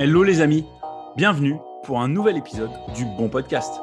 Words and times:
Hello 0.00 0.22
les 0.22 0.40
amis, 0.40 0.64
bienvenue 1.16 1.56
pour 1.82 2.00
un 2.00 2.06
nouvel 2.06 2.36
épisode 2.36 2.70
du 2.94 3.04
Bon 3.04 3.28
Podcast. 3.28 3.80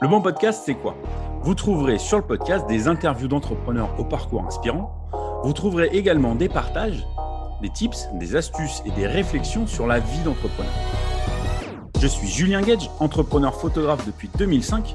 Le 0.00 0.06
Bon 0.06 0.20
Podcast, 0.20 0.62
c'est 0.64 0.76
quoi? 0.76 0.94
Vous 1.42 1.56
trouverez 1.56 1.98
sur 1.98 2.18
le 2.18 2.22
podcast 2.22 2.64
des 2.68 2.86
interviews 2.86 3.26
d'entrepreneurs 3.26 3.92
au 3.98 4.04
parcours 4.04 4.44
inspirant. 4.46 4.94
Vous 5.42 5.52
trouverez 5.52 5.88
également 5.94 6.36
des 6.36 6.48
partages, 6.48 7.04
des 7.60 7.70
tips, 7.70 8.06
des 8.20 8.36
astuces 8.36 8.84
et 8.86 8.92
des 8.92 9.08
réflexions 9.08 9.66
sur 9.66 9.88
la 9.88 9.98
vie 9.98 10.22
d'entrepreneur. 10.24 10.72
Je 12.00 12.06
suis 12.06 12.28
Julien 12.28 12.60
Gage, 12.60 12.88
entrepreneur 13.00 13.52
photographe 13.52 14.06
depuis 14.06 14.30
2005. 14.38 14.94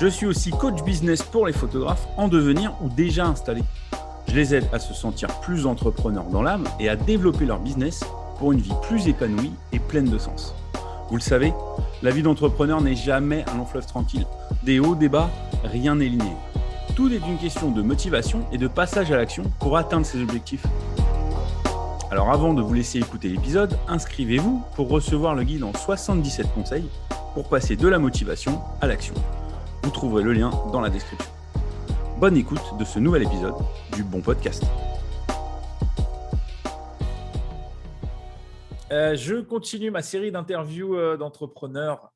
Je 0.00 0.06
suis 0.06 0.26
aussi 0.26 0.50
coach 0.50 0.84
business 0.84 1.20
pour 1.24 1.48
les 1.48 1.52
photographes 1.52 2.06
en 2.16 2.28
devenir 2.28 2.76
ou 2.80 2.88
déjà 2.90 3.26
installés. 3.26 3.64
Je 4.28 4.36
les 4.36 4.54
aide 4.54 4.68
à 4.72 4.78
se 4.78 4.94
sentir 4.94 5.40
plus 5.40 5.66
entrepreneurs 5.66 6.26
dans 6.26 6.42
l'âme 6.42 6.68
et 6.78 6.88
à 6.88 6.94
développer 6.94 7.44
leur 7.44 7.58
business 7.58 8.04
pour 8.40 8.52
une 8.52 8.58
vie 8.58 8.72
plus 8.82 9.06
épanouie 9.06 9.52
et 9.72 9.78
pleine 9.78 10.08
de 10.08 10.16
sens. 10.16 10.54
Vous 11.10 11.16
le 11.16 11.22
savez, 11.22 11.52
la 12.02 12.10
vie 12.10 12.22
d'entrepreneur 12.22 12.80
n'est 12.80 12.96
jamais 12.96 13.44
un 13.52 13.58
long 13.58 13.66
fleuve 13.66 13.86
tranquille. 13.86 14.26
Des 14.62 14.80
hauts, 14.80 14.94
des 14.94 15.10
bas, 15.10 15.28
rien 15.62 15.96
n'est 15.96 16.08
linéaire. 16.08 16.38
Tout 16.96 17.12
est 17.12 17.20
une 17.28 17.36
question 17.36 17.70
de 17.70 17.82
motivation 17.82 18.40
et 18.50 18.58
de 18.58 18.66
passage 18.66 19.12
à 19.12 19.16
l'action 19.16 19.44
pour 19.58 19.76
atteindre 19.76 20.06
ses 20.06 20.22
objectifs. 20.22 20.64
Alors 22.10 22.30
avant 22.30 22.54
de 22.54 22.62
vous 22.62 22.72
laisser 22.72 22.98
écouter 22.98 23.28
l'épisode, 23.28 23.76
inscrivez-vous 23.88 24.62
pour 24.74 24.88
recevoir 24.88 25.34
le 25.34 25.42
guide 25.42 25.62
en 25.62 25.74
77 25.74 26.46
conseils 26.54 26.88
pour 27.34 27.46
passer 27.46 27.76
de 27.76 27.88
la 27.88 27.98
motivation 27.98 28.60
à 28.80 28.86
l'action. 28.86 29.14
Vous 29.82 29.90
trouverez 29.90 30.22
le 30.22 30.32
lien 30.32 30.50
dans 30.72 30.80
la 30.80 30.88
description. 30.88 31.30
Bonne 32.18 32.38
écoute 32.38 32.62
de 32.78 32.84
ce 32.84 32.98
nouvel 32.98 33.24
épisode 33.24 33.54
du 33.94 34.02
Bon 34.02 34.22
Podcast. 34.22 34.64
Euh, 38.92 39.14
je 39.14 39.36
continue 39.36 39.90
ma 39.90 40.02
série 40.02 40.32
d'interviews 40.32 40.96
euh, 40.96 41.16
d'entrepreneurs 41.16 42.12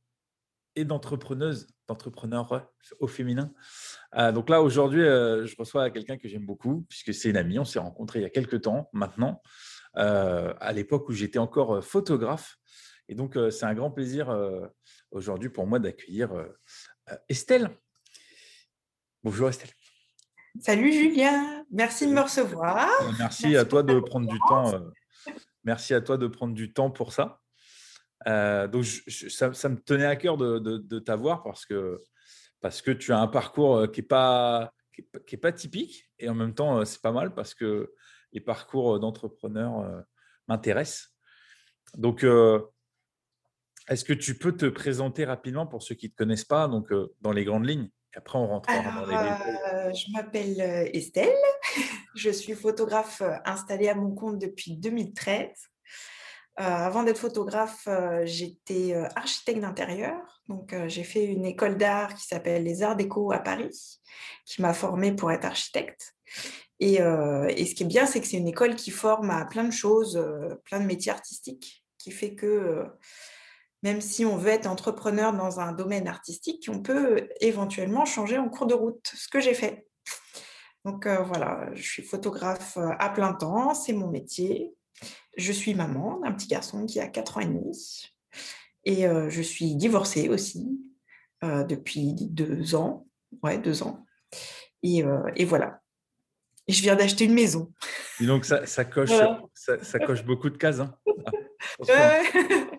et 0.74 0.84
d'entrepreneuses, 0.84 1.68
d'entrepreneurs 1.86 2.68
au 2.98 3.06
féminin. 3.06 3.52
Euh, 4.16 4.32
donc 4.32 4.50
là, 4.50 4.60
aujourd'hui, 4.60 5.02
je 5.02 5.54
reçois 5.56 5.88
quelqu'un 5.90 6.16
que 6.16 6.26
j'aime 6.26 6.44
beaucoup, 6.44 6.84
puisque 6.88 7.14
c'est 7.14 7.30
une 7.30 7.36
amie. 7.36 7.60
On 7.60 7.64
s'est 7.64 7.78
rencontrés 7.78 8.18
il 8.18 8.22
y 8.22 8.26
a 8.26 8.30
quelques 8.30 8.62
temps 8.62 8.90
maintenant, 8.92 9.40
à 9.94 10.72
l'époque 10.72 11.08
où 11.08 11.12
j'étais 11.12 11.38
encore 11.38 11.84
photographe. 11.84 12.56
Et 13.08 13.14
donc, 13.14 13.38
c'est 13.52 13.66
un 13.66 13.74
grand 13.74 13.92
plaisir 13.92 14.36
aujourd'hui 15.12 15.48
pour 15.48 15.68
moi 15.68 15.78
d'accueillir 15.78 16.32
Estelle. 17.28 17.70
Bonjour 19.22 19.48
Estelle. 19.48 19.70
Salut 20.58 20.92
Julien, 20.92 21.64
merci 21.70 22.08
de 22.08 22.12
me 22.12 22.20
recevoir. 22.20 22.88
Merci, 23.20 23.56
à 23.56 23.64
toi 23.64 23.84
de 23.84 24.00
prendre 24.00 24.28
du 24.28 24.38
temps 24.48 24.72
Merci 25.64 25.94
à 25.94 26.00
toi 26.00 26.16
de 26.16 26.26
prendre 26.26 26.54
du 26.54 26.72
temps 26.72 26.90
pour 26.90 27.12
ça. 27.12 27.40
Euh, 28.26 28.68
donc, 28.68 28.84
ça, 28.84 29.48
me 29.68 29.76
tenait 29.76 30.06
à 30.06 30.16
cœur 30.16 30.36
de, 30.36 30.98
t'avoir 30.98 31.42
parce 31.42 31.66
que, 31.66 32.00
parce 32.60 32.82
que 32.82 32.90
tu 32.90 33.12
as 33.12 33.18
un 33.18 33.28
parcours 33.28 33.76
euh, 33.76 33.86
qui 33.86 34.00
n'est 34.00 34.06
pas, 34.06 34.72
qui 34.92 35.02
est, 35.34 35.38
pas 35.38 35.52
typique 35.52 36.10
et 36.18 36.28
en 36.28 36.34
même 36.34 36.54
temps, 36.54 36.78
euh, 36.78 36.84
c'est 36.84 37.02
pas 37.02 37.12
mal 37.12 37.34
parce 37.34 37.54
que 37.54 37.92
les 38.32 38.40
parcours 38.40 38.98
d'entrepreneurs 38.98 40.04
m'intéressent. 40.48 41.14
Donc, 41.96 42.26
est-ce 43.88 44.04
que 44.04 44.12
tu 44.12 44.36
peux 44.36 44.56
te 44.56 44.66
présenter 44.66 45.24
rapidement 45.24 45.68
pour 45.68 45.84
ceux 45.84 45.94
qui 45.94 46.06
ne 46.06 46.10
te 46.10 46.16
connaissent 46.16 46.44
pas, 46.44 46.66
donc 46.66 46.92
dans 47.20 47.30
les 47.30 47.44
grandes 47.44 47.66
lignes 47.66 47.88
et 48.12 48.18
après, 48.18 48.38
on 48.38 48.48
rentre 48.48 48.68
dans 48.68 49.06
les 49.06 49.12
détails. 49.12 49.94
je 49.94 50.12
m'appelle 50.12 50.60
Estelle. 50.92 51.32
Je 52.14 52.30
suis 52.30 52.54
photographe 52.54 53.22
euh, 53.22 53.34
installée 53.44 53.88
à 53.88 53.94
mon 53.94 54.14
compte 54.14 54.38
depuis 54.38 54.76
2013. 54.76 55.48
Euh, 56.60 56.62
avant 56.62 57.02
d'être 57.02 57.18
photographe, 57.18 57.88
euh, 57.88 58.22
j'étais 58.24 58.94
architecte 59.16 59.60
d'intérieur. 59.60 60.42
Donc, 60.48 60.74
j'ai 60.86 61.02
fait 61.02 61.24
une 61.24 61.44
école 61.44 61.76
d'art 61.76 62.14
qui 62.14 62.26
s'appelle 62.26 62.62
les 62.62 62.82
Arts 62.82 62.96
Déco 62.96 63.32
à 63.32 63.40
Paris, 63.40 64.00
qui 64.44 64.62
m'a 64.62 64.74
formée 64.74 65.12
pour 65.12 65.32
être 65.32 65.44
architecte. 65.44 66.14
Et, 66.80 66.98
ce 66.98 67.74
qui 67.74 67.82
est 67.82 67.86
bien, 67.86 68.04
c'est 68.04 68.20
que 68.20 68.26
c'est 68.26 68.36
une 68.36 68.48
école 68.48 68.76
qui 68.76 68.90
forme 68.90 69.30
à 69.30 69.46
plein 69.46 69.64
de 69.64 69.72
choses, 69.72 70.22
plein 70.64 70.80
de 70.80 70.84
métiers 70.84 71.12
artistiques, 71.12 71.82
qui 71.96 72.10
fait 72.10 72.34
que 72.34 72.84
même 73.82 74.02
si 74.02 74.26
on 74.26 74.36
veut 74.36 74.50
être 74.50 74.66
entrepreneur 74.66 75.32
dans 75.32 75.60
un 75.60 75.72
domaine 75.72 76.08
artistique, 76.08 76.68
on 76.70 76.80
peut 76.80 77.28
éventuellement 77.40 78.04
changer 78.04 78.36
en 78.36 78.50
cours 78.50 78.66
de 78.66 78.74
route, 78.74 79.10
ce 79.14 79.28
que 79.28 79.40
j'ai 79.40 79.54
fait. 79.54 79.86
Donc 80.84 81.06
euh, 81.06 81.22
voilà, 81.22 81.70
je 81.74 81.82
suis 81.82 82.02
photographe 82.02 82.76
euh, 82.76 82.90
à 82.98 83.08
plein 83.08 83.32
temps, 83.32 83.74
c'est 83.74 83.94
mon 83.94 84.08
métier. 84.08 84.74
Je 85.36 85.50
suis 85.52 85.74
maman 85.74 86.20
d'un 86.20 86.32
petit 86.32 86.46
garçon 86.46 86.86
qui 86.86 87.00
a 87.00 87.08
4 87.08 87.38
ans 87.38 87.40
et 87.40 87.46
demi. 87.46 88.12
Et 88.84 89.06
euh, 89.06 89.30
je 89.30 89.40
suis 89.42 89.74
divorcée 89.76 90.28
aussi 90.28 90.80
depuis 91.42 92.14
deux 92.14 92.74
ans. 92.74 93.06
Ouais, 93.42 93.58
deux 93.58 93.82
ans. 93.82 94.06
Et, 94.82 95.02
voilà. 95.44 95.82
Et 96.66 96.72
je 96.72 96.80
viens 96.80 96.96
d'acheter 96.96 97.26
une 97.26 97.34
maison. 97.34 97.70
Et 98.18 98.24
donc 98.24 98.46
ça, 98.46 98.84
coche, 98.86 99.10
ça, 99.52 99.98
coche 99.98 100.24
beaucoup 100.24 100.48
de 100.48 100.56
cases. 100.56 100.80
Hein. 100.80 100.94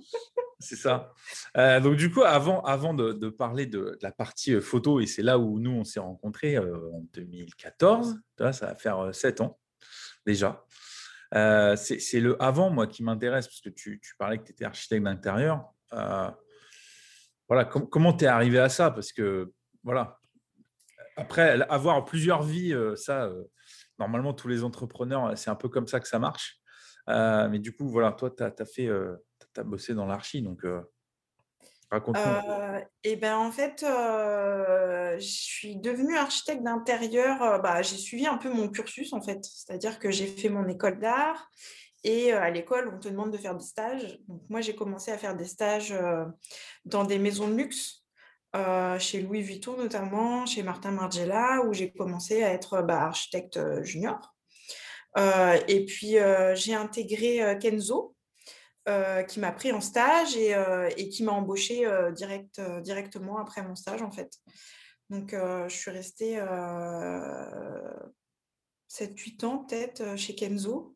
c'est 0.66 0.76
ça. 0.76 1.14
Euh, 1.58 1.80
donc, 1.80 1.96
du 1.96 2.12
coup, 2.12 2.24
avant, 2.24 2.62
avant 2.64 2.94
de, 2.94 3.30
parler 3.30 3.66
de, 3.66 3.98
la 4.02 4.12
partie 4.12 4.54
euh, 4.54 4.62
photo, 4.62 5.00
et 5.00 5.06
c'est 5.06 5.22
là 5.22 5.38
où 5.38 5.60
nous, 5.60 5.72
on 5.72 5.84
s'est 5.84 6.00
rencontrés 6.00 6.56
euh, 6.56 6.76
en 6.92 7.02
2014, 7.14 8.20
ça 8.38 8.52
va 8.52 8.76
faire 8.76 9.14
sept 9.14 9.42
ans 9.42 9.60
déjà. 10.26 10.66
c'est 11.32 12.20
le 12.20 12.42
avant, 12.42 12.70
moi, 12.70 12.88
qui 12.88 13.04
m'intéresse, 13.04 13.48
parce 13.48 13.62
que 13.62 13.70
tu, 13.70 14.02
parlais 14.18 14.40
que 14.40 14.46
tu 14.46 14.52
étais 14.52 14.66
architecte 14.66 15.04
d'intérieur. 15.04 15.72
voilà, 17.48 17.66
comment 17.66 18.14
tu 18.14 18.26
es 18.26 18.28
arrivé 18.28 18.60
à 18.60 18.70
ça? 18.70 18.90
Parce 18.90 19.14
que, 19.14 19.54
voilà, 19.84 20.20
après, 21.16 21.62
avoir 21.70 22.04
plusieurs 22.04 22.42
vies, 22.42 22.76
ça, 22.96 23.32
normalement, 24.00 24.34
tous 24.34 24.48
les 24.48 24.64
entrepreneurs, 24.64 25.38
c'est 25.38 25.52
un 25.52 25.56
peu 25.56 25.70
comme 25.70 25.88
ça 25.88 26.00
que 26.00 26.08
ça 26.08 26.18
marche. 26.18 26.60
mais 27.08 27.60
du 27.60 27.72
coup, 27.72 27.88
voilà, 27.88 28.12
toi, 28.12 28.32
tu 28.32 28.44
as, 28.44 28.66
fait 28.66 28.90
bossé 29.64 29.94
dans 29.94 30.06
l'archi, 30.06 30.42
donc 30.42 30.66
euh, 30.66 30.82
raconte-moi. 31.92 32.80
et 33.04 33.12
eh 33.12 33.16
ben 33.16 33.38
en 33.38 33.52
fait, 33.52 33.82
je 33.82 35.18
suis 35.20 35.78
devenue 35.78 36.18
architecte 36.18 36.64
d'intérieur. 36.64 37.62
bah, 37.62 37.82
j'ai 37.82 37.98
suivi 37.98 38.28
un 38.28 38.38
peu 38.38 38.52
mon 38.52 38.70
cursus 38.70 39.14
en 39.14 39.22
fait, 39.22 39.44
c'est-à-dire 39.44 40.00
que 40.00 40.12
j'ai 40.12 40.28
fait 40.28 40.50
mon 40.50 40.68
école 40.68 41.00
d'art 41.00 41.50
et 42.06 42.32
à 42.34 42.52
l'école, 42.52 42.92
on 42.94 43.00
te 43.00 43.10
demande 43.10 43.32
de 43.32 43.38
faire 43.38 43.56
des 43.56 43.66
stages. 43.66 44.20
Moi, 44.50 44.62
j'ai 44.62 44.76
commencé 44.76 45.12
à 45.12 45.18
faire 45.18 45.36
des 45.36 45.46
stages 45.46 45.92
dans 46.86 47.04
des 47.04 47.18
maisons 47.18 47.48
de 47.48 47.56
luxe. 47.56 48.06
chez 49.00 49.22
Louis 49.22 49.42
Vuitton 49.42 49.76
notamment, 49.76 50.46
chez 50.46 50.62
Martin 50.62 50.92
Margiela, 50.92 51.64
où 51.66 51.74
j'ai 51.74 51.92
commencé 51.92 52.44
à 52.44 52.54
être 52.54 52.84
bah, 52.84 53.02
architecte 53.02 53.60
junior. 53.84 54.36
et 55.18 55.86
puis 55.86 56.18
j'ai 56.54 56.76
intégré 56.76 57.58
Kenzo, 57.60 58.15
euh, 58.88 59.24
qui 59.24 59.40
m'a 59.40 59.52
pris 59.52 59.72
en 59.72 59.82
stage 59.82 60.38
et, 60.38 60.54
euh, 60.54 60.92
qui 60.92 61.24
m'a 61.24 61.32
embauché 61.32 61.88
euh, 61.88 62.12
direct, 62.12 62.62
directement 62.84 63.40
après 63.40 63.64
mon 63.64 63.74
stage 63.74 64.04
en 64.04 64.12
fait. 64.12 64.32
Donc 65.10 65.32
je 65.34 65.76
suis 65.76 65.90
restée 65.92 66.40
7-8 68.90 69.46
ans 69.46 69.66
peut-être 69.66 70.16
chez 70.18 70.36
Kenzo 70.36 70.96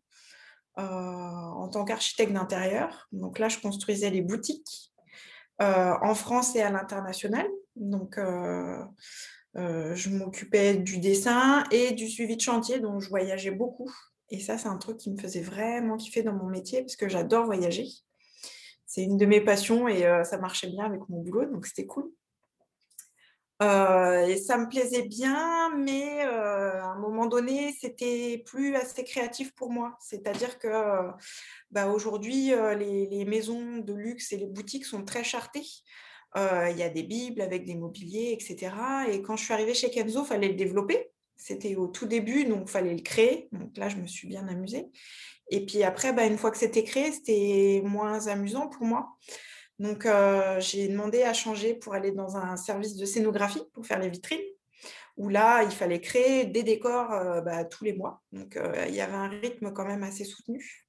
en 0.76 1.68
tant 1.70 1.84
qu'architecte 1.84 2.34
d'intérieur. 2.34 3.08
Donc 3.12 3.38
là, 3.38 3.50
je 3.50 3.60
construisais 3.60 4.10
les 4.10 4.22
boutiques 4.22 4.92
en 5.60 6.16
France 6.16 6.56
et 6.56 6.62
à 6.64 6.72
l'international. 6.72 7.48
Donc 7.76 8.20
je 9.56 10.10
m'occupais 10.10 10.76
du 10.76 10.98
dessin 10.98 11.64
et 11.72 11.92
du 11.92 12.08
suivi 12.08 12.36
de 12.36 12.42
chantier, 12.42 12.80
donc 12.80 13.02
je 13.02 13.10
voyageais 13.10 13.52
beaucoup. 13.52 13.92
Et 14.32 14.40
ça, 14.40 14.58
c'est 14.58 14.68
un 14.68 14.78
truc 14.78 14.98
qui 14.98 15.12
me 15.12 15.18
faisait 15.18 15.42
vraiment 15.42 15.98
kiffer 15.98 16.24
dans 16.24 16.34
mon 16.34 16.48
métier 16.48 16.82
parce 16.82 16.96
que 16.96 17.10
j'adore 17.10 17.46
voyager. 17.46 17.88
C'est 18.86 19.04
une 19.04 19.18
de 19.18 19.26
mes 19.26 19.42
passions 19.42 19.88
et 19.88 20.06
euh, 20.06 20.24
ça 20.24 20.38
marchait 20.38 20.68
bien 20.68 20.86
avec 20.86 21.02
mon 21.10 21.22
boulot, 21.22 21.46
donc 21.46 21.66
c'était 21.66 21.86
cool. 21.86 22.12
Euh, 23.62 24.26
et 24.26 24.38
ça 24.38 24.58
me 24.58 24.70
plaisait 24.70 25.04
bien, 25.04 25.76
mais 25.76 26.26
euh, 26.26 26.82
à 26.82 26.88
un 26.88 27.00
moment 27.00 27.26
donné, 27.26 27.76
c'était 27.80 28.42
plus 28.46 28.76
assez 28.76 29.04
créatif 29.04 29.54
pour 29.54 29.70
moi. 29.70 29.98
C'est-à-dire 30.00 30.58
que 30.60 30.70
bah, 31.70 31.88
aujourd'hui, 31.88 32.52
les, 32.78 33.06
les, 33.08 33.26
maisons 33.26 33.78
de 33.78 33.94
luxe 33.94 34.32
et 34.32 34.38
les 34.38 34.48
boutiques 34.48 34.86
sont 34.86 35.04
très 35.04 35.24
chartées. 35.24 35.68
Il 36.36 36.78
y 36.78 36.84
a 36.84 36.90
des 36.90 37.04
bibles 37.04 37.42
avec 37.42 37.66
des 37.66 37.76
mobiliers, 37.76 38.32
etc. 38.32 38.74
Et 39.10 39.22
quand 39.22 39.36
je 39.36 39.44
suis 39.44 39.54
arrivée 39.54 39.74
chez 39.74 39.90
Kenzo, 39.92 40.24
il 40.24 40.28
fallait 40.28 40.48
le 40.48 40.56
développer. 40.56 41.12
C'était 41.40 41.78
au 41.78 41.88
tout 41.88 42.06
début, 42.06 42.44
donc 42.44 42.64
il 42.66 42.70
fallait 42.70 42.94
le 42.94 43.02
créer. 43.02 43.48
Donc 43.54 43.76
là, 43.78 43.88
je 43.88 43.96
me 43.96 44.06
suis 44.08 44.28
bien 44.28 44.48
amusée. 44.50 44.88
Et 45.50 45.66
puis 45.66 45.84
après, 45.84 46.14
bah, 46.14 46.26
une 46.26 46.38
fois 46.38 46.52
que 46.52 46.58
c'était 46.58 46.84
créé, 46.84 47.12
c'était 47.12 47.82
moins 47.84 48.28
amusant 48.28 48.68
pour 48.68 48.84
moi. 48.84 49.18
Donc 49.80 50.06
euh, 50.06 50.60
j'ai 50.60 50.90
demandé 50.90 51.24
à 51.24 51.34
changer 51.34 51.74
pour 51.74 51.94
aller 51.94 52.12
dans 52.12 52.36
un 52.36 52.58
service 52.58 52.98
de 52.98 53.06
scénographie 53.06 53.64
pour 53.74 53.86
faire 53.86 54.00
les 54.00 54.10
vitrines, 54.10 54.44
où 55.16 55.30
là, 55.30 55.64
il 55.64 55.72
fallait 55.72 56.02
créer 56.02 56.46
des 56.46 56.64
décors 56.64 57.14
euh, 57.14 57.42
bah, 57.42 57.64
tous 57.64 57.86
les 57.86 57.94
mois. 57.94 58.22
Donc 58.34 58.58
euh, 58.58 58.86
il 58.90 58.96
y 58.96 59.02
avait 59.02 59.16
un 59.16 59.30
rythme 59.30 59.72
quand 59.72 59.86
même 59.86 60.04
assez 60.04 60.26
soutenu. 60.26 60.86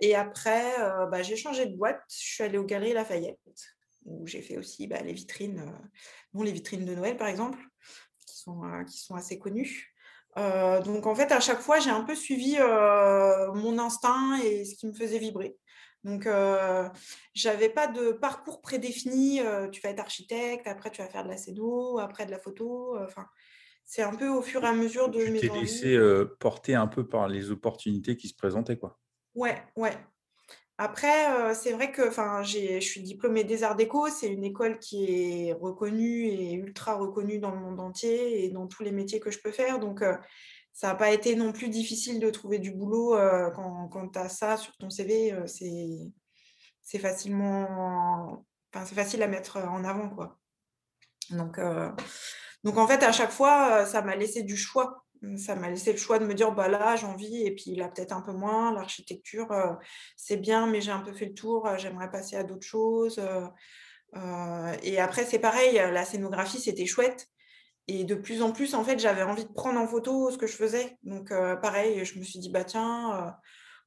et 0.00 0.14
après, 0.16 0.62
bah, 1.10 1.22
j'ai 1.22 1.36
changé 1.36 1.66
de 1.66 1.76
boîte. 1.76 2.02
Je 2.10 2.34
suis 2.34 2.44
allée 2.44 2.58
aux 2.58 2.64
Galeries 2.64 2.92
Lafayette, 2.92 3.38
où 4.04 4.26
j'ai 4.26 4.42
fait 4.42 4.58
aussi 4.58 4.88
les 4.88 5.12
vitrines, 5.12 5.64
bon, 6.32 6.42
les 6.42 6.52
vitrines 6.52 6.84
de 6.84 6.94
Noël, 6.94 7.16
par 7.16 7.28
exemple, 7.28 7.58
sont, 8.42 8.62
qui 8.86 8.98
sont 8.98 9.14
assez 9.14 9.38
connues. 9.38 9.94
donc 10.36 11.06
en 11.06 11.14
fait, 11.14 11.32
à 11.32 11.40
chaque 11.40 11.60
fois, 11.60 11.78
j'ai 11.78 11.90
un 11.90 12.02
peu 12.02 12.14
suivi 12.14 12.58
mon 12.58 13.78
instinct 13.78 14.38
et 14.42 14.64
ce 14.64 14.74
qui 14.74 14.86
me 14.86 14.92
faisait 14.92 15.18
vibrer. 15.18 15.56
Donc, 16.04 16.28
j'avais 17.34 17.68
pas 17.68 17.86
de 17.86 18.12
parcours 18.12 18.60
prédéfini. 18.60 19.40
tu 19.70 19.80
vas 19.80 19.90
être 19.90 20.00
architecte, 20.00 20.66
après 20.66 20.90
tu 20.90 21.02
vas 21.02 21.08
faire 21.08 21.24
de 21.24 21.28
la 21.28 21.36
cédo, 21.36 21.98
après 21.98 22.26
de 22.26 22.30
la 22.30 22.38
photo. 22.38 22.98
Enfin, 23.02 23.26
c'est 23.84 24.02
un 24.02 24.14
peu 24.14 24.28
au 24.28 24.42
fur 24.42 24.62
et 24.64 24.68
à 24.68 24.72
mesure 24.72 25.10
de 25.10 25.24
tu 25.24 25.30
mes 25.30 25.40
t'es 25.40 25.48
laissé 25.48 25.98
porter 26.40 26.74
un 26.74 26.86
peu 26.86 27.06
par 27.06 27.28
les 27.28 27.50
opportunités 27.50 28.16
qui 28.16 28.28
se 28.28 28.34
présentaient, 28.34 28.78
quoi. 28.78 28.98
Ouais, 29.34 29.56
ouais. 29.76 29.96
Après, 30.78 31.54
c'est 31.54 31.72
vrai 31.72 31.92
que 31.92 32.10
je 32.10 32.80
suis 32.80 33.02
diplômée 33.02 33.44
des 33.44 33.62
Arts 33.62 33.76
Déco. 33.76 34.08
C'est 34.08 34.28
une 34.28 34.44
école 34.44 34.78
qui 34.78 35.04
est 35.48 35.52
reconnue 35.52 36.26
et 36.26 36.54
ultra 36.54 36.94
reconnue 36.94 37.38
dans 37.38 37.52
le 37.52 37.60
monde 37.60 37.78
entier 37.78 38.44
et 38.44 38.50
dans 38.50 38.66
tous 38.66 38.82
les 38.82 38.90
métiers 38.90 39.20
que 39.20 39.30
je 39.30 39.38
peux 39.38 39.52
faire. 39.52 39.78
Donc, 39.78 40.02
ça 40.72 40.88
n'a 40.88 40.94
pas 40.94 41.12
été 41.12 41.36
non 41.36 41.52
plus 41.52 41.68
difficile 41.68 42.18
de 42.18 42.30
trouver 42.30 42.58
du 42.58 42.72
boulot 42.72 43.16
quand, 43.54 43.88
quand 43.88 44.08
tu 44.08 44.18
as 44.18 44.28
ça 44.28 44.56
sur 44.56 44.76
ton 44.76 44.90
CV. 44.90 45.34
c'est 45.46 46.98
facilement, 46.98 48.44
c'est 48.72 48.94
facile 48.94 49.22
à 49.22 49.28
mettre 49.28 49.58
en 49.58 49.84
avant, 49.84 50.08
quoi. 50.08 50.38
Donc, 51.30 51.60
donc 52.64 52.76
en 52.78 52.86
fait, 52.86 53.02
à 53.02 53.12
chaque 53.12 53.30
fois, 53.30 53.86
ça 53.86 54.02
m'a 54.02 54.16
laissé 54.16 54.42
du 54.42 54.56
choix. 54.56 55.04
Ça 55.36 55.54
m'a 55.54 55.70
laissé 55.70 55.92
le 55.92 55.98
choix 55.98 56.18
de 56.18 56.26
me 56.26 56.34
dire, 56.34 56.52
bah 56.52 56.68
là, 56.68 56.96
j'ai 56.96 57.06
envie, 57.06 57.46
et 57.46 57.54
puis 57.54 57.76
là, 57.76 57.88
peut-être 57.88 58.12
un 58.12 58.22
peu 58.22 58.32
moins. 58.32 58.74
L'architecture, 58.74 59.48
c'est 60.16 60.36
bien, 60.36 60.66
mais 60.66 60.80
j'ai 60.80 60.90
un 60.90 61.00
peu 61.00 61.12
fait 61.12 61.26
le 61.26 61.34
tour. 61.34 61.68
J'aimerais 61.78 62.10
passer 62.10 62.36
à 62.36 62.42
d'autres 62.42 62.66
choses. 62.66 63.20
et 64.82 65.00
après, 65.00 65.24
c'est 65.24 65.38
pareil, 65.38 65.74
la 65.74 66.04
scénographie, 66.04 66.60
c'était 66.60 66.86
chouette. 66.86 67.28
Et 67.88 68.04
de 68.04 68.14
plus 68.14 68.42
en 68.42 68.52
plus, 68.52 68.74
en 68.74 68.84
fait, 68.84 68.98
j'avais 68.98 69.22
envie 69.22 69.44
de 69.44 69.52
prendre 69.52 69.80
en 69.80 69.86
photo 69.86 70.30
ce 70.30 70.38
que 70.38 70.46
je 70.46 70.56
faisais. 70.56 70.98
Donc, 71.02 71.28
pareil, 71.28 72.04
je 72.04 72.18
me 72.18 72.24
suis 72.24 72.38
dit, 72.38 72.50
bah 72.50 72.64
tiens, 72.64 73.36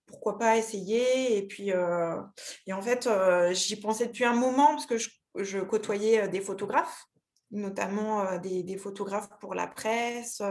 pourquoi 0.05 0.37
pas 0.37 0.57
essayer 0.57 1.37
Et 1.37 1.45
puis, 1.47 1.69
et 1.69 2.73
en 2.73 2.81
fait, 2.81 3.09
j'y 3.51 3.79
pensais 3.79 4.07
depuis 4.07 4.25
un 4.25 4.35
moment 4.35 4.67
parce 4.67 4.85
que 4.85 4.97
je, 4.97 5.59
côtoyais 5.59 6.27
des 6.27 6.41
photographes, 6.41 7.05
notamment 7.51 8.37
des, 8.39 8.77
photographes 8.77 9.29
pour 9.39 9.53
la 9.53 9.67
presse. 9.67 10.41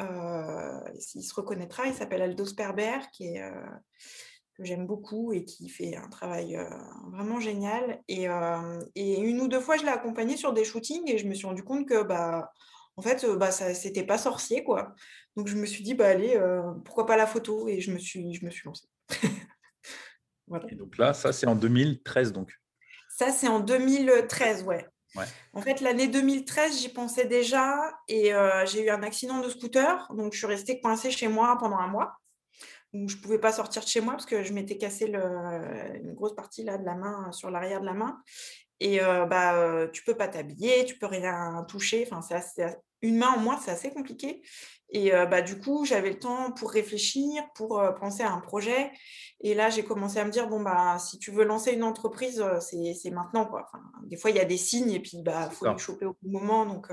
il 0.00 1.22
se 1.22 1.34
reconnaîtra, 1.34 1.86
il 1.86 1.94
s'appelle 1.94 2.22
Aldo 2.22 2.44
Sperber, 2.44 2.98
qui 3.12 3.36
est 3.36 3.52
j'aime 4.62 4.86
beaucoup 4.86 5.32
et 5.32 5.44
qui 5.44 5.70
fait 5.70 5.96
un 5.96 6.08
travail 6.08 6.58
vraiment 7.10 7.40
génial. 7.40 8.02
Et, 8.08 8.26
une 8.96 9.40
ou 9.40 9.48
deux 9.48 9.60
fois, 9.60 9.76
je 9.76 9.82
l'ai 9.82 9.88
accompagné 9.88 10.36
sur 10.36 10.52
des 10.52 10.64
shootings 10.64 11.10
et 11.10 11.18
je 11.18 11.26
me 11.26 11.34
suis 11.34 11.46
rendu 11.46 11.62
compte 11.62 11.88
que, 11.88 12.02
bah, 12.02 12.52
en 12.96 13.02
fait, 13.02 13.24
bah, 13.38 13.50
ça, 13.50 13.74
c'était 13.74 14.04
pas 14.04 14.18
sorcier, 14.18 14.62
quoi. 14.62 14.94
Donc, 15.36 15.48
je 15.48 15.56
me 15.56 15.64
suis 15.64 15.82
dit, 15.82 15.94
bah, 15.94 16.08
allez, 16.08 16.38
pourquoi 16.84 17.06
pas 17.06 17.16
la 17.16 17.26
photo? 17.26 17.68
Et 17.68 17.80
je 17.80 17.90
me 17.90 17.98
suis, 17.98 18.34
je 18.34 18.44
me 18.44 18.50
suis 18.50 18.66
lancée. 18.66 18.86
Et 20.68 20.74
donc 20.74 20.98
là, 20.98 21.14
ça, 21.14 21.32
c'est 21.32 21.46
en 21.46 21.54
2013, 21.54 22.32
donc 22.32 22.52
Ça, 23.08 23.30
c'est 23.30 23.48
en 23.48 23.60
2013, 23.60 24.64
ouais. 24.64 24.86
En 25.52 25.60
fait, 25.60 25.80
l'année 25.80 26.08
2013, 26.08 26.80
j'y 26.80 26.88
pensais 26.88 27.26
déjà 27.26 27.78
et 28.08 28.32
j'ai 28.66 28.84
eu 28.84 28.90
un 28.90 29.02
accident 29.02 29.40
de 29.40 29.48
scooter. 29.48 30.06
Donc, 30.14 30.32
je 30.32 30.38
suis 30.38 30.46
restée 30.46 30.80
coincée 30.80 31.10
chez 31.10 31.28
moi 31.28 31.56
pendant 31.58 31.78
un 31.78 31.88
mois 31.88 32.16
où 32.92 33.08
je 33.08 33.16
ne 33.16 33.20
pouvais 33.22 33.38
pas 33.38 33.52
sortir 33.52 33.82
de 33.82 33.88
chez 33.88 34.00
moi 34.00 34.14
parce 34.14 34.26
que 34.26 34.42
je 34.42 34.52
m'étais 34.52 34.76
cassé 34.76 35.06
une 35.06 36.12
grosse 36.14 36.34
partie 36.34 36.64
de 36.64 36.70
la 36.70 36.94
main, 36.94 37.30
sur 37.32 37.50
l'arrière 37.50 37.80
de 37.80 37.86
la 37.86 37.94
main. 37.94 38.20
Et 38.80 39.02
euh, 39.02 39.26
bah, 39.26 39.54
euh, 39.54 39.88
tu 39.88 40.02
peux 40.02 40.16
pas 40.16 40.26
t'habiller, 40.26 40.84
tu 40.86 40.98
peux 40.98 41.06
rien 41.06 41.64
toucher. 41.68 42.08
Enfin, 42.10 42.22
c'est 42.22 42.78
une 43.02 43.18
main 43.18 43.28
en 43.36 43.38
moins, 43.38 43.58
c'est 43.58 43.70
assez 43.70 43.90
compliqué. 43.90 44.42
Et 44.92 45.14
euh, 45.14 45.26
bah, 45.26 45.42
du 45.42 45.58
coup, 45.58 45.84
j'avais 45.84 46.10
le 46.10 46.18
temps 46.18 46.50
pour 46.52 46.70
réfléchir, 46.70 47.42
pour 47.54 47.82
penser 48.00 48.22
à 48.22 48.32
un 48.32 48.40
projet. 48.40 48.90
Et 49.40 49.54
là, 49.54 49.70
j'ai 49.70 49.84
commencé 49.84 50.18
à 50.18 50.24
me 50.24 50.30
dire, 50.30 50.48
bon, 50.48 50.60
bah, 50.60 50.98
si 50.98 51.18
tu 51.18 51.30
veux 51.30 51.44
lancer 51.44 51.72
une 51.72 51.84
entreprise, 51.84 52.44
c'est 52.60 53.10
maintenant. 53.10 53.46
Quoi. 53.46 53.66
Enfin, 53.66 53.82
des 54.04 54.16
fois, 54.16 54.30
il 54.30 54.36
y 54.36 54.40
a 54.40 54.44
des 54.44 54.56
signes 54.56 54.90
et 54.90 55.00
puis 55.00 55.12
il 55.14 55.22
bah, 55.22 55.48
faut 55.50 55.70
les 55.70 55.78
choper 55.78 56.06
au 56.06 56.16
bon 56.22 56.40
moment. 56.40 56.66
Donc, 56.66 56.90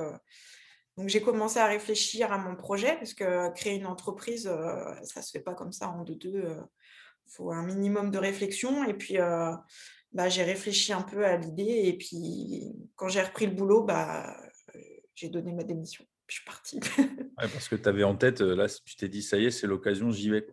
donc, 0.98 1.10
j'ai 1.10 1.22
commencé 1.22 1.60
à 1.60 1.68
réfléchir 1.68 2.34
à 2.34 2.40
mon 2.40 2.56
projet 2.56 2.96
parce 2.98 3.14
que 3.14 3.54
créer 3.54 3.76
une 3.76 3.86
entreprise, 3.86 4.48
euh, 4.48 4.96
ça 5.04 5.20
ne 5.20 5.26
se 5.26 5.32
fait 5.32 5.40
pas 5.40 5.54
comme 5.54 5.72
ça 5.72 5.90
en 5.90 6.04
deux-deux. 6.04 6.40
Il 6.40 6.46
euh, 6.46 6.62
faut 7.28 7.52
un 7.52 7.64
minimum 7.64 8.10
de 8.10 8.18
réflexion. 8.18 8.84
Et 8.84 8.96
puis, 8.96 9.20
euh, 9.20 9.56
bah, 10.12 10.28
j'ai 10.28 10.44
réfléchi 10.44 10.94
un 10.94 11.04
peu 11.04 11.24
à 11.24 11.38
l'idée. 11.38 11.82
Et 11.86 11.98
puis, 11.98 12.74
quand 12.96 13.10
j'ai 13.10 13.22
repris 13.22 13.46
le 13.46 13.54
boulot, 13.54 13.84
bah, 13.84 14.36
j'ai 15.14 15.30
donné 15.30 15.54
ma 15.54 15.64
démission. 15.64 16.04
Je 16.28 16.36
suis 16.36 16.46
partie. 16.46 16.80
parce 17.38 17.68
que 17.68 17.76
tu 17.76 17.88
avais 17.90 18.04
en 18.04 18.16
tête, 18.16 18.42
là, 18.42 18.68
tu 18.68 18.96
t'es 18.96 19.08
dit, 19.08 19.24
ça 19.24 19.38
y 19.38 19.46
est, 19.46 19.52
c'est 19.52 19.68
l'occasion, 19.68 20.12
j'y 20.12 20.30
vais. 20.30 20.48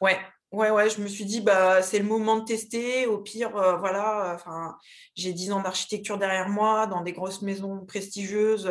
Ouais, 0.00 0.18
Ouais, 0.50 0.70
ouais, 0.70 0.90
je 0.90 1.00
me 1.00 1.08
suis 1.08 1.24
dit, 1.24 1.40
bah, 1.40 1.80
c'est 1.80 1.98
le 1.98 2.04
moment 2.04 2.38
de 2.38 2.44
tester. 2.44 3.06
Au 3.06 3.18
pire, 3.18 3.52
voilà, 3.52 4.32
enfin, 4.34 4.76
j'ai 5.14 5.32
10 5.32 5.50
ans 5.52 5.62
d'architecture 5.62 6.18
derrière 6.18 6.50
moi, 6.50 6.86
dans 6.86 7.00
des 7.00 7.12
grosses 7.12 7.40
maisons 7.40 7.86
prestigieuses 7.86 8.70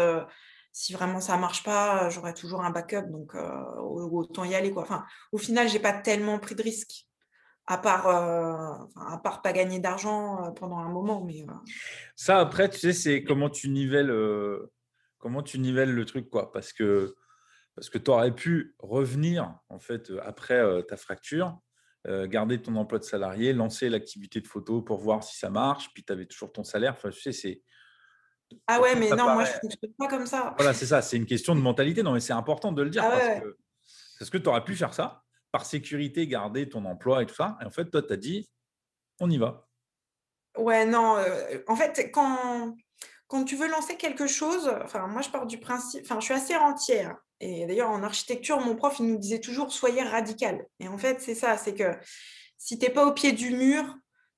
si 0.71 0.93
vraiment 0.93 1.19
ça 1.19 1.37
marche 1.37 1.63
pas, 1.63 2.09
j'aurai 2.09 2.33
toujours 2.33 2.61
un 2.63 2.71
backup, 2.71 3.09
donc 3.09 3.35
autant 3.79 4.43
y 4.43 4.55
aller. 4.55 4.71
Quoi. 4.71 4.83
Enfin, 4.83 5.05
au 5.31 5.37
final, 5.37 5.67
j'ai 5.67 5.79
pas 5.79 5.93
tellement 5.93 6.39
pris 6.39 6.55
de 6.55 6.63
risques, 6.63 7.07
à 7.67 7.77
part, 7.77 8.07
à 8.07 9.17
part 9.23 9.41
pas 9.41 9.51
gagner 9.53 9.79
d'argent 9.79 10.53
pendant 10.53 10.77
un 10.77 10.89
moment. 10.89 11.23
Mais, 11.25 11.45
Ça, 12.15 12.39
après, 12.39 12.69
tu 12.69 12.79
sais, 12.79 12.93
c'est 12.93 13.23
comment 13.23 13.49
tu 13.49 13.69
nivelles, 13.69 14.11
comment 15.21 15.43
tu 15.43 15.59
nivelles 15.59 15.93
le 15.93 16.05
truc, 16.05 16.29
quoi? 16.29 16.51
Parce 16.51 16.73
que, 16.73 17.15
parce 17.75 17.89
que 17.89 17.97
tu 17.97 18.11
aurais 18.11 18.33
pu 18.33 18.75
revenir, 18.79 19.57
en 19.69 19.79
fait, 19.79 20.11
après 20.23 20.61
ta 20.87 20.97
fracture, 20.97 21.57
garder 22.05 22.61
ton 22.61 22.75
emploi 22.75 22.99
de 22.99 23.03
salarié, 23.03 23.53
lancer 23.53 23.89
l'activité 23.89 24.41
de 24.41 24.47
photo 24.47 24.81
pour 24.81 24.97
voir 24.99 25.23
si 25.23 25.37
ça 25.37 25.49
marche, 25.49 25.93
puis 25.93 26.03
tu 26.03 26.11
avais 26.11 26.25
toujours 26.25 26.51
ton 26.51 26.63
salaire. 26.63 26.93
Enfin, 26.93 27.11
tu 27.11 27.21
sais, 27.21 27.31
c'est 27.31 27.61
ah 28.67 28.81
ouais, 28.81 28.95
mais 28.95 29.09
non, 29.09 29.33
moi 29.33 29.45
je 29.45 29.51
ne 29.51 29.59
fonctionne 29.59 29.93
pas 29.97 30.07
comme 30.07 30.25
ça. 30.25 30.53
Voilà, 30.57 30.73
c'est 30.73 30.85
ça, 30.85 31.01
c'est 31.01 31.17
une 31.17 31.25
question 31.25 31.55
de 31.55 31.61
mentalité. 31.61 32.03
Non, 32.03 32.13
mais 32.13 32.19
c'est 32.19 32.33
important 32.33 32.71
de 32.71 32.81
le 32.81 32.89
dire 32.89 33.03
ah 33.05 33.09
parce, 34.19 34.29
que, 34.29 34.37
tu 34.37 34.49
aurais 34.49 34.63
pu 34.63 34.75
faire 34.75 34.93
ça 34.93 35.23
par 35.51 35.65
sécurité, 35.65 36.27
garder 36.27 36.69
ton 36.69 36.85
emploi 36.85 37.23
et 37.23 37.25
tout 37.25 37.35
ça. 37.35 37.57
Et 37.61 37.65
en 37.65 37.71
fait, 37.71 37.85
toi, 37.89 38.01
tu 38.01 38.13
as 38.13 38.17
dit, 38.17 38.49
on 39.19 39.29
y 39.29 39.37
va. 39.37 39.67
Ouais, 40.57 40.85
non, 40.85 41.17
euh, 41.17 41.59
en 41.67 41.75
fait, 41.75 42.11
quand, 42.11 42.75
quand 43.31 43.45
tu 43.45 43.55
veux 43.55 43.69
lancer 43.69 43.95
quelque 43.95 44.27
chose, 44.27 44.69
enfin, 44.83 45.07
moi 45.07 45.21
je 45.21 45.29
pars 45.29 45.47
du 45.47 45.57
principe, 45.57 46.01
enfin, 46.03 46.19
je 46.19 46.25
suis 46.25 46.33
assez 46.33 46.53
rentière. 46.53 47.15
Et 47.39 47.65
d'ailleurs, 47.65 47.89
en 47.89 48.03
architecture, 48.03 48.59
mon 48.59 48.75
prof, 48.75 48.99
nous 48.99 49.17
disait 49.17 49.39
toujours, 49.39 49.71
soyez 49.71 50.03
radical. 50.03 50.65
Et 50.81 50.89
en 50.89 50.97
fait, 50.97 51.21
c'est 51.21 51.33
ça, 51.33 51.55
c'est 51.55 51.73
que 51.73 51.95
si 52.57 52.77
tu 52.77 52.85
n'es 52.85 52.91
pas 52.91 53.05
au 53.05 53.13
pied 53.13 53.31
du 53.31 53.51
mur, 53.51 53.95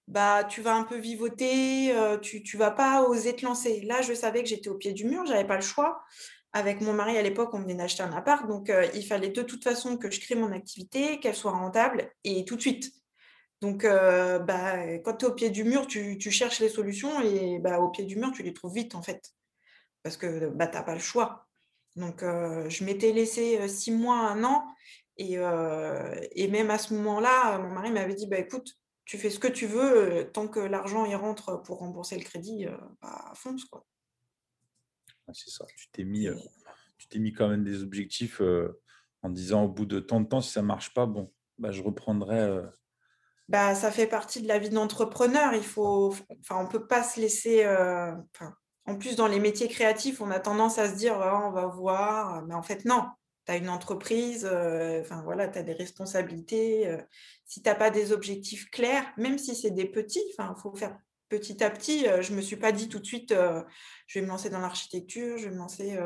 bah, 0.07 0.43
tu 0.43 0.61
vas 0.61 0.75
un 0.75 0.83
peu 0.83 0.97
vivoter, 0.97 1.91
tu 2.21 2.43
ne 2.53 2.59
vas 2.59 2.69
pas 2.69 3.01
oser 3.01 3.35
te 3.35 3.43
lancer. 3.43 3.81
Là, 3.81 4.03
je 4.03 4.13
savais 4.13 4.43
que 4.43 4.49
j'étais 4.49 4.69
au 4.69 4.75
pied 4.75 4.93
du 4.93 5.05
mur, 5.05 5.25
j'avais 5.25 5.47
pas 5.47 5.55
le 5.55 5.63
choix. 5.63 6.03
Avec 6.51 6.79
mon 6.79 6.93
mari 6.93 7.17
à 7.17 7.23
l'époque, 7.23 7.49
on 7.53 7.61
venait 7.61 7.73
d'acheter 7.73 8.03
un 8.03 8.13
appart, 8.13 8.47
donc 8.47 8.71
il 8.93 9.05
fallait 9.07 9.29
de 9.29 9.41
toute 9.41 9.63
façon 9.63 9.97
que 9.97 10.11
je 10.11 10.21
crée 10.21 10.35
mon 10.35 10.51
activité, 10.51 11.19
qu'elle 11.19 11.35
soit 11.35 11.51
rentable 11.51 12.11
et 12.23 12.45
tout 12.45 12.55
de 12.55 12.61
suite. 12.61 12.93
Donc, 13.63 13.85
bah, 13.85 14.97
quand 15.05 15.15
tu 15.15 15.25
es 15.25 15.29
au 15.29 15.33
pied 15.33 15.49
du 15.49 15.63
mur, 15.63 15.87
tu, 15.87 16.19
cherches 16.29 16.59
les 16.59 16.67
solutions 16.67 17.21
et 17.21 17.59
bah, 17.59 17.79
au 17.79 17.89
pied 17.89 18.03
du 18.03 18.17
mur, 18.17 18.33
tu 18.33 18.43
les 18.43 18.53
trouves 18.53 18.73
vite 18.73 18.93
en 18.93 19.01
fait, 19.01 19.33
parce 20.03 20.17
que 20.17 20.49
bah, 20.49 20.67
tu 20.67 20.75
n'as 20.75 20.83
pas 20.83 20.95
le 20.95 20.99
choix. 20.99 21.47
Donc, 21.95 22.19
je 22.23 22.83
m'étais 22.83 23.13
laissé 23.13 23.65
six 23.69 23.93
mois, 23.93 24.17
un 24.17 24.43
an, 24.43 24.67
et, 25.15 25.35
et 25.35 26.47
même 26.49 26.71
à 26.71 26.77
ce 26.77 26.93
moment-là, 26.93 27.57
mon 27.59 27.69
mari 27.69 27.89
m'avait 27.91 28.15
dit, 28.15 28.27
bah, 28.27 28.37
écoute, 28.37 28.77
tu 29.05 29.17
fais 29.17 29.29
ce 29.29 29.39
que 29.39 29.47
tu 29.47 29.65
veux, 29.65 30.29
tant 30.33 30.49
que 30.49 30.59
l'argent 30.59 31.05
y 31.05 31.15
rentre 31.15 31.61
pour 31.63 31.79
rembourser 31.79 32.17
le 32.17 32.23
crédit, 32.25 32.65
bah, 33.01 33.31
fonce 33.33 33.63
quoi. 33.63 33.85
c'est 35.31 35.51
ça. 35.51 35.65
Tu 35.77 35.87
t'es 35.89 36.03
mis, 36.03 36.27
tu 36.97 37.07
t'es 37.07 37.19
mis 37.19 37.31
quand 37.31 37.47
même 37.47 37.63
des 37.63 37.81
objectifs 37.81 38.41
en 39.21 39.29
disant 39.29 39.63
au 39.63 39.69
bout 39.69 39.85
de 39.85 40.01
tant 40.01 40.19
de 40.19 40.27
temps, 40.27 40.41
si 40.41 40.51
ça 40.51 40.61
marche 40.61 40.93
pas, 40.93 41.05
bon, 41.05 41.31
bah, 41.57 41.71
je 41.71 41.81
reprendrai. 41.81 42.61
Bah, 43.49 43.75
ça 43.75 43.91
fait 43.91 44.07
partie 44.07 44.41
de 44.41 44.47
la 44.47 44.59
vie 44.59 44.69
d'entrepreneur. 44.69 45.53
Il 45.53 45.63
faut, 45.63 46.15
on 46.49 46.67
peut 46.67 46.87
pas 46.87 47.03
se 47.03 47.19
laisser. 47.19 47.65
en 48.85 48.97
plus, 48.97 49.15
dans 49.15 49.27
les 49.27 49.39
métiers 49.39 49.67
créatifs, 49.67 50.21
on 50.21 50.31
a 50.31 50.39
tendance 50.39 50.79
à 50.79 50.89
se 50.89 50.95
dire, 50.95 51.15
«Oh, 51.19 51.47
on 51.47 51.51
va 51.51 51.67
voir, 51.67 52.43
mais 52.45 52.55
en 52.55 52.63
fait, 52.63 52.85
non 52.85 53.03
tu 53.45 53.51
as 53.51 53.57
une 53.57 53.69
entreprise, 53.69 54.45
enfin 54.45 55.21
voilà, 55.23 55.49
tu 55.49 55.59
as 55.59 55.63
des 55.63 55.73
responsabilités. 55.73 56.97
si 57.45 57.61
tu 57.61 57.67
n'as 57.67 57.75
pas 57.75 57.89
des 57.89 58.13
objectifs 58.13 58.69
clairs, 58.71 59.05
même 59.17 59.37
si 59.37 59.53
c'est 59.55 59.71
des 59.71 59.85
petits, 59.85 60.23
il 60.25 60.55
faut 60.61 60.73
faire 60.75 60.97
petit 61.33 61.63
à 61.63 61.71
petit, 61.71 62.05
je 62.21 62.31
ne 62.31 62.37
me 62.37 62.41
suis 62.41 62.57
pas 62.57 62.71
dit 62.71 62.89
tout 62.89 62.99
de 62.99 63.05
suite, 63.05 63.33
je 64.07 64.19
vais 64.19 64.23
me 64.23 64.29
lancer 64.29 64.51
dans 64.51 64.59
l'architecture, 64.59 65.37
je 65.39 65.45
vais 65.45 65.51
me 65.51 65.57
lancer 65.57 65.97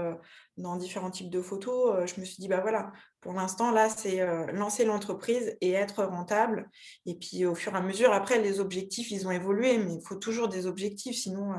dans 0.56 0.78
différents 0.78 1.12
types 1.12 1.30
de 1.30 1.42
photos. 1.42 2.10
je 2.10 2.20
me 2.22 2.26
suis 2.26 2.38
dit, 2.38 2.48
bah 2.48 2.62
voilà, 2.62 2.94
pour 3.20 3.34
l'instant, 3.34 3.72
là, 3.72 3.90
c'est 3.90 4.26
lancer 4.54 4.86
l'entreprise 4.86 5.58
et 5.60 5.74
être 5.74 6.06
rentable. 6.06 6.70
Et 7.06 7.16
puis, 7.16 7.46
au 7.46 7.56
fur 7.56 7.74
et 7.74 7.78
à 7.78 7.82
mesure, 7.82 8.14
après, 8.14 8.42
les 8.42 8.62
objectifs, 8.62 9.12
ils 9.12 9.28
ont 9.28 9.32
évolué, 9.32 9.78
mais 9.80 9.96
il 9.96 10.02
faut 10.02 10.16
toujours 10.16 10.48
des 10.48 10.66
objectifs. 10.66 11.18
Sinon, 11.18 11.54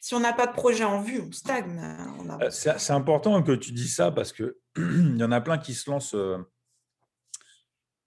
si 0.00 0.14
on 0.14 0.20
n'a 0.20 0.32
pas 0.32 0.48
de 0.48 0.52
projet 0.52 0.84
en 0.84 1.00
vue, 1.00 1.20
on 1.20 1.30
stagne. 1.30 1.80
C'est 2.50 2.92
important 2.92 3.40
que 3.42 3.52
tu 3.52 3.70
dis 3.70 3.88
ça 3.88 4.10
parce 4.10 4.32
qu'il 4.32 4.52
y 4.76 5.22
en 5.22 5.32
a 5.32 5.40
plein 5.40 5.58
qui 5.58 5.74
se 5.74 5.88
lancent 5.88 6.16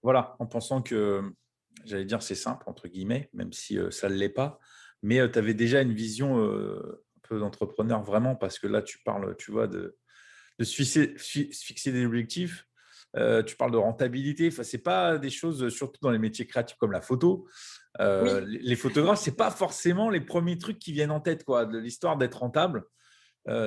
voilà, 0.02 0.36
en 0.38 0.46
pensant 0.46 0.82
que, 0.82 1.34
j'allais 1.84 2.04
dire, 2.04 2.22
c'est 2.22 2.34
simple, 2.34 2.64
entre 2.68 2.88
guillemets, 2.88 3.30
même 3.32 3.52
si 3.52 3.78
ça 3.90 4.08
ne 4.08 4.14
l'est 4.14 4.28
pas. 4.28 4.58
Mais 5.02 5.30
tu 5.30 5.38
avais 5.38 5.54
déjà 5.54 5.82
une 5.82 5.92
vision 5.92 6.38
un 6.42 7.20
peu 7.22 7.38
d'entrepreneur, 7.38 8.02
vraiment, 8.02 8.34
parce 8.34 8.58
que 8.58 8.66
là, 8.66 8.82
tu 8.82 8.98
parles, 8.98 9.36
tu 9.36 9.52
vois, 9.52 9.66
de, 9.66 9.96
de 10.58 10.64
se 10.64 10.82
fixer, 10.82 11.92
des 11.92 12.04
objectifs. 12.04 12.66
tu 13.46 13.56
parles 13.56 13.72
de 13.72 13.76
rentabilité. 13.76 14.48
Enfin, 14.48 14.62
c'est 14.62 14.82
pas 14.82 15.18
des 15.18 15.30
choses, 15.30 15.68
surtout 15.68 16.00
dans 16.02 16.10
les 16.10 16.18
métiers 16.18 16.46
créatifs 16.46 16.76
comme 16.78 16.92
la 16.92 17.00
photo. 17.00 17.48
Les 17.98 18.76
photographes, 18.76 19.20
c'est 19.20 19.36
pas 19.36 19.50
forcément 19.50 20.10
les 20.10 20.20
premiers 20.20 20.58
trucs 20.58 20.78
qui 20.78 20.92
viennent 20.92 21.10
en 21.10 21.20
tête, 21.20 21.44
quoi. 21.44 21.66
De 21.66 21.78
l'histoire 21.78 22.16
d'être 22.16 22.38
rentable, 22.38 22.84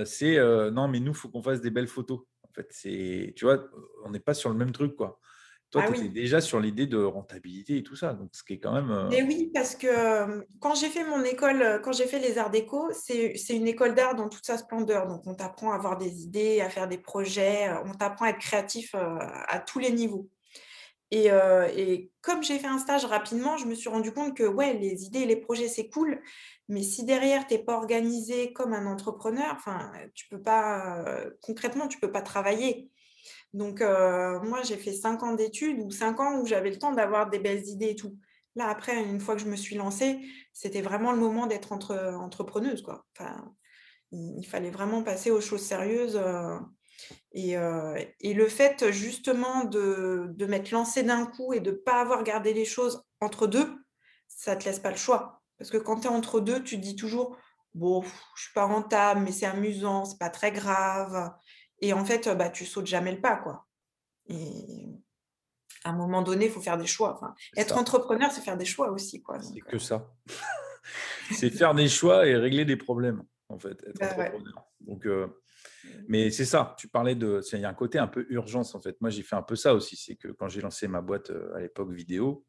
c'est 0.06 0.38
non, 0.72 0.88
mais 0.88 1.00
nous, 1.00 1.14
faut 1.14 1.30
qu'on 1.30 1.44
fasse 1.44 1.62
des 1.62 1.72
belles 1.72 1.88
photos. 1.88 2.20
En 2.44 2.54
fait, 2.54 2.68
c'est, 2.72 3.34
tu 3.38 3.46
vois, 3.46 3.70
on 4.04 4.12
n'est 4.12 4.20
pas 4.20 4.34
sur 4.34 4.50
le 4.50 4.56
même 4.56 4.72
truc, 4.72 4.96
quoi. 4.96 5.20
Toi, 5.72 5.84
ah 5.88 5.92
tu 5.92 6.00
étais 6.00 6.10
déjà 6.10 6.42
sur 6.42 6.60
l'idée 6.60 6.86
de 6.86 7.02
rentabilité 7.02 7.78
et 7.78 7.84
tout 7.84 7.96
ça, 7.96 8.14
donc 8.14 8.30
ce 8.34 8.44
qui 8.44 8.54
est 8.54 8.60
quand 8.60 8.74
même. 8.74 9.08
Mais 9.10 9.24
oui, 9.24 9.50
parce 9.54 9.76
que 9.76 10.46
quand 10.60 10.76
j'ai 10.76 10.90
fait 10.90 11.06
mon 11.06 11.24
école, 11.24 11.80
quand 11.82 11.94
j'ai 11.94 12.08
fait 12.08 12.20
les 12.20 12.38
arts 12.38 12.50
déco, 12.50 12.90
c'est 12.92 13.38
une 13.50 13.68
école 13.68 13.96
d'art 13.96 14.16
dans 14.16 14.28
toute 14.28 14.46
sa 14.46 14.58
splendeur. 14.58 15.08
Donc, 15.08 15.26
on 15.26 15.34
t'apprend 15.34 15.72
à 15.72 15.76
avoir 15.76 15.98
des 15.98 16.24
idées, 16.24 16.60
à 16.60 16.70
faire 16.70 16.90
des 16.90 16.98
projets, 16.98 17.70
on 17.86 17.94
t'apprend 17.94 18.26
à 18.26 18.30
être 18.32 18.40
créatif 18.40 18.94
à 18.96 19.60
tous 19.60 19.80
les 19.80 19.92
niveaux. 19.92 20.30
Et, 21.10 21.28
et 21.78 22.12
comme 22.22 22.44
j'ai 22.44 22.60
fait 22.60 22.68
un 22.68 22.78
stage 22.78 23.06
rapidement, 23.06 23.56
je 23.56 23.66
me 23.66 23.74
suis 23.74 23.90
rendu 23.90 24.12
compte 24.12 24.36
que 24.36 24.44
ouais, 24.44 24.74
les 24.74 25.06
idées 25.06 25.22
et 25.22 25.26
les 25.26 25.38
projets, 25.38 25.70
c'est 25.70 25.88
cool, 25.88 26.22
mais 26.68 26.84
si 26.84 27.06
derrière, 27.06 27.48
tu 27.48 27.54
n'es 27.54 27.64
pas 27.64 27.78
organisé 27.78 28.52
comme 28.52 28.74
un 28.74 28.86
entrepreneur, 28.88 29.58
tu 30.14 30.28
peux 30.28 30.42
pas, 30.42 31.04
concrètement, 31.42 31.88
tu 31.88 31.98
peux 31.98 32.12
pas 32.12 32.22
travailler. 32.22 32.90
Donc, 33.54 33.82
euh, 33.82 34.40
moi, 34.42 34.64
j'ai 34.64 34.78
fait 34.78 34.94
cinq 34.94 35.24
ans 35.24 35.34
d'études 35.34 35.80
ou 35.80 35.92
cinq 35.92 36.20
ans 36.20 36.40
où 36.40 36.46
j'avais 36.46 36.70
le 36.70 36.80
temps 36.80 36.94
d'avoir 36.94 37.30
des 37.30 37.40
belles 37.40 37.68
idées 37.68 37.90
et 37.90 37.96
tout. 37.96 38.18
Là, 38.56 38.68
après, 38.70 39.02
une 39.02 39.20
fois 39.20 39.36
que 39.36 39.42
je 39.42 39.48
me 39.48 39.56
suis 39.56 39.76
lancée, 39.76 40.20
c'était 40.54 40.82
vraiment 40.82 41.12
le 41.12 41.20
moment 41.20 41.48
d'être 41.48 41.72
entre, 41.72 41.96
entrepreneuse. 42.20 42.82
Quoi. 42.82 43.06
Il, 44.12 44.46
fallait 44.46 44.72
vraiment 44.72 45.04
passer 45.04 45.32
aux 45.32 45.42
choses 45.42 45.62
sérieuses. 45.62 46.18
Euh, 46.18 46.58
euh, 47.38 48.06
et, 48.20 48.34
le 48.34 48.48
fait, 48.48 48.92
justement, 48.92 49.64
de, 49.66 50.28
de 50.30 50.46
m'être 50.46 50.72
lancée 50.72 51.04
d'un 51.04 51.26
coup 51.26 51.54
et 51.54 51.60
de 51.60 51.72
ne 51.72 51.76
pas 51.76 52.02
avoir 52.02 52.24
gardé 52.24 52.54
les 52.54 52.66
choses 52.66 53.04
entre 53.22 53.48
deux, 53.48 53.74
ça 54.28 54.56
ne 54.56 54.60
te 54.60 54.66
laisse 54.66 54.80
pas 54.80 54.92
le 54.92 54.98
choix. 54.98 55.42
Parce 55.58 55.70
que 55.70 55.78
quand 55.78 56.02
tu 56.02 56.08
es 56.08 56.10
entre 56.10 56.40
deux, 56.40 56.64
tu 56.64 56.78
te 56.78 56.82
dis 56.82 56.96
toujours, 56.96 57.38
bon, 57.74 58.02
je 58.02 58.08
ne 58.08 58.12
suis 58.36 58.54
pas 58.54 58.66
rentable, 58.66 59.22
mais 59.22 59.32
c'est 59.32 59.46
amusant, 59.46 60.06
c'est 60.06 60.20
pas 60.20 60.30
très 60.30 60.52
grave. 60.52 61.32
Et 61.82 61.94
en 61.94 62.06
fait, 62.06 62.30
bah, 62.30 62.50
tu 62.50 62.66
sautes 62.66 62.88
jamais 62.88 63.12
le 63.12 63.22
pas, 63.22 63.38
quoi. 63.38 63.68
Et 64.28 64.88
à 65.84 65.90
un 65.90 65.94
moment 65.94 66.22
donné, 66.22 66.46
il 66.46 66.52
faut 66.52 66.62
faire 66.62 66.78
des 66.78 66.88
choix. 66.88 67.20
être 67.58 67.78
entrepreneur, 67.78 68.32
c'est 68.32 68.42
faire 68.42 68.58
des 68.58 68.66
choix 68.66 68.92
aussi, 68.92 69.22
quoi. 69.22 69.42
C'est 69.42 69.60
que 69.60 69.80
ça. 69.80 70.08
c'est 71.32 71.50
faire 71.50 71.74
des 71.74 71.90
choix 71.90 72.28
et 72.28 72.36
régler 72.36 72.66
des 72.66 72.78
problèmes, 72.78 73.24
en 73.50 73.58
fait. 73.58 73.84
Être 73.88 74.00
bah, 74.00 74.12
entrepreneur. 74.12 74.66
Donc, 74.82 75.08
mais 76.08 76.30
c'est 76.30 76.46
ça. 76.46 76.76
Tu 76.78 76.88
parlais 76.88 77.16
de, 77.16 77.42
il 77.54 77.60
y 77.60 77.66
a 77.66 77.70
un 77.70 77.74
côté 77.74 77.98
un 77.98 78.08
peu 78.08 78.26
urgence, 78.30 78.76
en 78.76 78.82
fait. 78.82 79.00
Moi, 79.02 79.10
j'ai 79.10 79.24
fait 79.24 79.36
un 79.36 79.42
peu 79.42 79.56
ça 79.56 79.74
aussi. 79.74 79.96
C'est 79.96 80.16
que 80.16 80.28
quand 80.30 80.48
j'ai 80.48 80.62
lancé 80.62 80.88
ma 80.88 81.02
boîte 81.02 81.32
à 81.56 81.60
l'époque 81.60 81.92
vidéo, 81.92 82.46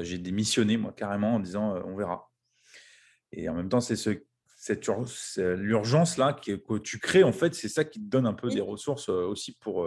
j'ai 0.00 0.18
démissionné 0.18 0.76
moi 0.76 0.92
carrément 0.92 1.36
en 1.36 1.40
disant 1.40 1.80
on 1.84 1.96
verra. 1.96 2.28
Et 3.30 3.48
en 3.48 3.54
même 3.54 3.68
temps, 3.68 3.80
c'est 3.80 3.96
ce 3.96 4.10
cette 4.76 5.36
l'urgence 5.36 6.16
là 6.16 6.32
que 6.32 6.78
tu 6.78 6.98
crées 6.98 7.24
en 7.24 7.32
fait, 7.32 7.54
c'est 7.54 7.68
ça 7.68 7.84
qui 7.84 8.00
te 8.00 8.04
donne 8.04 8.26
un 8.26 8.34
peu 8.34 8.48
des 8.48 8.60
ressources 8.60 9.08
aussi 9.08 9.52
pour 9.52 9.86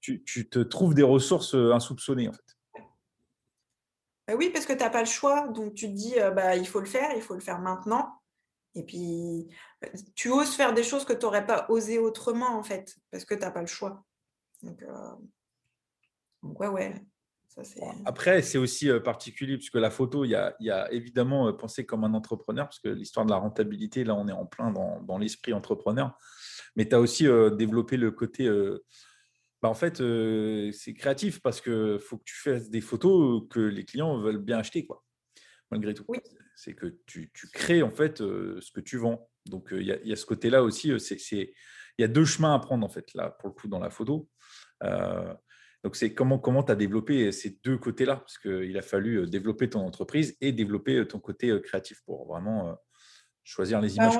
tu, 0.00 0.22
te 0.22 0.58
trouves 0.58 0.94
des 0.94 1.02
ressources 1.02 1.54
insoupçonnées 1.54 2.28
en 2.28 2.32
fait. 2.32 2.42
Bah 4.28 4.34
oui, 4.36 4.50
parce 4.50 4.66
que 4.66 4.72
tu 4.72 4.80
n'as 4.80 4.90
pas 4.90 5.00
le 5.00 5.06
choix, 5.06 5.48
donc 5.48 5.74
tu 5.74 5.86
te 5.86 5.92
dis 5.92 6.14
bah 6.34 6.56
il 6.56 6.66
faut 6.66 6.80
le 6.80 6.86
faire, 6.86 7.10
il 7.16 7.22
faut 7.22 7.34
le 7.34 7.40
faire 7.40 7.60
maintenant. 7.60 8.20
Et 8.74 8.84
puis 8.84 9.48
tu 10.14 10.30
oses 10.30 10.54
faire 10.54 10.74
des 10.74 10.82
choses 10.82 11.04
que 11.04 11.14
tu 11.14 11.24
n'aurais 11.24 11.46
pas 11.46 11.66
osé 11.70 11.98
autrement 11.98 12.58
en 12.58 12.62
fait, 12.62 12.96
parce 13.10 13.24
que 13.24 13.34
tu 13.34 13.40
n'as 13.40 13.50
pas 13.50 13.62
le 13.62 13.66
choix. 13.66 14.04
Donc, 14.62 14.84
donc 16.42 16.60
ouais, 16.60 16.68
ouais. 16.68 17.02
Après, 18.04 18.42
c'est 18.42 18.58
aussi 18.58 18.90
particulier 19.02 19.56
puisque 19.56 19.76
la 19.76 19.90
photo, 19.90 20.24
il 20.24 20.30
y 20.30 20.70
a, 20.70 20.92
évidemment 20.92 21.52
pensé 21.54 21.86
comme 21.86 22.04
un 22.04 22.12
entrepreneur, 22.12 22.66
parce 22.66 22.80
que 22.80 22.88
l'histoire 22.88 23.24
de 23.24 23.30
la 23.30 23.38
rentabilité, 23.38 24.04
là, 24.04 24.14
on 24.14 24.28
est 24.28 24.32
en 24.32 24.46
plein 24.46 24.70
dans, 24.70 25.18
l'esprit 25.18 25.52
entrepreneur. 25.52 26.16
Mais 26.76 26.86
tu 26.86 26.94
as 26.94 27.00
aussi 27.00 27.26
développé 27.56 27.96
le 27.96 28.10
côté. 28.10 28.50
Bah, 29.62 29.70
en 29.70 29.74
fait, 29.74 30.02
c'est 30.72 30.94
créatif 30.94 31.40
parce 31.40 31.62
qu'il 31.62 31.98
faut 31.98 32.18
que 32.18 32.24
tu 32.24 32.36
fasses 32.36 32.68
des 32.68 32.82
photos 32.82 33.44
que 33.48 33.60
les 33.60 33.84
clients 33.84 34.18
veulent 34.18 34.42
bien 34.42 34.58
acheter, 34.58 34.86
quoi, 34.86 35.02
malgré 35.70 35.94
tout. 35.94 36.04
C'est 36.56 36.74
que 36.74 36.98
tu, 37.06 37.30
crées 37.52 37.82
en 37.82 37.90
fait 37.90 38.18
ce 38.18 38.70
que 38.72 38.80
tu 38.80 38.98
vends. 38.98 39.30
Donc, 39.46 39.68
il 39.72 39.82
y, 39.82 40.12
a 40.12 40.16
ce 40.16 40.26
côté-là 40.26 40.62
aussi. 40.62 40.88
Il 40.90 41.48
y 41.98 42.04
a 42.04 42.08
deux 42.08 42.26
chemins 42.26 42.54
à 42.54 42.58
prendre, 42.58 42.84
en 42.84 42.90
fait, 42.90 43.14
là, 43.14 43.30
pour 43.30 43.48
le 43.48 43.54
coup, 43.54 43.68
dans 43.68 43.78
la 43.78 43.88
photo. 43.88 44.28
Donc, 45.86 45.94
c'est 45.94 46.12
comment 46.12 46.36
comment 46.36 46.64
tu 46.64 46.72
as 46.72 46.74
développé 46.74 47.30
ces 47.30 47.60
deux 47.62 47.78
côtés-là? 47.78 48.16
Parce 48.16 48.38
qu'il 48.38 48.76
a 48.76 48.82
fallu 48.82 49.24
développer 49.28 49.70
ton 49.70 49.86
entreprise 49.86 50.36
et 50.40 50.50
développer 50.50 51.06
ton 51.06 51.20
côté 51.20 51.56
créatif 51.62 52.02
pour 52.04 52.26
vraiment 52.26 52.76
choisir 53.44 53.80
les 53.80 53.90
bah, 53.90 54.10
images 54.10 54.18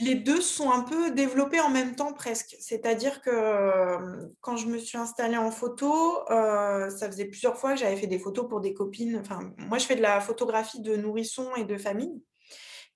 Les, 0.00 0.16
deux 0.16 0.40
sont 0.40 0.72
un 0.72 0.82
peu 0.82 1.12
développés 1.12 1.60
en 1.60 1.70
même 1.70 1.94
temps 1.94 2.12
presque. 2.12 2.56
C'est-à-dire 2.58 3.22
que 3.22 4.28
quand 4.40 4.56
je 4.56 4.66
me 4.66 4.78
suis 4.78 4.98
installée 4.98 5.36
en 5.36 5.52
photo, 5.52 6.18
ça 6.28 7.06
faisait 7.06 7.26
plusieurs 7.26 7.56
fois 7.56 7.74
que 7.74 7.78
j'avais 7.78 7.94
fait 7.94 8.08
des 8.08 8.18
photos 8.18 8.48
pour 8.48 8.60
des 8.60 8.74
copines. 8.74 9.18
Enfin, 9.20 9.54
moi, 9.68 9.78
je 9.78 9.86
fais 9.86 9.94
de 9.94 10.02
la 10.02 10.20
photographie 10.20 10.80
de 10.80 10.96
nourrissons 10.96 11.54
et 11.54 11.62
de 11.62 11.76
famille. 11.76 12.20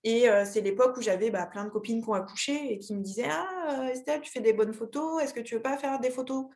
Et 0.02 0.26
c'est 0.46 0.62
l'époque 0.62 0.96
où 0.96 1.02
j'avais 1.02 1.30
bah, 1.30 1.44
plein 1.44 1.64
de 1.64 1.68
copines 1.68 2.02
qui 2.02 2.08
ont 2.08 2.14
accouché 2.14 2.72
et 2.72 2.78
qui 2.78 2.94
me 2.94 3.02
disaient 3.02 3.28
Ah, 3.28 3.90
Estelle, 3.92 4.22
tu 4.22 4.30
fais 4.30 4.40
des 4.40 4.54
bonnes 4.54 4.72
photos, 4.72 5.22
est-ce 5.22 5.34
que 5.34 5.40
tu 5.40 5.56
veux 5.56 5.62
pas 5.62 5.76
faire 5.76 6.00
des 6.00 6.10
photos? 6.10 6.46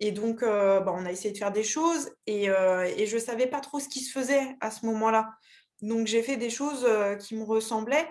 Et 0.00 0.12
donc, 0.12 0.42
euh, 0.42 0.80
bah, 0.80 0.94
on 0.96 1.04
a 1.04 1.12
essayé 1.12 1.32
de 1.32 1.38
faire 1.38 1.52
des 1.52 1.62
choses 1.62 2.10
et, 2.26 2.48
euh, 2.48 2.88
je 3.06 3.14
ne 3.14 3.20
savais 3.20 3.46
pas 3.46 3.60
trop 3.60 3.78
ce 3.78 3.88
qui 3.88 4.00
se 4.00 4.10
faisait 4.10 4.56
à 4.60 4.70
ce 4.70 4.86
moment-là. 4.86 5.30
Donc, 5.82 6.06
j'ai 6.06 6.22
fait 6.22 6.38
des 6.38 6.50
choses 6.50 6.84
euh, 6.88 7.16
qui 7.16 7.36
me 7.36 7.44
ressemblaient 7.44 8.08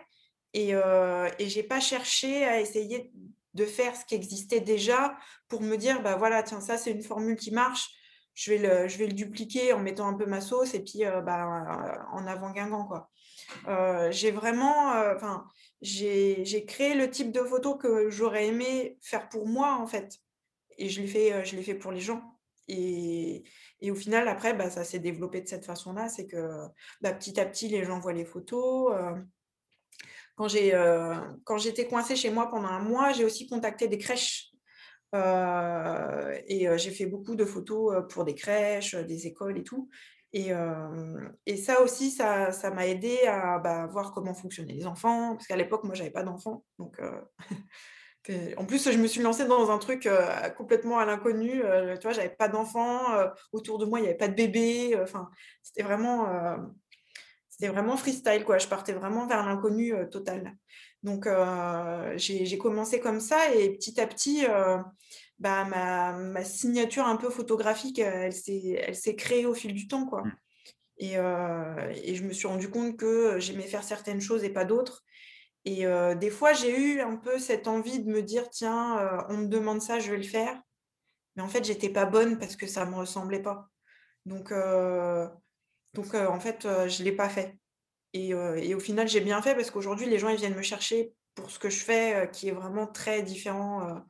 et, 0.54 0.70
et 0.70 1.50
je 1.50 1.56
n'ai 1.56 1.64
pas 1.64 1.80
cherché 1.80 2.44
à 2.46 2.60
essayer 2.60 3.12
de 3.54 3.66
faire 3.66 3.96
ce 3.96 4.06
qui 4.06 4.16
existait 4.16 4.62
déjà 4.62 5.16
pour 5.48 5.62
me 5.62 5.76
dire, 5.76 6.02
bah 6.02 6.16
voilà, 6.16 6.42
tiens, 6.42 6.62
ça, 6.62 6.78
c'est 6.78 6.92
une 6.92 7.04
formule 7.04 7.36
qui 7.36 7.52
marche. 7.52 7.90
Je 8.34 8.54
vais, 8.54 8.88
le, 9.08 9.14
dupliquer 9.14 9.74
en 9.74 9.80
mettant 9.80 10.08
un 10.08 10.16
peu 10.16 10.26
ma 10.26 10.42
sauce 10.42 10.74
et 10.74 10.84
puis 10.84 11.04
bah, 11.24 12.08
en 12.12 12.26
avant 12.26 12.52
Guingamp. 12.52 12.90
Quoi. 13.64 14.12
j'ai 14.12 14.32
vraiment, 14.32 14.92
enfin, 15.16 15.46
j'ai 15.82 16.66
créé 16.68 16.94
le 16.94 17.10
type 17.10 17.32
de 17.32 17.42
photo 17.42 17.76
que 17.76 18.10
j'aurais 18.10 18.48
aimé 18.48 18.98
faire 19.02 19.30
pour 19.30 19.48
moi, 19.48 19.78
en 19.80 19.88
fait 19.88 20.20
et 20.80 20.90
je 20.90 21.02
l'ai 21.02 21.08
fait, 21.08 21.46
je 21.46 21.56
l'ai 21.56 21.62
fait 21.62 21.76
pour 21.76 21.92
les 21.92 22.00
gens. 22.00 22.24
Et, 22.68 23.44
et 23.82 23.92
au 23.92 23.96
final, 23.96 24.28
après, 24.28 24.54
bah, 24.54 24.70
ça 24.70 24.84
s'est 24.84 25.00
développé 25.00 25.42
de 25.42 25.48
cette 25.48 25.66
façon-là. 25.66 26.08
C'est 26.10 26.26
que 26.26 26.68
bah, 27.02 27.14
petit 27.14 27.40
à 27.40 27.46
petit, 27.46 27.68
les 27.68 27.84
gens 27.84 28.00
voient 28.00 28.14
les 28.14 28.26
photos. 28.26 28.94
quand, 30.36 30.48
j'ai, 30.48 30.72
quand 31.44 31.58
j'étais 31.58 31.88
coincée 31.88 32.16
chez 32.16 32.32
moi 32.32 32.50
pendant 32.50 32.70
un 32.70 32.80
mois, 32.80 33.12
j'ai 33.12 33.26
aussi 33.26 33.48
contacté 33.48 33.88
des 33.88 33.98
crèches. 33.98 34.52
et 35.14 36.68
j'ai 36.78 36.92
fait 36.92 37.06
beaucoup 37.06 37.36
de 37.36 37.46
photos 37.46 38.06
pour 38.10 38.24
des 38.24 38.36
crèches, 38.36 38.96
des 38.96 39.28
écoles 39.28 39.58
et 39.58 39.64
tout. 39.64 39.90
Et, 40.34 41.58
ça 41.58 41.82
aussi, 41.82 42.12
ça, 42.12 42.72
m'a 42.74 42.88
aidé 42.88 43.20
à 43.26 43.60
bah, 43.60 43.88
voir 43.88 44.14
comment 44.14 44.34
fonctionnaient 44.34 44.74
les 44.74 44.86
enfants. 44.86 45.36
Parce 45.36 45.48
qu'à 45.48 45.56
l'époque, 45.56 45.84
moi, 45.84 45.96
j'avais 45.96 46.12
pas 46.12 46.24
d'enfants. 46.24 46.64
Donc, 46.78 47.00
en 48.58 48.66
plus, 48.66 48.92
je 48.92 48.98
me 48.98 49.08
suis 49.08 49.22
lancée 49.22 49.46
dans 49.46 49.72
un 49.72 49.78
truc 49.78 50.08
complètement 50.58 51.00
à 51.00 51.06
l'inconnu. 51.06 51.62
Tu 52.00 52.02
vois, 52.04 52.14
j'avais 52.14 52.30
pas 52.30 52.48
d'enfants 52.48 53.02
autour 53.52 53.80
de 53.80 53.86
moi, 53.86 54.00
il 54.00 54.04
n'y 54.04 54.10
avait 54.10 54.18
pas 54.18 54.28
de 54.28 54.36
bébé. 54.36 55.00
Enfin, 55.02 55.30
c'était 55.64 55.84
vraiment, 55.84 56.28
vraiment 57.60 57.98
freestyle 57.98 58.46
quoi. 58.46 58.60
Je 58.60 58.68
partais 58.68 58.94
vraiment 58.94 59.26
vers 59.26 59.46
l'inconnu 59.46 59.94
total. 60.12 60.56
Donc, 61.02 61.28
j'ai 62.18 62.58
commencé 62.58 63.00
comme 63.00 63.20
ça 63.20 63.52
et 63.56 63.72
petit 63.72 64.00
à 64.00 64.06
petit, 64.06 64.46
bah, 65.40 65.64
ma, 65.66 66.14
ma, 66.14 66.44
signature 66.44 67.06
un 67.06 67.16
peu 67.16 67.30
photographique, 67.30 68.00
elle 68.00 68.34
s'est 68.34 69.16
créée 69.16 69.46
au 69.46 69.54
fil 69.54 69.74
du 69.74 69.88
temps 69.88 70.06
quoi. 70.06 70.24
Mmh. 70.24 70.38
Et, 70.98 71.14
et, 71.14 72.16
je 72.16 72.24
me 72.26 72.34
suis 72.34 72.48
rendu 72.48 72.70
compte 72.70 72.98
que 72.98 73.40
j'aimais 73.40 73.68
faire 73.68 73.84
certaines 73.84 74.20
choses 74.20 74.44
et 74.44 74.50
pas 74.50 74.66
d'autres. 74.66 75.06
Et 75.64 75.86
des 76.20 76.30
fois, 76.30 76.52
j'ai 76.52 76.78
eu 76.78 77.00
un 77.00 77.16
peu 77.16 77.40
cette 77.40 77.70
envie 77.70 78.02
de 78.02 78.12
me 78.12 78.22
dire, 78.22 78.50
tiens, 78.50 79.26
on 79.30 79.38
me 79.38 79.48
demande 79.48 79.82
ça, 79.82 80.00
je 80.00 80.12
vais 80.12 80.18
le 80.18 80.24
faire. 80.24 80.62
Mais 81.36 81.42
en 81.42 81.48
fait, 81.48 81.64
j'étais 81.64 81.88
pas 81.88 82.06
bonne 82.06 82.38
parce 82.38 82.58
que 82.58 82.68
ça 82.68 82.86
me 82.86 82.96
ressemblait 82.96 83.42
pas. 83.42 83.70
Donc, 84.26 84.54
donc 85.94 86.14
en 86.16 86.40
fait, 86.42 86.68
je 86.90 87.04
l'ai 87.04 87.14
pas 87.14 87.30
fait. 87.30 87.58
Et, 88.12 88.32
et 88.32 88.76
au 88.76 88.80
final, 88.82 89.08
j'ai 89.08 89.22
bien 89.22 89.42
fait 89.42 89.56
parce 89.56 89.72
qu'aujourd'hui, 89.72 90.08
les 90.08 90.20
gens 90.20 90.28
ils 90.28 90.38
viennent 90.38 90.56
me 90.56 90.62
chercher 90.62 91.14
pour 91.34 91.50
ce 91.50 91.60
que 91.60 91.70
je 91.70 91.80
fais, 91.80 92.30
qui 92.34 92.50
est 92.50 92.54
vraiment 92.54 92.88
très 92.88 93.24
différent 93.24 94.04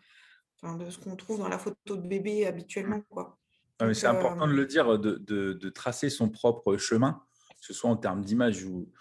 de 0.64 0.90
ce 0.90 0.98
qu'on 0.98 1.16
trouve 1.16 1.40
dans 1.40 1.50
la 1.50 1.60
photo 1.60 1.96
de 1.96 2.08
bébé 2.08 2.46
habituellement. 2.46 3.02
Quoi. 3.10 3.38
c'est 3.94 4.08
important 4.08 4.48
de 4.48 4.54
le 4.54 4.66
dire, 4.66 5.00
de, 5.00 5.16
de, 5.16 5.54
de, 5.54 5.70
tracer 5.70 6.10
son 6.10 6.30
propre 6.30 6.78
chemin, 6.78 7.24
que 7.60 7.66
ce 7.66 7.74
soit 7.74 7.90
en 7.90 7.98
termes 7.98 8.24
d'image 8.24 8.64
ou, 8.66 8.92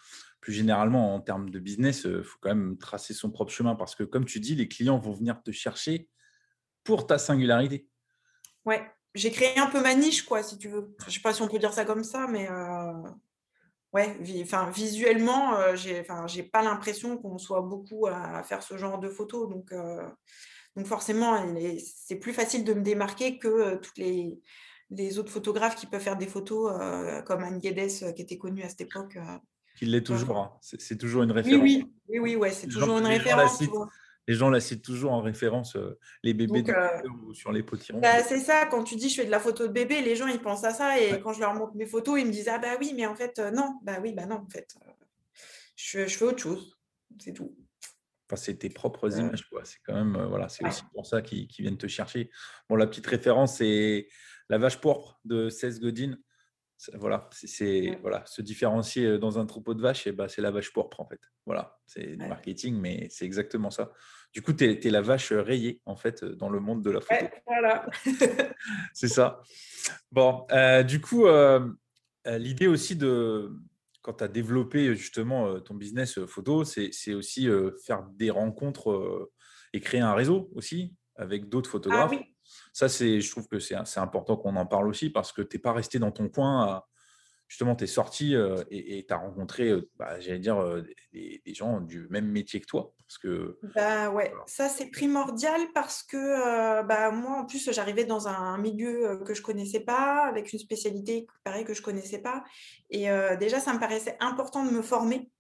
plus 0.41 0.53
généralement, 0.53 1.15
en 1.15 1.21
termes 1.21 1.51
de 1.51 1.59
business, 1.59 2.03
il 2.05 2.11
euh, 2.11 2.23
faut 2.23 2.39
quand 2.41 2.51
même 2.51 2.79
tracer 2.79 3.15
son 3.15 3.31
propre 3.31 3.53
chemin 3.53 3.75
parce 3.75 3.95
que, 3.95 4.05
comme 4.05 4.25
tu 4.25 4.41
dis, 4.41 4.55
les 4.55 4.69
clients 4.69 4.99
vont 4.99 5.13
venir 5.13 5.43
te 5.43 5.51
chercher 5.51 6.09
pour 6.85 7.07
ta 7.07 7.19
singularité. 7.19 7.89
Ouais, 8.65 8.83
j'ai 9.15 9.31
créé 9.31 9.59
un 9.59 9.67
peu 9.67 9.83
ma 9.83 9.95
niche, 9.95 10.25
quoi, 10.25 10.43
si 10.43 10.59
tu 10.59 10.69
veux. 10.69 10.95
Je 11.01 11.07
ne 11.07 11.11
sais 11.11 11.21
pas 11.21 11.35
si 11.35 11.43
on 11.43 11.49
peut 11.49 11.59
dire 11.59 11.73
ça 11.73 11.85
comme 11.85 12.05
ça, 12.05 12.27
mais 12.29 12.49
euh, 12.51 12.93
ouais, 13.93 14.17
enfin, 14.43 14.71
visuellement, 14.71 15.57
euh, 15.57 15.75
j'ai, 15.75 16.01
enfin, 16.01 16.27
j'ai 16.27 16.45
pas 16.45 16.63
l'impression 16.63 17.19
qu'on 17.19 17.39
soit 17.39 17.63
beaucoup 17.63 18.07
à 18.07 18.43
faire 18.43 18.63
ce 18.63 18.79
genre 18.79 18.99
de 19.01 19.09
photos. 19.09 19.49
Donc, 19.49 19.73
donc 20.79 20.87
forcément, 20.87 21.45
c'est 21.79 22.17
plus 22.17 22.33
facile 22.33 22.65
de 22.65 22.73
me 22.73 22.83
démarquer 22.83 23.39
que 23.39 23.77
toutes 23.77 23.99
les, 23.99 24.39
les 24.91 25.19
autres 25.19 25.31
photographes 25.31 25.77
qui 25.77 25.87
peuvent 25.87 26.01
faire 26.01 26.17
des 26.17 26.27
photos 26.27 26.73
comme 27.27 27.43
Anne 27.43 27.59
Guedes, 27.59 28.15
qui 28.15 28.23
était 28.23 28.39
connue 28.39 28.63
à 28.63 28.69
cette 28.69 28.83
époque 28.83 29.19
qu'il 29.79 29.93
l'est 29.93 30.03
toujours. 30.03 30.37
Hein. 30.37 30.53
C'est 30.61 30.99
toujours 30.99 31.23
une 31.23 31.31
référence. 31.31 31.63
Oui, 31.63 31.87
oui, 32.09 32.19
oui, 32.19 32.37
ouais, 32.37 32.51
c'est 32.51 32.67
toujours 32.67 32.99
une 32.99 33.07
référence. 33.07 33.63
les 34.27 34.35
gens 34.35 34.51
la 34.51 34.61
citent 34.61 34.85
toujours 34.85 35.13
en 35.13 35.23
référence, 35.23 35.77
euh, 35.77 35.99
les 36.25 36.35
bébés 36.35 36.65
euh, 36.69 37.01
ou 37.27 37.33
sur 37.33 37.53
les 37.53 37.63
potirons. 37.63 38.01
Bah, 38.01 38.23
c'est 38.25 38.41
ça, 38.41 38.67
quand 38.67 38.83
tu 38.83 38.97
dis 38.97 39.09
je 39.09 39.21
fais 39.21 39.27
de 39.27 39.31
la 39.31 39.39
photo 39.39 39.69
de 39.69 39.73
bébé, 39.73 40.03
les 40.03 40.17
gens 40.17 40.27
ils 40.27 40.41
pensent 40.41 40.65
à 40.65 40.73
ça 40.73 41.01
et 41.01 41.21
quand 41.21 41.33
je 41.33 41.41
leur 41.41 41.55
montre 41.55 41.77
mes 41.77 41.87
photos, 41.87 42.19
ils 42.21 42.27
me 42.27 42.33
disent 42.33 42.49
ah 42.49 42.59
bah 42.59 42.77
oui, 42.81 42.93
mais 42.95 43.07
en 43.07 43.15
fait 43.15 43.39
euh, 43.39 43.51
non, 43.53 43.79
bah 43.85 43.99
oui, 44.03 44.13
bah 44.13 44.27
non, 44.27 44.37
en 44.37 44.49
fait, 44.49 44.75
je, 45.77 46.07
je, 46.07 46.17
fais 46.19 46.25
autre 46.25 46.43
chose, 46.43 46.77
c'est 47.19 47.33
tout. 47.33 47.55
Enfin, 48.31 48.37
c'est 48.37 48.57
tes 48.57 48.69
propres 48.69 49.19
images, 49.19 49.49
quoi. 49.49 49.65
C'est 49.65 49.79
quand 49.87 49.95
même, 49.95 50.23
voilà, 50.27 50.49
c'est 50.49 50.67
aussi 50.67 50.83
pour 50.93 51.07
ça 51.07 51.23
qu'ils 51.23 51.49
viennent 51.59 51.79
te 51.79 51.87
chercher. 51.87 52.31
Bon, 52.69 52.77
la 52.77 52.87
petite 52.87 53.07
référence, 53.07 53.57
c'est 53.57 54.09
La 54.49 54.59
vache 54.59 54.79
pourpre 54.79 55.21
de 55.25 55.49
Seth 55.49 55.81
Godin 55.81 56.19
voilà, 56.95 57.29
c'est 57.33 57.99
voilà, 58.03 58.25
se 58.27 58.41
différencier 58.41 59.05
euh, 59.05 59.19
dans 59.19 59.39
un 59.39 59.47
troupeau 59.47 59.75
de 59.75 59.83
vaches, 59.83 60.07
et 60.07 60.13
bah, 60.13 60.29
c'est 60.29 60.43
la 60.43 60.51
vache 60.51 60.73
pourpre 60.73 61.01
en 61.01 61.07
fait. 61.07 61.21
Voilà, 61.45 61.79
c'est 61.87 62.17
du 62.17 62.27
marketing, 62.27 62.79
mais 62.79 63.09
c'est 63.11 63.25
exactement 63.25 63.71
ça. 63.71 63.93
Du 64.33 64.43
coup, 64.43 64.53
tu 64.53 64.65
es, 64.65 64.91
la 64.91 65.01
vache 65.01 65.33
rayée 65.33 65.81
en 65.87 65.97
fait 65.97 66.25
dans 66.25 66.51
le 66.51 66.61
monde 66.61 66.83
de 66.83 66.91
la 66.91 67.01
photo. 67.01 67.27
voilà. 67.47 67.87
c'est 68.93 69.09
ça. 69.09 69.43
Bon, 70.13 70.47
euh, 70.53 70.83
du 70.83 71.01
coup, 71.01 71.27
euh, 71.27 71.69
l'idée 72.27 72.67
aussi 72.67 72.95
de 72.95 73.51
quand 74.03 74.15
tu 74.15 74.25
as 74.25 74.29
développé 74.29 74.95
justement 74.95 75.61
ton 75.61 75.75
business 75.75 76.25
photo, 76.27 76.65
c'est 76.65 77.15
aussi 77.15 77.49
faire 77.85 78.05
des 78.15 78.31
rencontres 78.31 79.31
et 79.73 79.81
créer 79.81 80.01
un 80.01 80.15
réseau 80.15 80.51
aussi 80.55 80.95
avec 81.17 81.49
d'autres 81.49 81.69
ah 81.71 81.73
photographes. 81.73 82.11
Ah, 82.13 82.17
oui. 82.17 82.35
Ça, 82.73 82.89
c'est, 82.89 83.21
je 83.21 83.31
trouve 83.31 83.47
que 83.49 83.59
c'est 83.59 83.75
important 83.99 84.37
qu'on 84.37 84.57
en 84.57 84.67
parle 84.67 84.89
aussi 84.89 85.11
parce 85.11 85.33
que 85.33 85.43
tu 85.43 85.57
n'es 85.57 85.61
pas 85.61 85.73
resté 85.73 85.99
dans 85.99 86.13
ton 86.13 86.29
coin. 86.29 86.83
Justement, 87.49 87.75
tu 87.75 87.85
es 87.85 87.87
sorti 87.87 88.37
euh, 88.37 88.63
et 88.71 89.05
tu 89.07 89.13
as 89.13 89.17
rencontré, 89.17 89.69
euh, 89.69 89.91
bah, 89.97 90.21
j'allais 90.21 90.39
dire, 90.39 90.59
euh, 90.59 90.83
des, 91.13 91.41
gens 91.55 91.81
du 91.81 92.07
même 92.11 92.27
métier 92.27 92.61
que 92.61 92.67
toi. 92.67 92.93
Parce 93.07 93.19
que, 93.19 93.59
bah 93.75 94.11
ouais, 94.11 94.35
ça 94.47 94.69
c'est 94.69 94.91
primordial 94.91 95.63
parce 95.73 96.03
que 96.03 96.83
bah, 96.83 97.11
moi, 97.11 97.39
en 97.39 97.47
plus, 97.47 97.73
j'arrivais 97.73 98.05
dans 98.05 98.29
un 98.29 98.59
milieu 98.59 99.19
que 99.25 99.33
je 99.33 99.41
connaissais 99.41 99.81
pas, 99.81 100.27
avec 100.27 100.53
une 100.53 100.59
spécialité 100.59 101.27
pareil 101.43 101.65
que 101.65 101.73
je 101.73 101.81
connaissais 101.81 102.21
pas. 102.21 102.45
Et 102.91 103.07
déjà, 103.41 103.61
ça 103.61 103.73
me 103.73 103.81
paraissait 103.81 104.19
important 104.21 104.63
de 104.63 104.71
me 104.71 104.83
former. 104.83 105.31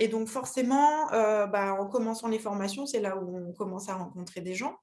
et 0.00 0.08
donc 0.08 0.28
forcément, 0.28 1.08
bah, 1.10 1.74
en 1.78 1.86
commençant 1.86 2.28
les 2.28 2.38
formations, 2.38 2.86
c'est 2.86 3.00
là 3.00 3.18
où 3.18 3.36
on 3.36 3.52
commence 3.52 3.90
à 3.90 3.96
rencontrer 3.96 4.40
des 4.40 4.54
gens. 4.54 4.78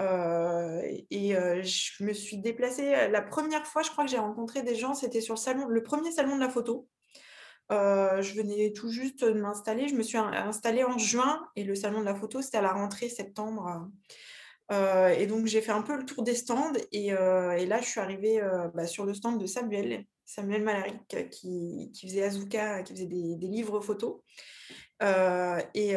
Euh, 0.00 0.82
et 1.10 1.36
euh, 1.36 1.62
je 1.62 2.02
me 2.02 2.12
suis 2.12 2.38
déplacée. 2.38 3.08
La 3.10 3.22
première 3.22 3.66
fois, 3.66 3.82
je 3.82 3.90
crois 3.90 4.04
que 4.04 4.10
j'ai 4.10 4.18
rencontré 4.18 4.62
des 4.62 4.74
gens, 4.74 4.94
c'était 4.94 5.20
sur 5.20 5.34
le, 5.34 5.38
salon, 5.38 5.66
le 5.66 5.82
premier 5.82 6.10
salon 6.10 6.34
de 6.36 6.40
la 6.40 6.48
photo. 6.48 6.88
Euh, 7.72 8.20
je 8.20 8.34
venais 8.34 8.72
tout 8.72 8.90
juste 8.90 9.24
de 9.24 9.32
m'installer. 9.32 9.88
Je 9.88 9.94
me 9.94 10.02
suis 10.02 10.18
installée 10.18 10.84
en 10.84 10.98
juin 10.98 11.46
et 11.56 11.64
le 11.64 11.74
salon 11.74 12.00
de 12.00 12.04
la 12.04 12.14
photo, 12.14 12.42
c'était 12.42 12.58
à 12.58 12.62
la 12.62 12.72
rentrée 12.72 13.08
septembre. 13.08 13.88
et 14.70 15.26
donc, 15.26 15.46
j'ai 15.46 15.60
fait 15.60 15.72
un 15.72 15.82
peu 15.82 15.96
le 15.96 16.04
tour 16.04 16.22
des 16.24 16.34
stands. 16.34 16.72
Et, 16.92 17.10
là, 17.10 17.80
je 17.80 17.86
suis 17.86 18.00
arrivée 18.00 18.40
bah, 18.74 18.86
sur 18.86 19.06
le 19.06 19.14
stand 19.14 19.40
de 19.40 19.46
Samuel, 19.46 20.04
Samuel 20.24 20.62
Malaric, 20.62 21.30
qui, 21.30 21.92
faisait 22.02 22.24
Azuka, 22.24 22.82
qui 22.82 22.94
faisait 22.94 23.06
des, 23.06 23.36
des 23.36 23.46
livres 23.46 23.80
photos. 23.80 24.20
et 25.00 25.96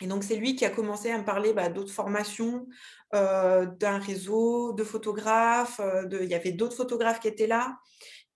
et 0.00 0.06
donc, 0.06 0.24
c'est 0.24 0.36
lui 0.36 0.54
qui 0.54 0.64
a 0.64 0.70
commencé 0.70 1.10
à 1.10 1.18
me 1.18 1.24
parler 1.24 1.52
bah, 1.52 1.68
d'autres 1.68 1.92
formations, 1.92 2.66
euh, 3.14 3.66
d'un 3.66 3.98
réseau 3.98 4.72
de 4.72 4.84
photographes. 4.84 5.80
Euh. 5.80 6.06
Il 6.22 6.28
y 6.28 6.34
avait 6.34 6.52
d'autres 6.52 6.76
photographes 6.76 7.20
qui 7.20 7.28
étaient 7.28 7.46
là. 7.46 7.78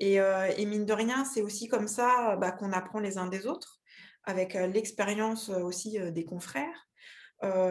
Et, 0.01 0.20
euh, 0.20 0.48
mine 0.59 0.87
de 0.87 0.92
rien, 0.92 1.25
c'est 1.25 1.42
aussi 1.42 1.68
comme 1.68 1.88
ça 1.88 2.37
bah, 2.37 2.51
qu'on 2.51 2.72
apprend 2.72 2.98
les 2.98 3.18
uns 3.18 3.29
des 3.29 3.46
autres, 3.46 3.81
avec 4.25 4.55
l'expérience 4.55 5.48
aussi 5.48 5.98
des 6.12 6.25
confrères. 6.25 6.88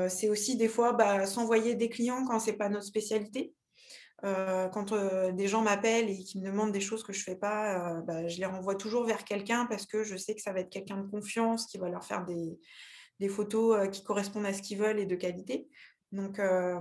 c'est 0.10 0.30
aussi 0.30 0.56
des 0.58 0.68
fois 0.70 0.94
bah, 0.94 1.26
s'envoyer 1.26 1.76
des 1.76 1.90
clients 1.90 2.26
quand 2.26 2.40
ce 2.40 2.52
n'est 2.52 2.58
pas 2.58 2.70
notre 2.70 2.86
spécialité. 2.86 3.54
quand 4.22 4.94
des 5.34 5.48
gens 5.48 5.62
m'appellent 5.62 6.10
et 6.10 6.24
qui 6.24 6.40
me 6.40 6.46
demandent 6.46 6.72
des 6.72 6.82
choses 6.82 7.04
que 7.04 7.12
je 7.12 7.20
ne 7.20 7.24
fais 7.24 7.36
pas, 7.36 8.02
je 8.28 8.38
les 8.38 8.46
renvoie 8.46 8.76
toujours 8.76 9.06
vers 9.06 9.26
quelqu'un 9.26 9.66
parce 9.66 9.86
que 9.86 10.04
je 10.04 10.16
sais 10.16 10.36
que 10.36 10.42
ça 10.42 10.54
va 10.54 10.62
être 10.62 10.70
quelqu'un 10.70 10.98
de 10.98 11.10
confiance 11.10 11.66
qui 11.68 11.78
va 11.78 11.90
leur 11.90 12.06
faire 12.06 12.24
des, 12.26 12.60
des 13.22 13.30
photos 13.30 13.78
euh, 13.78 13.88
qui 13.88 14.04
correspondent 14.04 14.48
à 14.48 14.52
ce 14.54 14.62
qu'ils 14.62 14.80
veulent 14.80 15.00
et 15.00 15.06
de 15.06 15.16
qualité. 15.16 15.70
Donc, 16.12 16.40
euh, 16.40 16.80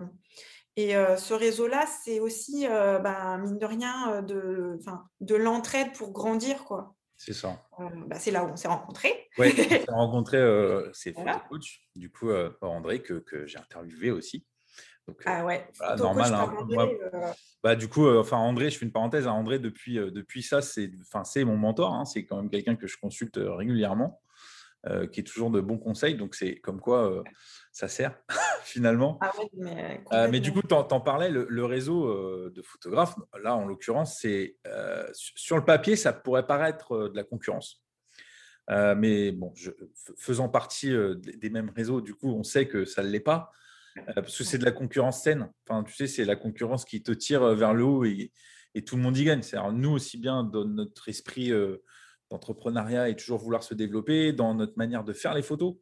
et 0.75 0.97
euh, 0.97 1.17
ce 1.17 1.35
réseau-là, 1.35 1.85
c'est 2.03 2.19
aussi, 2.19 2.67
bah, 2.67 3.37
mine 3.37 3.59
de 3.59 3.67
rien, 3.67 4.23
de, 4.23 4.79
de 5.21 5.35
l'entraide 5.35 5.93
pour 5.93 6.11
grandir. 6.11 6.65
quoi. 6.65 6.95
C'est 7.17 7.35
ça. 7.35 7.63
Bah, 8.07 8.17
c'est 8.19 8.31
là 8.31 8.45
où 8.45 8.49
on 8.49 8.57
s'est 8.57 8.69
rencontrés. 8.69 9.29
Oui, 9.39 9.53
on 9.53 9.63
s'est 9.63 9.85
rencontrés, 9.89 10.91
c'est 10.95 11.13
voilà. 11.13 11.45
coach, 11.51 11.83
du 11.95 12.11
coup, 12.11 12.31
André, 12.63 13.03
que, 13.03 13.15
que 13.15 13.47
j'ai 13.47 13.59
interviewé 13.59 14.11
aussi. 14.11 14.47
Donc, 15.07 15.23
ah 15.27 15.45
ouais, 15.45 15.69
normal. 15.99 16.33
Hein, 16.33 17.35
bah, 17.63 17.77
du 17.77 17.89
coup, 17.89 18.09
enfin, 18.09 18.39
André, 18.39 18.71
je 18.71 18.79
fais 18.79 18.87
une 18.87 18.93
parenthèse. 18.93 19.27
hein, 19.27 19.33
André, 19.33 19.59
depuis, 19.59 19.97
depuis 19.97 20.43
ça, 20.43 20.63
c'est 20.63 21.45
mon 21.45 21.59
mentor. 21.59 21.93
Hein, 21.93 22.07
c'est 22.07 22.25
quand 22.25 22.37
même 22.37 22.49
quelqu'un 22.49 22.77
que 22.77 22.87
je 22.87 22.97
consulte 22.97 23.39
régulièrement. 23.39 24.23
Euh, 24.87 25.07
qui 25.07 25.21
est 25.21 25.25
toujours 25.25 25.51
de 25.51 25.61
bons 25.61 25.77
conseils. 25.77 26.15
Donc, 26.15 26.35
c'est 26.35 26.57
comme 26.57 26.81
quoi 26.81 27.13
euh, 27.13 27.23
ça 27.71 27.87
sert 27.87 28.19
finalement. 28.65 29.19
Ah 29.21 29.31
mais, 29.53 30.03
euh, 30.15 30.27
mais, 30.31 30.41
du 30.41 30.53
coup, 30.53 30.63
tu 30.63 30.73
en, 30.73 31.01
parlais, 31.03 31.29
le, 31.29 31.65
réseau 31.67 32.49
de 32.49 32.63
photographes, 32.63 33.15
là 33.43 33.55
en 33.57 33.67
l'occurrence, 33.67 34.19
c'est 34.19 34.57
sur 35.13 35.59
le 35.59 35.67
papier, 35.67 35.97
ça 35.97 36.15
pourrait 36.15 36.47
paraître 36.47 37.09
de 37.09 37.15
la 37.15 37.25
concurrence. 37.25 37.85
mais 38.71 39.33
bon, 39.33 39.53
je, 39.55 39.71
faisant 40.17 40.49
partie 40.49 40.95
des 41.19 41.51
mêmes 41.51 41.71
réseaux, 41.77 42.01
du 42.01 42.15
coup, 42.15 42.31
on 42.31 42.43
sait 42.43 42.67
que 42.67 42.87
ça 42.87 43.03
ne 43.03 43.11
l'est 43.11 43.21
pas. 43.21 43.53
parce 44.15 44.39
que 44.39 44.45
c'est 44.45 44.57
de 44.57 44.65
la 44.65 44.73
concurrence 44.73 45.23
saine. 45.23 45.51
Enfin, 45.69 45.85
tu 45.85 45.93
sais, 45.93 46.07
c'est 46.07 46.25
la 46.25 46.37
concurrence 46.37 46.87
qui 46.87 47.03
te 47.03 47.13
tire 47.13 47.55
vers 47.55 47.75
le 47.75 47.85
haut 47.85 48.07
et, 48.07 48.33
et 48.75 48.83
tout 48.83 48.97
le 48.97 49.03
monde 49.03 49.19
y 49.19 49.25
gagne. 49.25 49.43
C'est 49.43 49.59
nous 49.73 49.91
aussi 49.91 50.17
bien 50.17 50.43
dans 50.43 50.65
notre 50.65 51.11
esprit 51.11 51.53
d'entrepreneuriat 52.31 53.09
et 53.09 53.17
toujours 53.17 53.39
vouloir 53.39 53.63
se 53.63 53.75
développer, 53.75 54.33
dans 54.33 54.55
notre 54.55 54.77
manière 54.77 55.05
de 55.05 55.13
faire 55.13 55.35
les 55.35 55.43
photos. 55.43 55.77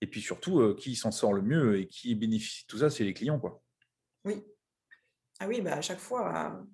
Et 0.00 0.06
puis 0.06 0.20
surtout, 0.20 0.60
euh, 0.60 0.76
qui 0.78 0.94
s'en 0.94 1.10
sort 1.10 1.32
le 1.32 1.42
mieux 1.42 1.80
et 1.80 1.88
qui 1.88 2.14
bénéficie 2.14 2.64
de 2.64 2.68
tout 2.68 2.78
ça, 2.78 2.90
c'est 2.90 3.04
les 3.04 3.14
clients. 3.14 3.38
Quoi. 3.38 3.62
Oui. 4.24 4.44
Ah 5.40 5.46
oui, 5.48 5.60
bah 5.60 5.74
à 5.74 5.80
chaque 5.80 5.98
fois. 5.98 6.56
Euh, 6.56 6.64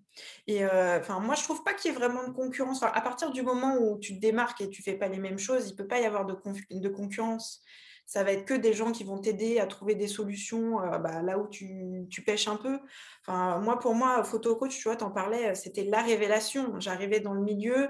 et 0.46 0.64
euh, 0.64 0.98
enfin, 0.98 1.20
moi, 1.20 1.34
je 1.34 1.42
trouve 1.42 1.62
pas 1.64 1.74
qu'il 1.74 1.90
y 1.90 1.94
ait 1.94 1.96
vraiment 1.96 2.26
de 2.26 2.32
concurrence. 2.32 2.82
à 2.82 3.00
partir 3.00 3.30
du 3.30 3.42
moment 3.42 3.76
où 3.78 3.98
tu 3.98 4.14
te 4.14 4.20
démarques 4.20 4.60
et 4.60 4.70
tu 4.70 4.82
fais 4.82 4.94
pas 4.94 5.08
les 5.08 5.18
mêmes 5.18 5.38
choses, 5.38 5.68
il 5.68 5.76
peut 5.76 5.86
pas 5.86 6.00
y 6.00 6.04
avoir 6.04 6.26
de, 6.26 6.36
de 6.70 6.88
concurrence 6.88 7.62
ça 8.06 8.22
va 8.22 8.32
être 8.32 8.44
que 8.44 8.54
des 8.54 8.72
gens 8.72 8.92
qui 8.92 9.04
vont 9.04 9.18
t'aider 9.18 9.58
à 9.58 9.66
trouver 9.66 9.94
des 9.94 10.08
solutions 10.08 10.80
euh, 10.80 10.98
bah, 10.98 11.22
là 11.22 11.38
où 11.38 11.48
tu, 11.48 12.06
pêches 12.24 12.48
un 12.48 12.56
peu. 12.56 12.78
Moi, 13.28 13.78
pour 13.80 13.94
moi, 13.94 14.22
photo 14.24 14.56
coach, 14.56 14.76
tu 14.76 14.84
vois, 14.84 14.96
t'en 14.96 15.10
parlais, 15.10 15.50
euh, 15.50 15.54
c'était 15.54 15.84
la 15.84 16.02
révélation. 16.02 16.78
J'arrivais 16.78 17.20
dans 17.20 17.34
le 17.34 17.42
milieu, 17.42 17.88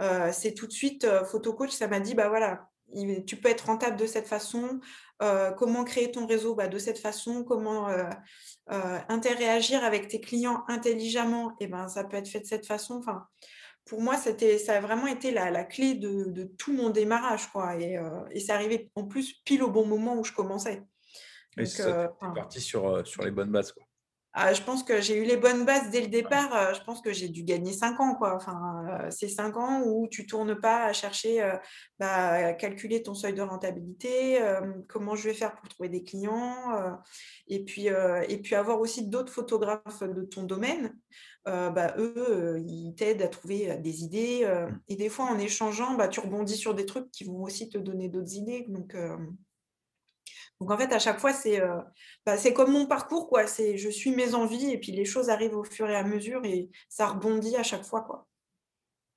euh, 0.00 0.30
c'est 0.32 0.54
tout 0.54 0.66
de 0.66 0.72
suite 0.72 1.06
photo 1.24 1.52
coach, 1.54 1.70
ça 1.70 1.88
m'a 1.88 2.00
dit, 2.00 2.14
bah 2.14 2.28
voilà, 2.28 2.68
tu 3.26 3.36
peux 3.36 3.48
être 3.48 3.66
rentable 3.66 3.96
de 3.96 4.06
cette 4.06 4.28
façon, 4.28 4.80
comment 5.56 5.84
créer 5.84 6.12
ton 6.12 6.26
réseau 6.26 6.54
bah, 6.54 6.68
de 6.68 6.78
cette 6.78 6.98
façon, 6.98 7.42
comment 7.42 7.88
interagir 8.68 9.82
avec 9.82 10.08
tes 10.08 10.20
clients 10.20 10.62
intelligemment, 10.68 11.52
et 11.58 11.66
ben 11.66 11.88
ça 11.88 12.04
peut 12.04 12.16
être 12.16 12.28
fait 12.28 12.40
de 12.40 12.46
cette 12.46 12.66
façon. 12.66 13.02
Pour 13.86 14.02
moi, 14.02 14.16
c'était, 14.16 14.58
ça 14.58 14.76
a 14.76 14.80
vraiment 14.80 15.06
été 15.06 15.30
la, 15.30 15.64
clé 15.64 15.94
de, 15.94 16.44
tout 16.58 16.72
mon 16.72 16.90
démarrage. 16.90 17.46
Quoi. 17.52 17.76
Et, 17.76 17.98
et 18.30 18.40
c'est 18.40 18.52
arrivé 18.52 18.90
en 18.94 19.04
plus 19.04 19.32
pile 19.44 19.62
au 19.62 19.70
bon 19.70 19.86
moment 19.86 20.18
où 20.18 20.24
je 20.24 20.32
commençais. 20.32 20.82
Et 21.56 21.64
ça, 21.64 22.12
parti 22.34 22.60
sur, 22.60 23.06
sur 23.06 23.22
les 23.22 23.30
bonnes 23.30 23.50
bases. 23.50 23.72
Quoi. 23.72 23.86
Ah, 24.38 24.52
je 24.52 24.60
pense 24.60 24.82
que 24.82 25.00
j'ai 25.00 25.16
eu 25.16 25.24
les 25.24 25.38
bonnes 25.38 25.64
bases 25.64 25.88
dès 25.90 26.02
le 26.02 26.08
départ. 26.08 26.54
Euh, 26.54 26.74
je 26.74 26.84
pense 26.84 27.00
que 27.00 27.10
j'ai 27.10 27.30
dû 27.30 27.42
gagner 27.42 27.72
5 27.72 27.98
ans. 28.00 28.14
Quoi. 28.14 28.36
Enfin, 28.36 28.84
euh, 28.90 29.10
c'est 29.10 29.30
5 29.30 29.56
ans 29.56 29.82
où 29.86 30.06
tu 30.08 30.24
ne 30.24 30.26
tournes 30.26 30.60
pas 30.60 30.84
à 30.84 30.92
chercher, 30.92 31.42
euh, 31.42 31.56
bah, 31.98 32.32
à 32.32 32.52
calculer 32.52 33.02
ton 33.02 33.14
seuil 33.14 33.32
de 33.32 33.40
rentabilité, 33.40 34.38
comment 34.88 35.16
je 35.16 35.30
vais 35.30 35.34
faire 35.34 35.56
pour 35.56 35.70
trouver 35.70 35.88
des 35.88 36.04
clients, 36.04 37.00
et, 37.48 37.64
puis, 37.64 37.86
et 37.86 38.38
puis 38.42 38.54
avoir 38.54 38.78
aussi 38.78 39.08
d'autres 39.08 39.32
photographes 39.32 40.02
de 40.02 40.22
ton 40.22 40.42
domaine. 40.42 40.94
Bah, 41.46 41.94
eux, 41.96 42.60
ils 42.66 42.94
t'aident 42.96 43.22
à 43.22 43.28
trouver 43.28 43.76
des 43.78 44.02
idées. 44.02 44.44
Mmh. 44.44 44.80
et 44.88 44.96
des 44.96 45.08
fois, 45.08 45.26
en 45.26 45.38
échangeant, 45.38 45.94
bah, 45.94 46.08
tu 46.08 46.18
rebondis 46.18 46.56
sur 46.56 46.74
des 46.74 46.86
trucs 46.86 47.10
qui 47.12 47.22
vont 47.22 47.42
aussi 47.42 47.68
te 47.68 47.78
donner 47.78 48.08
d'autres 48.08 48.34
idées. 48.34 48.66
Donc, 48.68 48.96
donc 50.60 50.70
en 50.70 50.78
fait, 50.78 50.92
à 50.92 50.98
chaque 50.98 51.18
fois, 51.18 51.32
c'est 51.32 51.60
euh, 51.60 51.80
bah, 52.24 52.36
comme 52.54 52.72
mon 52.72 52.86
parcours, 52.86 53.28
quoi. 53.28 53.46
C'est 53.46 53.76
je 53.76 53.90
suis 53.90 54.10
mes 54.10 54.34
envies 54.34 54.70
et 54.70 54.78
puis 54.78 54.92
les 54.92 55.04
choses 55.04 55.28
arrivent 55.28 55.56
au 55.56 55.64
fur 55.64 55.88
et 55.88 55.96
à 55.96 56.04
mesure 56.04 56.44
et 56.44 56.70
ça 56.88 57.06
rebondit 57.08 57.56
à 57.56 57.62
chaque 57.62 57.84
fois, 57.84 58.02
quoi. 58.02 58.26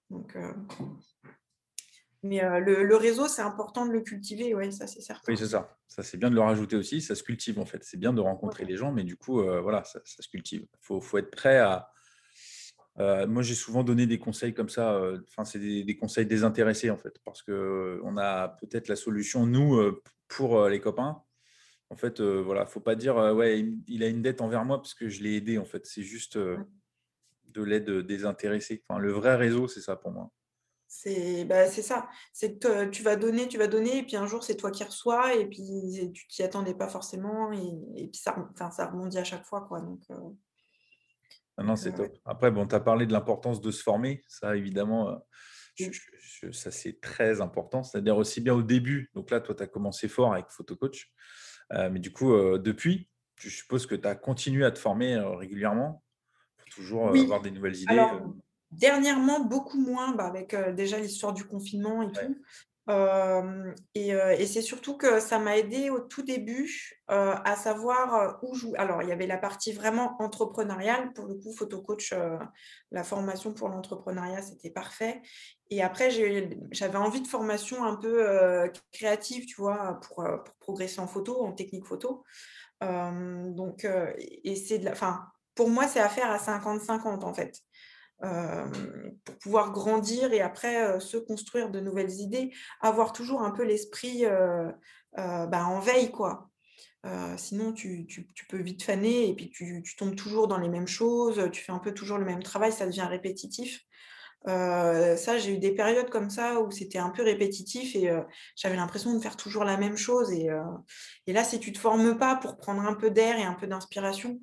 Donc, 0.09 0.35
euh, 0.35 0.53
mais 2.23 2.43
euh, 2.43 2.59
le, 2.59 2.95
réseau, 2.95 3.27
c'est 3.27 3.41
important 3.41 3.85
de 3.85 3.91
le 3.91 4.01
cultiver, 4.01 4.53
oui, 4.53 4.73
ça 4.73 4.87
c'est 4.87 5.01
certain. 5.01 5.31
Oui, 5.31 5.37
c'est 5.37 5.47
ça. 5.47 5.77
Ça 5.87 6.03
c'est 6.03 6.17
bien 6.17 6.29
de 6.29 6.35
le 6.35 6.41
rajouter 6.41 6.75
aussi. 6.75 6.99
Ça 7.01 7.15
se 7.15 7.23
cultive 7.23 7.57
en 7.57 7.65
fait. 7.65 7.83
C'est 7.85 7.97
bien 7.97 8.11
de 8.11 8.19
rencontrer 8.19 8.65
les 8.65 8.75
gens, 8.75 8.91
mais 8.91 9.03
du 9.03 9.15
coup, 9.15 9.41
voilà, 9.41 9.83
ça, 9.85 10.01
se 10.03 10.27
cultive. 10.27 10.63
Il 10.63 10.79
faut, 10.81 10.99
faut, 10.99 11.17
être 11.17 11.31
prêt 11.31 11.57
à. 11.57 11.89
Moi, 12.99 13.41
j'ai 13.41 13.55
souvent 13.55 13.83
donné 13.83 14.05
des 14.05 14.19
conseils 14.19 14.53
comme 14.53 14.69
ça. 14.69 15.01
Enfin, 15.29 15.45
c'est 15.45 15.59
des, 15.59 15.83
des, 15.83 15.95
conseils 15.95 16.25
désintéressés 16.25 16.89
en 16.89 16.97
fait, 16.97 17.17
parce 17.23 17.41
que 17.41 18.01
on 18.03 18.17
a 18.17 18.49
peut-être 18.59 18.87
la 18.87 18.95
solution 18.95 19.45
nous 19.45 19.79
pour 20.27 20.67
les 20.67 20.79
copains 20.79 21.23
en 21.89 21.95
fait, 21.95 22.19
euh, 22.19 22.41
voilà, 22.41 22.65
faut 22.65 22.79
pas 22.79 22.95
dire 22.95 23.15
ouais, 23.15 23.65
il 23.87 24.03
a 24.03 24.07
une 24.07 24.21
dette 24.21 24.41
envers 24.41 24.63
moi 24.63 24.77
parce 24.77 24.93
que 24.93 25.09
je 25.09 25.23
l'ai 25.23 25.35
aidé. 25.35 25.57
En 25.57 25.65
fait, 25.65 25.85
c'est 25.85 26.03
juste 26.03 26.37
de 26.37 27.63
l'aide 27.63 27.89
désintéressée. 27.89 28.83
Enfin, 28.87 28.99
le 28.99 29.11
vrai 29.11 29.35
réseau, 29.35 29.67
c'est 29.67 29.81
ça 29.81 29.95
pour 29.95 30.11
moi. 30.11 30.31
C'est 30.87 31.45
bah, 31.45 31.67
ça. 31.67 32.07
C'est 32.33 32.57
que 32.59 32.85
tu 32.85 33.03
vas 33.03 33.15
donner, 33.15 33.47
tu 33.47 33.57
vas 33.57 33.67
donner, 33.67 33.99
et 33.99 34.03
puis 34.03 34.17
un 34.17 34.25
jour, 34.27 34.43
c'est 34.43 34.55
toi 34.55 34.71
qui 34.71 34.83
reçois, 34.83 35.35
et 35.35 35.45
puis 35.47 36.11
tu 36.13 36.27
t'y 36.27 36.43
attendais 36.43 36.73
pas 36.73 36.87
forcément, 36.87 37.51
et, 37.51 38.07
puis 38.07 38.21
ça, 38.21 38.35
ça 38.71 38.87
rebondit 38.87 39.17
à 39.17 39.23
chaque 39.23 39.45
fois. 39.45 39.61
Quoi, 39.67 39.81
donc, 39.81 40.01
ah 41.59 41.63
non, 41.63 41.75
c'est 41.75 41.91
top. 41.93 42.17
Après, 42.25 42.51
bon, 42.51 42.65
tu 42.65 42.73
as 42.73 42.79
parlé 42.79 43.05
de 43.05 43.11
l'importance 43.11 43.59
de 43.59 43.69
se 43.69 43.83
former. 43.83 44.23
Ça, 44.27 44.55
évidemment, 44.55 45.21
ça, 46.51 46.71
c'est 46.71 46.99
très 47.01 47.41
important. 47.41 47.83
C'est-à-dire 47.83 48.17
aussi 48.17 48.41
bien 48.41 48.53
au 48.53 48.63
début. 48.63 49.09
Donc 49.13 49.29
là, 49.29 49.39
toi, 49.39 49.55
tu 49.55 49.63
as 49.63 49.67
commencé 49.67 50.07
fort 50.07 50.33
avec 50.33 50.49
PhotoCoach. 50.49 51.11
Euh, 51.73 51.89
mais 51.89 51.99
du 51.99 52.11
coup, 52.11 52.33
euh, 52.33 52.57
depuis, 52.57 53.09
je 53.35 53.49
suppose 53.49 53.85
que 53.85 53.95
tu 53.95 54.07
as 54.07 54.15
continué 54.15 54.65
à 54.65 54.71
te 54.71 54.79
former 54.79 55.15
euh, 55.15 55.35
régulièrement 55.35 56.03
pour 56.57 56.69
toujours 56.69 57.09
avoir 57.09 57.41
des 57.41 57.51
nouvelles 57.51 57.77
idées. 57.77 58.07
dernièrement, 58.71 59.41
beaucoup 59.41 59.79
moins, 59.79 60.15
bah, 60.15 60.25
avec 60.25 60.55
déjà 60.75 60.99
l'histoire 60.99 61.33
du 61.33 61.45
confinement 61.45 62.03
et 62.03 62.11
tout. 62.11 62.41
Et, 62.87 64.45
c'est 64.47 64.61
surtout 64.61 64.97
que 64.97 65.19
ça 65.19 65.37
m'a 65.37 65.57
aidé 65.57 65.89
au 65.89 65.99
tout 65.99 66.23
début 66.23 66.99
à 67.07 67.55
savoir 67.55 68.39
où 68.43 68.55
jouer. 68.55 68.77
Alors, 68.77 69.03
il 69.03 69.09
y 69.09 69.11
avait 69.11 69.27
la 69.27 69.37
partie 69.37 69.73
vraiment 69.73 70.15
entrepreneuriale. 70.19 71.13
Pour 71.13 71.25
le 71.25 71.35
coup, 71.35 71.53
photo 71.53 71.81
coach, 71.81 72.13
la 72.91 73.03
formation 73.03 73.53
pour 73.53 73.69
l'entrepreneuriat, 73.69 74.41
c'était 74.41 74.71
parfait. 74.71 75.21
Et 75.69 75.83
après, 75.83 76.09
j'avais 76.71 76.97
envie 76.97 77.21
de 77.21 77.27
formation 77.27 77.83
un 77.83 77.95
peu 77.95 78.71
créative, 78.91 79.45
tu 79.45 79.61
vois, 79.61 79.99
pour, 80.01 80.25
progresser 80.59 80.99
en 80.99 81.07
photo, 81.07 81.43
en 81.43 81.51
technique 81.51 81.85
photo. 81.85 82.23
donc, 82.81 83.87
et 84.17 84.55
c'est 84.55 84.89
enfin, 84.89 85.25
pour 85.59 85.69
moi, 85.69 85.87
c'est 85.87 85.99
à 85.99 86.07
faire 86.07 86.31
à 86.31 86.37
50-50 86.37 87.25
en 87.25 87.33
fait. 87.33 87.59
Pour 88.21 89.37
pouvoir 89.37 89.71
grandir 89.71 90.33
et 90.33 90.41
après 90.41 90.99
se 90.99 91.17
construire 91.17 91.69
de 91.69 91.79
nouvelles 91.79 92.19
idées, 92.19 92.51
avoir 92.81 93.13
toujours 93.13 93.41
un 93.41 93.51
peu 93.51 93.63
l'esprit 93.63 94.25
bah, 95.15 95.65
en 95.65 95.79
veille, 95.79 96.11
quoi. 96.11 96.49
sinon, 97.37 97.71
tu, 97.71 98.07
peux 98.49 98.61
vite 98.61 98.83
faner 98.83 99.29
et 99.29 99.35
puis 99.35 99.49
tu, 99.49 99.83
tombes 99.97 100.15
toujours 100.15 100.47
dans 100.47 100.57
les 100.57 100.69
mêmes 100.69 100.87
choses, 100.87 101.49
tu 101.51 101.61
fais 101.61 101.71
un 101.71 101.79
peu 101.79 101.93
toujours 101.93 102.17
le 102.17 102.25
même 102.25 102.43
travail, 102.43 102.71
ça 102.71 102.85
devient 102.85 103.07
répétitif. 103.09 103.85
Euh, 104.47 105.17
ça, 105.17 105.37
j'ai 105.37 105.55
eu 105.55 105.57
des 105.57 105.73
périodes 105.73 106.09
comme 106.09 106.29
ça 106.29 106.61
où 106.61 106.71
c'était 106.71 106.97
un 106.97 107.09
peu 107.09 107.23
répétitif 107.23 107.95
et 107.95 108.09
euh, 108.09 108.21
j'avais 108.55 108.77
l'impression 108.77 109.13
de 109.13 109.19
faire 109.19 109.35
toujours 109.35 109.63
la 109.63 109.77
même 109.77 109.97
chose. 109.97 110.31
Et, 110.31 110.49
euh, 110.49 110.63
et, 111.27 111.33
là, 111.33 111.43
si 111.43 111.59
tu 111.59 111.71
ne 111.71 111.75
te 111.75 111.79
formes 111.79 112.17
pas 112.17 112.35
pour 112.37 112.57
prendre 112.57 112.81
un 112.81 112.93
peu 112.93 113.11
d'air 113.11 113.37
et 113.37 113.43
un 113.43 113.53
peu 113.53 113.67
d'inspiration, 113.67 114.39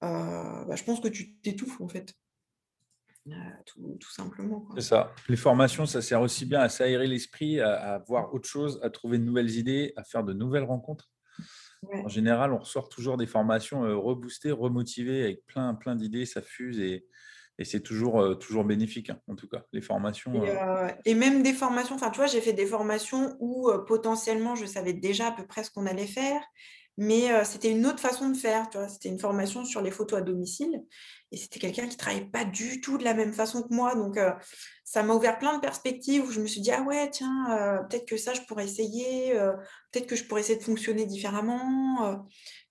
bah, 0.00 0.76
je 0.76 0.84
pense 0.84 1.00
que 1.00 1.08
tu 1.08 1.36
t'étouffes 1.36 1.80
en 1.80 1.88
fait. 1.88 2.14
Tout, 3.64 4.10
simplement. 4.10 4.68
C'est 4.74 4.82
ça. 4.82 5.12
Les 5.28 5.36
formations, 5.36 5.86
ça 5.86 6.00
sert 6.00 6.20
aussi 6.20 6.46
bien 6.46 6.60
à 6.60 6.68
s'aérer 6.68 7.06
l'esprit, 7.06 7.60
à, 7.60 8.02
voir 8.06 8.32
autre 8.32 8.48
chose, 8.48 8.80
à 8.82 8.90
trouver 8.90 9.18
de 9.18 9.24
nouvelles 9.24 9.50
idées, 9.50 9.92
à 9.96 10.04
faire 10.04 10.24
de 10.24 10.32
nouvelles 10.32 10.64
rencontres. 10.64 11.10
En 11.92 12.08
général, 12.08 12.52
on 12.52 12.58
ressort 12.58 12.88
toujours 12.88 13.16
des 13.16 13.26
formations 13.26 13.82
reboostées, 14.00 14.50
remotivées, 14.50 15.22
avec 15.24 15.46
plein, 15.46 15.74
plein 15.74 15.94
d'idées, 15.94 16.26
ça 16.26 16.42
fuse 16.42 16.80
et, 16.80 17.06
et 17.58 17.64
c'est 17.64 17.80
toujours, 17.80 18.20
euh, 18.20 18.34
toujours 18.34 18.64
bénéfique, 18.64 19.10
hein, 19.10 19.20
en 19.28 19.34
tout 19.34 19.48
cas, 19.48 19.64
les 19.72 19.80
formations. 19.80 20.44
Et, 20.44 20.50
euh, 20.50 20.88
euh, 21.06 21.14
même 21.14 21.42
des 21.42 21.54
formations, 21.54 21.94
enfin, 21.94 22.10
tu 22.10 22.18
vois, 22.18 22.26
j'ai 22.26 22.40
fait 22.40 22.52
des 22.52 22.66
formations 22.66 23.36
où 23.40 23.70
potentiellement 23.86 24.54
je 24.54 24.66
savais 24.66 24.92
déjà 24.92 25.28
à 25.28 25.32
peu 25.32 25.46
près 25.46 25.64
ce 25.64 25.70
qu'on 25.70 25.86
allait 25.86 26.06
faire, 26.06 26.42
mais 26.96 27.44
c'était 27.44 27.70
une 27.70 27.86
autre 27.86 28.00
façon 28.00 28.30
de 28.30 28.36
faire. 28.36 28.68
C'était 28.88 29.08
une 29.08 29.18
formation 29.18 29.64
sur 29.64 29.82
les 29.82 29.90
photos 29.90 30.20
à 30.20 30.22
domicile, 30.22 30.82
et 31.32 31.36
c'était 31.36 31.58
quelqu'un 31.58 31.86
qui 31.86 31.94
ne 31.94 31.98
travaillait 31.98 32.24
pas 32.26 32.44
du 32.44 32.80
tout 32.80 32.98
de 32.98 33.04
la 33.04 33.14
même 33.14 33.32
façon 33.32 33.62
que 33.62 33.74
moi. 33.74 33.94
Donc, 33.94 34.18
ça 34.84 35.02
m'a 35.02 35.14
ouvert 35.14 35.38
plein 35.38 35.56
de 35.56 35.60
perspectives 35.60 36.24
où 36.24 36.30
je 36.30 36.40
me 36.40 36.46
suis 36.46 36.60
dit, 36.60 36.70
ah 36.70 36.82
ouais, 36.82 37.10
tiens, 37.10 37.84
peut-être 37.88 38.06
que 38.06 38.16
ça, 38.16 38.32
je 38.32 38.42
pourrais 38.42 38.64
essayer, 38.64 39.32
peut-être 39.92 40.06
que 40.06 40.16
je 40.16 40.24
pourrais 40.24 40.40
essayer 40.40 40.58
de 40.58 40.64
fonctionner 40.64 41.04
différemment. 41.06 42.24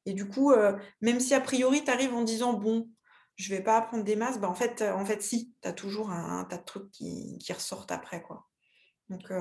et 0.06 0.14
du 0.14 0.28
coup, 0.28 0.54
même 1.02 1.20
si 1.20 1.34
a 1.34 1.42
priori, 1.42 1.84
tu 1.84 1.92
arrives 1.92 2.14
en 2.14 2.24
disant, 2.24 2.54
bon, 2.54 2.90
je 3.36 3.54
vais 3.54 3.62
pas 3.62 3.78
apprendre 3.78 4.04
des 4.04 4.16
masses, 4.16 4.40
bah, 4.40 4.50
en, 4.50 4.54
fait, 4.54 4.82
en 4.82 5.06
fait, 5.06 5.22
si, 5.22 5.54
tu 5.62 5.68
as 5.68 5.74
toujours 5.74 6.10
un, 6.10 6.46
tas 6.46 6.58
de 6.58 6.64
trucs 6.64 6.90
qui, 6.92 7.38
ressortent 7.54 7.92
après. 7.92 8.22
Quoi. 8.22 8.48
Donc, 9.10 9.32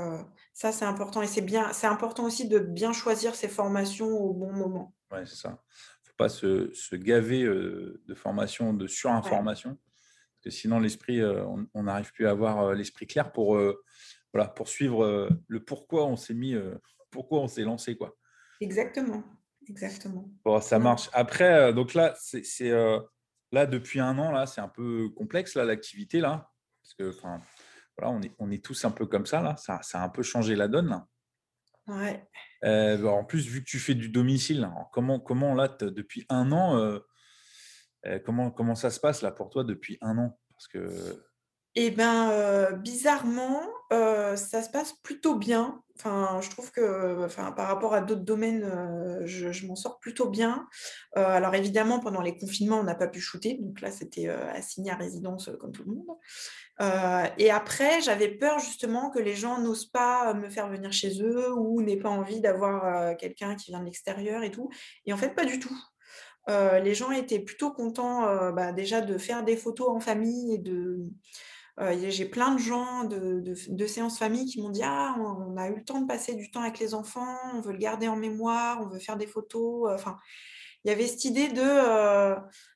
ça, 0.52 0.72
c'est 0.72 0.84
important. 0.84 1.22
Et 1.22 1.26
c'est 1.26 1.40
bien, 1.40 1.72
c'est 1.72 1.86
important 1.86 2.24
aussi 2.24 2.48
de 2.48 2.58
bien 2.58 2.92
choisir 2.92 3.34
ses 3.34 3.48
formations 3.48 4.08
au 4.08 4.34
bon 4.34 4.52
moment. 4.52 4.94
Oui, 5.10 5.20
c'est 5.24 5.36
ça. 5.36 5.48
Il 5.48 6.04
ne 6.04 6.08
faut 6.08 6.16
pas 6.16 6.28
se, 6.28 6.96
gaver 6.96 7.44
de 7.44 8.14
formation, 8.14 8.74
de 8.74 8.86
surinformation. 8.86 9.70
Parce 9.70 10.44
que 10.44 10.50
sinon, 10.50 10.80
l'esprit, 10.80 11.22
on 11.24 11.82
n'arrive 11.82 12.12
plus 12.12 12.26
à 12.26 12.30
avoir 12.30 12.74
l'esprit 12.74 13.06
clair 13.06 13.32
pour, 13.32 13.58
voilà, 14.32 14.48
pour 14.48 14.68
suivre 14.68 15.30
le 15.48 15.64
pourquoi 15.64 16.04
on 16.06 16.16
s'est 16.16 16.34
mis, 16.34 16.54
pourquoi 17.10 17.40
on 17.40 17.48
s'est 17.48 17.62
lancé. 17.62 17.96
Quoi. 17.96 18.16
Exactement. 18.60 19.24
Exactement. 19.66 20.28
Bon, 20.44 20.60
ça 20.60 20.78
marche. 20.78 21.08
Après, 21.14 21.72
donc 21.72 21.94
là, 21.94 22.14
c'est 22.18 22.42
Là, 23.54 23.66
depuis 23.66 24.00
un 24.00 24.18
an, 24.18 24.32
là, 24.32 24.46
c'est 24.46 24.60
un 24.60 24.68
peu 24.68 25.08
complexe, 25.10 25.54
là, 25.54 25.64
l'activité, 25.64 26.18
là. 26.18 26.50
Parce 26.82 26.94
que, 26.94 27.16
enfin, 27.16 27.40
voilà, 27.96 28.12
on 28.12 28.20
est, 28.22 28.32
on 28.38 28.50
est 28.50 28.64
tous 28.64 28.84
un 28.84 28.90
peu 28.90 29.06
comme 29.06 29.26
ça, 29.26 29.40
là. 29.40 29.56
Ça, 29.56 29.80
ça 29.82 30.00
a 30.00 30.04
un 30.04 30.08
peu 30.08 30.22
changé 30.22 30.56
la 30.56 30.68
donne, 30.68 30.88
là. 30.88 31.06
Ouais. 31.86 32.26
Euh, 32.64 33.04
en 33.04 33.24
plus, 33.24 33.46
vu 33.46 33.60
que 33.60 33.68
tu 33.68 33.78
fais 33.78 33.94
du 33.94 34.08
domicile, 34.08 34.70
comment, 34.92 35.20
comment 35.20 35.54
là, 35.54 35.68
depuis 35.68 36.24
un 36.28 36.50
an, 36.50 36.78
euh, 36.78 36.98
euh, 38.06 38.18
comment, 38.24 38.50
comment 38.50 38.74
ça 38.74 38.90
se 38.90 39.00
passe 39.00 39.22
là 39.22 39.30
pour 39.30 39.50
toi 39.50 39.64
depuis 39.64 39.98
un 40.00 40.16
an? 40.18 40.38
Parce 40.50 40.68
que 40.68 41.24
eh 41.76 41.90
bien, 41.90 42.70
bizarrement, 42.72 43.60
ça 43.90 44.62
se 44.62 44.70
passe 44.70 44.92
plutôt 45.02 45.36
bien. 45.36 45.80
Enfin, 45.96 46.40
je 46.42 46.50
trouve 46.50 46.72
que, 46.72 47.24
enfin, 47.24 47.52
par 47.52 47.68
rapport 47.68 47.94
à 47.94 48.00
d'autres 48.00 48.24
domaines, 48.24 48.68
je 49.24 49.66
m'en 49.66 49.76
sors 49.76 50.00
plutôt 50.00 50.28
bien. 50.28 50.66
alors 51.14 51.54
évidemment, 51.54 52.00
pendant 52.00 52.20
les 52.20 52.36
confinements, 52.36 52.80
on 52.80 52.84
n'a 52.84 52.96
pas 52.96 53.06
pu 53.06 53.20
shooter, 53.20 53.58
donc 53.60 53.80
là, 53.80 53.90
c'était, 53.90 54.28
assigné 54.28 54.90
à 54.90 54.96
résidence, 54.96 55.50
comme 55.60 55.72
tout 55.72 55.84
le 55.84 55.94
monde. 55.94 57.32
et 57.38 57.50
après, 57.50 58.00
j'avais 58.00 58.28
peur 58.28 58.58
justement 58.58 59.10
que 59.10 59.20
les 59.20 59.36
gens 59.36 59.60
n'osent 59.60 59.90
pas, 59.90 60.34
me 60.34 60.48
faire 60.50 60.68
venir 60.68 60.92
chez 60.92 61.22
eux 61.22 61.52
ou 61.52 61.80
n'aient 61.80 61.96
pas 61.96 62.10
envie 62.10 62.40
d'avoir, 62.40 63.16
quelqu'un 63.16 63.54
qui 63.54 63.70
vient 63.70 63.80
de 63.80 63.84
l'extérieur 63.84 64.42
et 64.42 64.50
tout 64.50 64.70
et 65.06 65.12
en 65.12 65.16
fait, 65.16 65.30
pas 65.30 65.44
du 65.44 65.60
tout. 65.60 65.78
les 66.48 66.94
gens 66.94 67.12
étaient 67.12 67.38
plutôt 67.38 67.70
contents, 67.70 68.52
bah, 68.52 68.72
déjà 68.72 69.00
de 69.00 69.16
faire 69.16 69.44
des 69.44 69.56
photos 69.56 69.90
en 69.90 70.00
famille 70.00 70.54
et 70.54 70.58
de 70.58 71.06
euh, 71.80 71.96
j'ai 72.08 72.24
plein 72.26 72.54
de 72.54 72.58
gens 72.58 73.04
de, 73.04 73.86
séances 73.86 74.18
famille 74.18 74.46
qui 74.46 74.62
m'ont 74.62 74.70
dit 74.70 74.82
Ah, 74.84 75.16
on 75.18 75.56
a 75.56 75.68
eu 75.68 75.76
le 75.76 75.84
temps 75.84 76.00
de 76.00 76.06
passer 76.06 76.34
du 76.34 76.50
temps 76.50 76.60
avec 76.60 76.78
les 76.78 76.94
enfants, 76.94 77.36
on 77.54 77.60
veut 77.60 77.72
le 77.72 77.78
garder 77.78 78.06
en 78.06 78.16
mémoire, 78.16 78.80
on 78.80 78.88
veut 78.88 79.00
faire 79.00 79.16
des 79.16 79.26
photos. 79.26 79.90
Euh, 79.90 79.94
enfin, 79.94 80.16
il 80.84 80.90
y 80.90 80.92
avait 80.92 81.06
cette 81.06 81.24
idée 81.24 81.48
de 81.48 82.34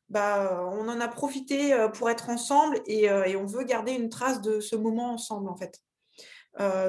bah, 0.08 0.66
on 0.72 0.88
en 0.88 1.00
a 1.00 1.08
profité 1.08 1.76
pour 1.92 2.08
être 2.08 2.30
ensemble 2.30 2.80
et, 2.86 3.04
et, 3.04 3.36
on 3.36 3.44
veut 3.44 3.64
garder 3.64 3.92
une 3.92 4.08
trace 4.08 4.40
de 4.40 4.60
ce 4.60 4.76
moment 4.76 5.12
ensemble 5.12 5.50
en 5.50 5.56
fait. 5.56 5.82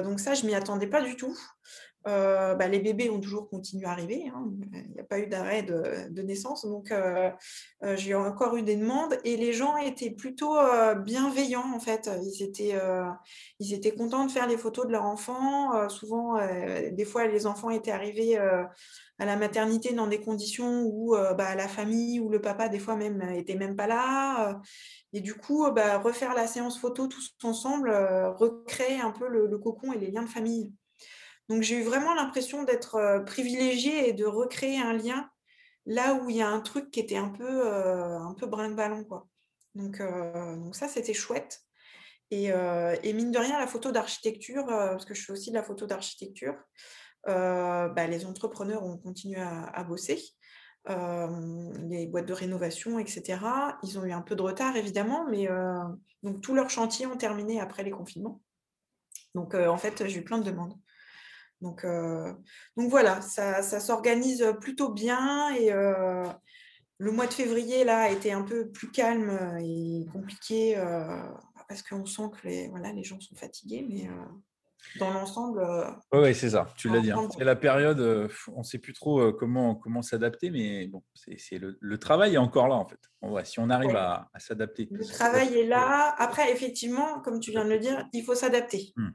donc 0.02 0.18
ça, 0.18 0.32
je 0.32 0.46
m'y 0.46 0.54
attendais 0.54 0.86
pas 0.86 1.02
du 1.02 1.16
tout. 1.16 1.36
Euh, 2.06 2.54
bah, 2.54 2.66
les 2.66 2.78
bébés 2.78 3.10
ont 3.10 3.20
toujours 3.20 3.48
continué 3.48 3.84
à 3.84 3.90
arriver. 3.90 4.30
Hein. 4.34 4.50
Il 4.72 4.92
n'y 4.92 5.00
a 5.00 5.04
pas 5.04 5.18
eu 5.18 5.26
d'arrêt 5.26 5.62
de, 5.62 6.22
naissance. 6.22 6.64
Donc, 6.66 6.92
euh, 6.92 7.30
euh, 7.82 7.96
j'ai 7.96 8.14
encore 8.14 8.56
eu 8.56 8.62
des 8.62 8.76
demandes 8.76 9.18
et 9.24 9.36
les 9.36 9.52
gens 9.52 9.76
étaient 9.76 10.10
plutôt 10.10 10.56
bienveillants, 11.04 11.72
en 11.74 11.80
fait. 11.80 12.10
Ils 12.22 12.42
étaient, 12.42 12.74
ils 13.58 13.74
étaient 13.74 13.92
contents 13.92 14.24
de 14.24 14.30
faire 14.30 14.46
les 14.46 14.56
photos 14.56 14.86
de 14.86 14.92
leurs 14.92 15.04
enfants. 15.04 15.88
souvent, 15.88 16.38
des 16.90 17.04
fois, 17.04 17.26
les 17.26 17.46
enfants 17.46 17.70
étaient 17.70 17.90
arrivés 17.90 18.36
à 18.38 19.26
la 19.26 19.36
maternité 19.36 19.92
dans 19.92 20.06
des 20.06 20.20
conditions 20.20 20.84
où 20.84 21.14
bah, 21.36 21.54
la 21.54 21.68
famille 21.68 22.20
ou 22.20 22.30
le 22.30 22.40
papa, 22.40 22.68
des 22.68 22.78
fois 22.78 22.96
même, 22.96 23.18
n'était 23.18 23.56
même 23.56 23.76
pas 23.76 23.86
là. 23.86 24.60
et 25.12 25.20
du 25.20 25.34
coup, 25.34 25.70
bah, 25.70 25.98
refaire 25.98 26.34
la 26.34 26.46
séance 26.46 26.78
photo 26.78 27.06
tous 27.06 27.34
ensemble, 27.42 27.90
recréer 28.38 29.00
un 29.00 29.10
peu 29.10 29.28
le 29.28 29.58
cocon 29.58 29.92
et 29.92 29.98
les 29.98 30.10
liens 30.10 30.22
de 30.22 30.28
famille. 30.28 30.72
Donc 31.50 31.62
j'ai 31.62 31.80
eu 31.80 31.82
vraiment 31.82 32.14
l'impression 32.14 32.62
d'être 32.62 33.24
privilégiée 33.26 34.08
et 34.08 34.12
de 34.12 34.24
recréer 34.24 34.78
un 34.78 34.92
lien 34.92 35.28
là 35.84 36.14
où 36.14 36.30
il 36.30 36.36
y 36.36 36.42
a 36.42 36.48
un 36.48 36.60
truc 36.60 36.92
qui 36.92 37.00
était 37.00 37.16
un 37.16 37.28
peu, 37.30 37.68
un 37.68 38.34
peu 38.34 38.46
brinque-ballon. 38.46 39.02
Quoi. 39.02 39.26
Donc, 39.74 40.00
ça, 40.72 40.86
c'était 40.86 41.12
chouette. 41.12 41.60
Et, 42.30 42.52
mine 43.12 43.32
de 43.32 43.38
rien, 43.38 43.58
la 43.58 43.66
photo 43.66 43.90
d'architecture, 43.90 44.64
parce 44.66 45.04
que 45.04 45.14
je 45.14 45.24
fais 45.24 45.32
aussi 45.32 45.50
de 45.50 45.56
la 45.56 45.64
photo 45.64 45.86
d'architecture, 45.86 46.54
bah, 47.26 48.06
les 48.06 48.26
entrepreneurs 48.26 48.84
ont 48.84 48.98
continué 48.98 49.40
à, 49.40 49.82
bosser. 49.82 50.22
les 50.86 52.06
boîtes 52.06 52.26
de 52.26 52.32
rénovation, 52.32 53.00
etc. 53.00 53.40
Ils 53.82 53.98
ont 53.98 54.04
eu 54.04 54.12
un 54.12 54.22
peu 54.22 54.36
de 54.36 54.42
retard, 54.42 54.76
évidemment, 54.76 55.26
mais 55.28 55.48
donc 56.22 56.40
tous 56.42 56.54
leurs 56.54 56.70
chantiers 56.70 57.06
ont 57.06 57.16
terminé 57.16 57.60
après 57.60 57.82
les 57.82 57.90
confinements. 57.90 58.40
Donc, 59.34 59.54
en 59.54 59.76
fait, 59.76 60.06
j'ai 60.06 60.20
eu 60.20 60.24
plein 60.24 60.38
de 60.38 60.44
demandes. 60.44 60.74
Donc, 61.60 61.84
euh, 61.84 62.32
donc 62.76 62.90
voilà, 62.90 63.20
ça, 63.20 63.62
s'organise 63.62 64.44
plutôt 64.60 64.90
bien 64.90 65.54
et 65.54 65.72
euh, 65.72 66.24
le 66.98 67.12
mois 67.12 67.26
de 67.26 67.32
février 67.32 67.84
là 67.84 68.02
a 68.02 68.10
été 68.10 68.32
un 68.32 68.42
peu 68.42 68.70
plus 68.70 68.90
calme 68.90 69.58
et 69.62 70.06
compliqué 70.12 70.76
euh, 70.78 71.22
parce 71.68 71.82
qu'on 71.82 72.06
sent 72.06 72.30
que 72.32 72.48
les, 72.48 72.68
voilà, 72.68 72.92
les 72.92 73.04
gens 73.04 73.20
sont 73.20 73.34
fatigués, 73.34 73.86
mais 73.88 74.08
dans 74.98 75.12
l'ensemble. 75.12 75.62
oui, 76.12 76.34
c'est 76.34 76.50
ça, 76.50 76.72
tu 76.76 76.88
l'as 76.88 77.00
dit. 77.00 77.12
Hein. 77.12 77.28
C'est 77.36 77.44
la 77.44 77.56
période, 77.56 78.00
on 78.48 78.60
ne 78.60 78.64
sait 78.64 78.78
plus 78.78 78.94
trop 78.94 79.32
comment, 79.34 79.74
comment 79.74 80.02
s'adapter, 80.02 80.50
mais 80.50 80.88
bon, 80.88 81.02
c'est, 81.14 81.58
le, 81.58 81.98
travail 81.98 82.34
est 82.34 82.38
encore 82.38 82.68
là 82.68 82.74
en 82.74 82.88
fait. 82.88 82.98
si 83.44 83.60
on 83.60 83.68
arrive 83.68 83.94
à, 83.94 84.30
s'adapter. 84.38 84.88
Le 84.90 85.04
travail 85.04 85.58
est 85.58 85.66
là. 85.66 86.14
Après, 86.18 86.50
effectivement, 86.50 87.20
comme 87.20 87.38
tu 87.38 87.50
viens 87.50 87.64
de 87.64 87.70
le 87.70 87.78
dire, 87.78 88.08
il 88.14 88.24
faut 88.24 88.34
s'adapter. 88.34 88.94
Mmh. 88.96 89.10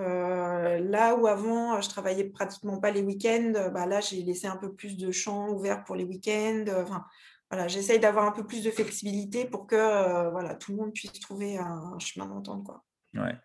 Euh, 0.00 0.78
là 0.80 1.14
où 1.14 1.26
avant, 1.26 1.80
je 1.80 1.88
travaillais 1.88 2.24
pratiquement 2.24 2.80
pas 2.80 2.90
les 2.90 3.02
week-ends, 3.02 3.70
bah 3.72 3.86
là, 3.86 4.00
j'ai 4.00 4.22
laissé 4.22 4.46
un 4.46 4.56
peu 4.56 4.72
plus 4.72 4.96
de 4.96 5.10
champs 5.12 5.50
ouverts 5.50 5.84
pour 5.84 5.96
les 5.96 6.04
week-ends. 6.04 6.64
Enfin, 6.82 7.04
voilà, 7.50 7.68
j'essaye 7.68 8.00
d'avoir 8.00 8.26
un 8.26 8.32
peu 8.32 8.44
plus 8.44 8.64
de 8.64 8.70
flexibilité 8.70 9.44
pour 9.44 9.66
que 9.66 9.76
euh, 9.76 10.30
voilà, 10.30 10.54
tout 10.54 10.72
le 10.72 10.78
monde 10.78 10.92
puisse 10.92 11.12
trouver 11.20 11.58
un, 11.58 11.98
chemin 11.98 12.26
d'entente. 12.26 12.64
Quoi. 12.64 12.84
Ouais. 13.14 13.36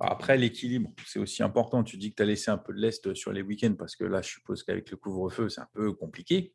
Après, 0.00 0.36
l'équilibre, 0.36 0.90
c'est 1.06 1.18
aussi 1.18 1.42
important. 1.42 1.84
Tu 1.84 1.96
dis 1.96 2.10
que 2.10 2.16
tu 2.16 2.22
as 2.22 2.26
laissé 2.26 2.50
un 2.50 2.58
peu 2.58 2.74
de 2.74 2.78
l'Est 2.78 3.14
sur 3.14 3.32
les 3.32 3.42
week-ends 3.42 3.74
parce 3.78 3.96
que 3.96 4.04
là, 4.04 4.20
je 4.20 4.28
suppose 4.28 4.64
qu'avec 4.64 4.90
le 4.90 4.96
couvre-feu, 4.96 5.48
c'est 5.48 5.60
un 5.60 5.68
peu 5.72 5.92
compliqué. 5.92 6.54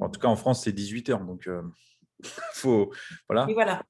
En 0.00 0.08
tout 0.08 0.20
cas, 0.20 0.28
en 0.28 0.36
France, 0.36 0.64
c'est 0.64 0.72
18 0.72 1.10
heures. 1.10 1.24
Donc, 1.24 1.46
euh, 1.46 1.62
faut. 2.52 2.92
Voilà. 3.28 3.46
Et 3.48 3.54
voilà. 3.54 3.82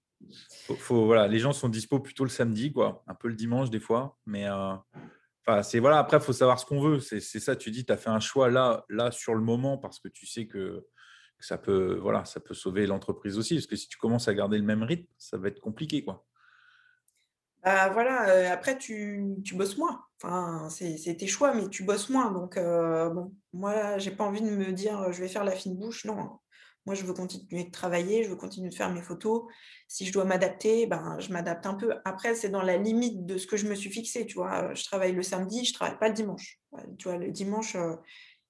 Faut, 0.79 1.07
voilà, 1.07 1.29
les 1.29 1.39
gens 1.39 1.53
sont 1.53 1.69
dispo 1.69 2.01
plutôt 2.01 2.25
le 2.25 2.31
samedi, 2.31 2.73
quoi, 2.73 3.03
un 3.07 3.15
peu 3.15 3.29
le 3.29 3.35
dimanche 3.35 3.71
des 3.71 3.81
fois. 3.81 4.19
Mais 4.27 4.47
euh, 4.47 4.75
c'est 5.63 5.81
voilà, 5.81 5.99
après, 5.99 6.19
il 6.19 6.23
faut 6.23 6.33
savoir 6.33 6.59
ce 6.59 6.67
qu'on 6.67 6.81
veut. 6.81 7.01
C'est 7.01 7.21
ça, 7.21 7.57
tu 7.57 7.71
dis, 7.71 7.85
tu 7.85 7.93
as 7.93 7.97
fait 7.97 8.11
un 8.11 8.21
choix 8.21 8.51
là, 8.51 8.85
là 8.89 9.11
sur 9.11 9.35
le 9.35 9.41
moment 9.41 9.79
parce 9.79 9.99
que 9.99 10.09
tu 10.09 10.27
sais 10.27 10.47
que, 10.47 10.87
ça, 11.41 11.59
peut, 11.59 11.99
voilà, 12.01 12.25
ça 12.25 12.39
peut 12.39 12.55
sauver 12.55 12.87
l'entreprise 12.87 13.37
aussi. 13.37 13.55
Parce 13.55 13.67
que 13.67 13.77
si 13.77 13.89
tu 13.89 13.99
commences 13.99 14.29
à 14.29 14.35
garder 14.35 14.59
le 14.59 14.65
même 14.65 14.85
rythme, 14.85 15.09
ça 15.19 15.37
va 15.37 15.49
être 15.49 15.61
compliqué. 15.61 16.05
Quoi. 16.05 16.25
Bah, 17.65 17.89
voilà, 17.91 18.29
euh, 18.29 18.53
après, 18.53 18.79
tu, 18.79 19.37
tu, 19.45 19.57
bosses 19.57 19.77
moins. 19.77 20.05
Enfin, 20.23 20.69
c'est 20.71 21.17
tes 21.17 21.27
choix, 21.27 21.53
mais 21.55 21.69
tu 21.69 21.83
bosses 21.83 22.09
moins. 22.09 22.31
Donc, 22.31 22.57
euh, 22.57 23.11
bon, 23.11 23.35
moi, 23.53 23.99
j'ai 23.99 24.13
pas 24.13 24.25
envie 24.25 24.41
de 24.41 24.51
me 24.51 24.73
dire 24.73 25.13
je 25.13 25.21
vais 25.21 25.29
faire 25.29 25.45
la 25.45 25.53
fine 25.53 25.77
bouche. 25.77 26.05
Non, 26.05 26.39
moi, 26.85 26.97
je 26.97 27.05
veux 27.05 27.15
continuer 27.15 27.65
de 27.65 27.71
travailler, 27.71 28.25
je 28.25 28.31
veux 28.31 28.37
continuer 28.37 28.69
de 28.69 28.75
faire 28.75 28.93
mes 28.93 29.03
photos. 29.03 29.45
Si 29.87 30.05
je 30.05 30.13
dois 30.13 30.25
m'adapter, 30.25 30.87
ben, 30.87 31.19
je 31.21 31.33
m'adapte 31.33 31.65
un 31.67 31.75
peu. 31.75 31.95
Après, 32.05 32.35
c'est 32.35 32.49
dans 32.49 32.63
la 32.63 32.77
limite 32.77 33.25
de 33.25 33.39
ce 33.39 33.47
que 33.47 33.57
je 33.57 33.69
me 33.69 33.75
suis 33.75 33.91
fixé. 33.91 34.27
Tu 34.27 34.35
vois, 34.35 34.75
je 34.75 34.85
travaille 34.85 35.13
le 35.13 35.23
samedi, 35.23 35.65
je 35.65 35.71
ne 35.71 35.75
travaille 35.75 35.99
pas 35.99 36.09
le 36.09 36.15
dimanche. 36.15 36.61
Tu 36.99 37.09
vois, 37.09 37.19
le 37.19 37.31
dimanche, 37.31 37.77
euh, 37.77 37.95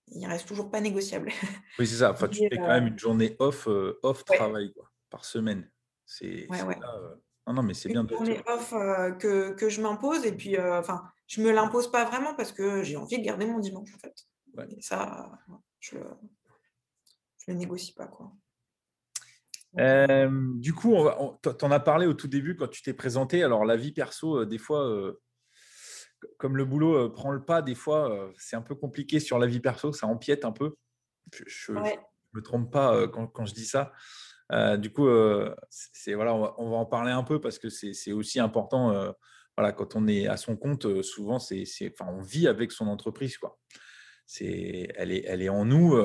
il 0.09 0.27
reste 0.27 0.49
toujours 0.49 0.71
pas 0.71 0.81
négociable. 0.81 1.31
Oui, 1.79 1.87
c'est 1.87 1.97
ça. 1.97 2.13
Enfin, 2.13 2.29
tu 2.29 2.41
fais 2.49 2.57
quand 2.57 2.69
même 2.69 2.87
une 2.87 2.99
journée 2.99 3.37
off, 3.39 3.67
euh, 3.69 3.99
off 4.03 4.25
travail 4.25 4.73
quoi, 4.73 4.91
par 5.11 5.25
semaine. 5.25 5.71
C'est 6.07 6.47
ouais, 6.49 6.63
ouais. 6.63 6.77
Euh, 6.77 7.15
non, 7.47 7.55
non, 7.55 7.63
mais 7.63 7.75
c'est 7.75 7.89
bien 7.89 8.05
de. 8.05 8.13
Une 8.13 8.19
journée 8.19 8.43
off 8.47 8.71
que, 9.19 9.53
que, 9.53 9.69
je 9.69 9.83
m'impose 9.83 10.25
et 10.25 10.33
puis, 10.33 10.59
enfin, 10.59 11.03
je 11.27 11.43
me 11.43 11.51
l'impose 11.51 11.91
pas 11.91 12.05
vraiment 12.05 12.35
parce 12.35 12.53
que 12.53 12.83
j'ai 12.83 12.97
envie 12.97 13.19
de 13.19 13.25
garder 13.25 13.47
mon 13.47 13.59
dimanche 13.59 13.91
en 13.95 13.99
fait. 13.99 14.27
Et 14.77 14.81
ça, 14.81 15.31
je 15.81 15.97
le 15.97 16.05
je 17.47 17.53
ne 17.53 17.59
négocie 17.59 17.93
pas. 17.93 18.07
Quoi. 18.07 18.33
du 19.75 20.75
coup, 20.75 20.95
tu 21.43 21.65
en 21.65 21.71
as 21.71 21.81
parlé 21.81 22.07
au 22.07 22.15
tout 22.15 22.29
début 22.29 22.57
quand 22.57 22.69
tu 22.69 22.83
t'es 22.83 22.95
présenté. 22.95 23.43
Alors, 23.43 23.65
la 23.65 23.77
vie 23.77 23.93
perso, 23.93 24.41
euh, 24.41 24.47
des 24.47 24.59
fois, 24.59 24.87
euh, 24.87 25.21
comme 26.39 26.57
le 26.57 26.65
boulot 26.65 26.95
euh, 26.95 27.13
prend 27.13 27.31
le 27.31 27.45
pas, 27.45 27.63
des 27.63 27.75
fois, 27.75 28.31
c'est 28.39 28.57
un 28.57 28.63
peu 28.63 28.75
compliqué 28.75 29.21
sur 29.21 29.39
la 29.39 29.47
vie 29.47 29.61
perso, 29.61 29.93
ça 29.93 30.07
empiète 30.07 30.45
un 30.45 30.53
peu. 30.53 30.77
Je 31.47 31.73
ne 31.73 31.81
me 32.35 32.43
trompe 32.43 32.73
pas 32.73 33.09
quand, 33.09 33.27
quand, 33.27 33.47
je 33.47 33.55
dis 33.55 33.67
ça. 33.67 33.93
du 34.77 34.93
coup, 34.93 35.09
c'est 35.71 36.15
voilà, 36.15 36.35
on 36.35 36.71
va, 36.71 36.77
en 36.77 36.87
parler 36.87 37.13
un 37.13 37.23
peu 37.25 37.41
parce 37.41 37.59
que 37.59 37.69
c'est 37.69 38.13
aussi 38.13 38.39
important. 38.39 39.15
voilà, 39.57 39.73
quand 39.73 39.97
on 39.97 40.07
est 40.07 40.27
à 40.27 40.37
son 40.37 40.57
compte, 40.57 41.03
souvent, 41.03 41.39
c'est, 41.39 41.65
enfin, 41.93 42.13
on 42.13 42.21
vit 42.21 42.47
avec 42.47 42.73
son 42.73 42.87
entreprise. 42.87 43.37
Quoi. 43.39 43.59
C'est, 44.27 44.89
elle, 44.95 45.13
est, 45.13 45.25
elle 45.27 45.43
est 45.43 45.49
en 45.49 45.65
nous. 45.65 45.97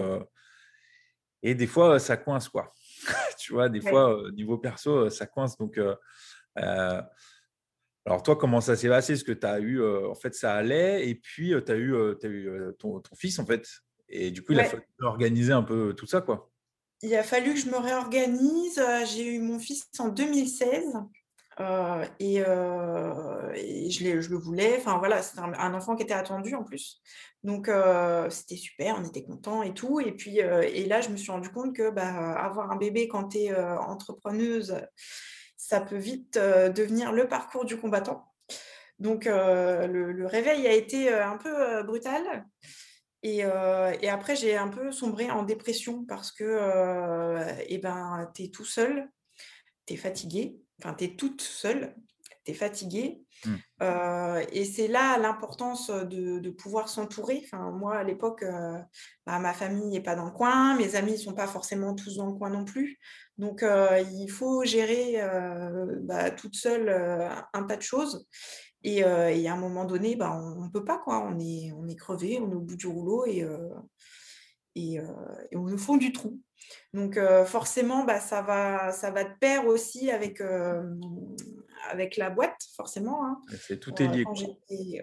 Et 1.43 1.56
des 1.56 1.67
fois, 1.67 2.00
ça 2.00 2.17
coince, 2.17 2.50
quoi. 2.50 2.73
tu 3.39 3.54
vois, 3.54 3.69
des 3.69 3.82
fois, 3.82 4.21
niveau 4.34 4.58
perso, 4.58 5.10
ça 5.10 5.26
coince. 5.26 5.58
Donc, 5.58 5.80
alors 6.56 8.23
toi, 8.23 8.36
comment 8.36 8.62
ça 8.62 8.76
s'est 8.76 8.89
passé? 8.89 9.13
Est-ce 9.13 9.23
que 9.23 9.32
tu 9.32 9.45
as 9.45 9.60
eu, 9.60 9.84
en 9.84 10.15
fait, 10.15 10.34
ça 10.34 10.56
allait, 10.56 11.08
et 11.08 11.15
puis 11.15 11.54
tu 11.65 11.71
as 11.71 11.76
eu, 11.76 11.95
as 11.95 12.28
eu 12.28 12.73
ton, 12.80 13.02
fils, 13.15 13.39
en 13.39 13.45
fait. 13.45 13.67
Et 14.10 14.32
du 14.32 14.43
coup, 14.43 14.54
il 14.54 14.60
a 14.60 14.65
fallu 14.65 14.84
organiser 15.02 15.54
un 15.54 15.63
peu 15.63 15.93
tout 15.93 16.08
ça, 16.08 16.21
quoi. 16.21 16.50
Il 17.04 17.13
a 17.15 17.23
fallu 17.23 17.54
que 17.54 17.60
je 17.60 17.69
me 17.69 17.78
réorganise. 17.78 18.82
J'ai 19.06 19.36
eu 19.36 19.39
mon 19.39 19.60
fils 19.60 19.88
en 20.00 20.10
2016. 20.10 20.95
Euh, 21.60 22.06
et, 22.20 22.41
euh, 22.41 23.54
je, 23.89 24.30
le 24.30 24.38
voulais. 24.38 24.76
Enfin 24.78 24.98
voilà, 25.00 25.22
c'est 25.22 25.39
un, 25.39 25.74
enfant 25.74 25.96
qui 25.96 26.04
était 26.04 26.13
attendu 26.13 26.56
en 26.56 26.63
plus. 26.63 27.02
Donc 27.43 27.67
euh, 27.67 28.30
c'était 28.30 28.58
super, 28.58 28.96
on 29.00 29.06
était 29.06 29.24
contents 29.24 29.63
et 29.63 29.74
tout. 29.74 30.00
Et 30.00 30.12
puis 30.12 30.38
et 30.38 30.86
là, 30.86 31.02
je 31.02 31.10
me 31.10 31.17
suis 31.17 31.32
rendu 31.32 31.50
compte 31.50 31.76
que 31.76 31.89
bah, 31.89 32.34
avoir 32.34 32.72
un 32.72 32.76
bébé 32.76 33.08
quand 33.08 33.30
tu 33.30 33.39
es 33.39 33.56
entrepreneuse, 33.56 34.76
ça 35.58 35.82
peut 35.82 35.98
vite 35.98 36.36
devenir 36.36 37.12
le 37.12 37.28
parcours 37.28 37.65
du 37.65 37.78
combattant. 37.78 38.32
Donc 39.00 39.26
le, 39.26 40.26
réveil 40.26 40.67
a 40.67 40.74
été 40.74 41.12
un 41.12 41.38
peu 41.38 41.84
brutal. 41.84 42.46
Et, 43.24 43.43
après, 43.43 44.36
j'ai 44.36 44.56
un 44.56 44.70
peu 44.70 44.91
sombré 44.91 45.32
en 45.32 45.43
dépression 45.43 46.06
parce 46.06 46.32
que 46.32 47.39
eh 47.67 47.78
ben, 47.80 48.32
tu 48.36 48.43
es 48.43 48.50
tout 48.50 48.65
seul, 48.65 49.10
tu 49.88 49.93
es 49.93 49.98
fatigué, 49.98 50.60
enfin, 50.80 50.94
tu 50.94 51.06
es 51.06 51.16
toute 51.16 51.42
seule, 51.42 51.96
tu 52.46 52.52
es 52.52 52.54
fatiguée. 52.54 53.22
Mmh. 53.46 53.56
Euh, 53.84 54.44
et 54.52 54.66
c'est 54.66 54.88
là 54.88 55.18
l'importance 55.18 55.90
de, 55.90 56.50
pouvoir 56.50 56.90
s'entourer. 56.90 57.42
Enfin, 57.46 57.72
moi, 57.72 57.98
à 57.98 58.04
l'époque, 58.04 58.44
euh, 58.44 58.80
bah, 59.26 59.40
ma 59.40 59.54
famille 59.54 59.90
n'est 59.90 60.02
pas 60.02 60.16
dans 60.16 60.26
le 60.26 60.32
coin, 60.32 60.76
mes 60.76 60.96
amis 60.96 61.13
ne 61.13 61.18
sont 61.18 61.34
pas 61.34 61.48
forcément 61.48 61.94
tous 61.94 62.16
dans 62.16 62.26
le 62.26 62.34
coin 62.34 62.50
non 62.50 62.66
plus. 62.66 63.00
Donc, 63.38 63.62
euh, 63.63 64.04
il 64.13 64.30
faut 64.30 64.63
gérer 64.63 65.22
bah, 66.02 66.32
toute 66.32 66.56
seule 66.56 66.90
un 67.54 67.63
tas 67.63 67.78
de 67.78 67.82
choses. 67.82 68.28
Et, 68.84 69.04
à 69.04 69.54
un 69.54 69.58
moment 69.58 69.86
donné, 69.86 70.16
bah, 70.16 70.32
on 70.34 70.66
ne 70.66 70.70
peut 70.70 70.86
pas, 70.86 70.98
quoi. 70.98 71.20
On 71.20 71.40
est, 71.40 71.72
on 71.74 71.88
est 71.88 71.96
crevé, 71.96 72.40
on 72.42 72.50
est 72.52 72.56
au 72.56 72.62
bout 72.62 72.78
du 72.78 72.88
rouleau 72.88 73.26
et, 73.26 73.46
et, 74.78 75.02
et 75.52 75.56
on 75.58 75.63
nous 75.63 75.78
fond 75.78 75.98
du 75.98 76.12
trou. 76.12 76.40
Donc 76.94 77.20
forcément, 77.46 78.04
bah, 78.04 78.20
ça, 78.20 78.42
va, 78.42 78.92
ça 78.92 79.12
va 79.12 79.24
de 79.24 79.34
pair 79.40 79.66
aussi 79.68 80.12
avec, 80.12 80.42
avec 81.90 82.18
la 82.18 82.30
boîte, 82.30 82.60
forcément. 82.76 83.26
Hein. 83.26 83.40
C'est 83.62 83.80
tout 83.80 83.94
est 84.02 84.08
lié. 84.08 84.26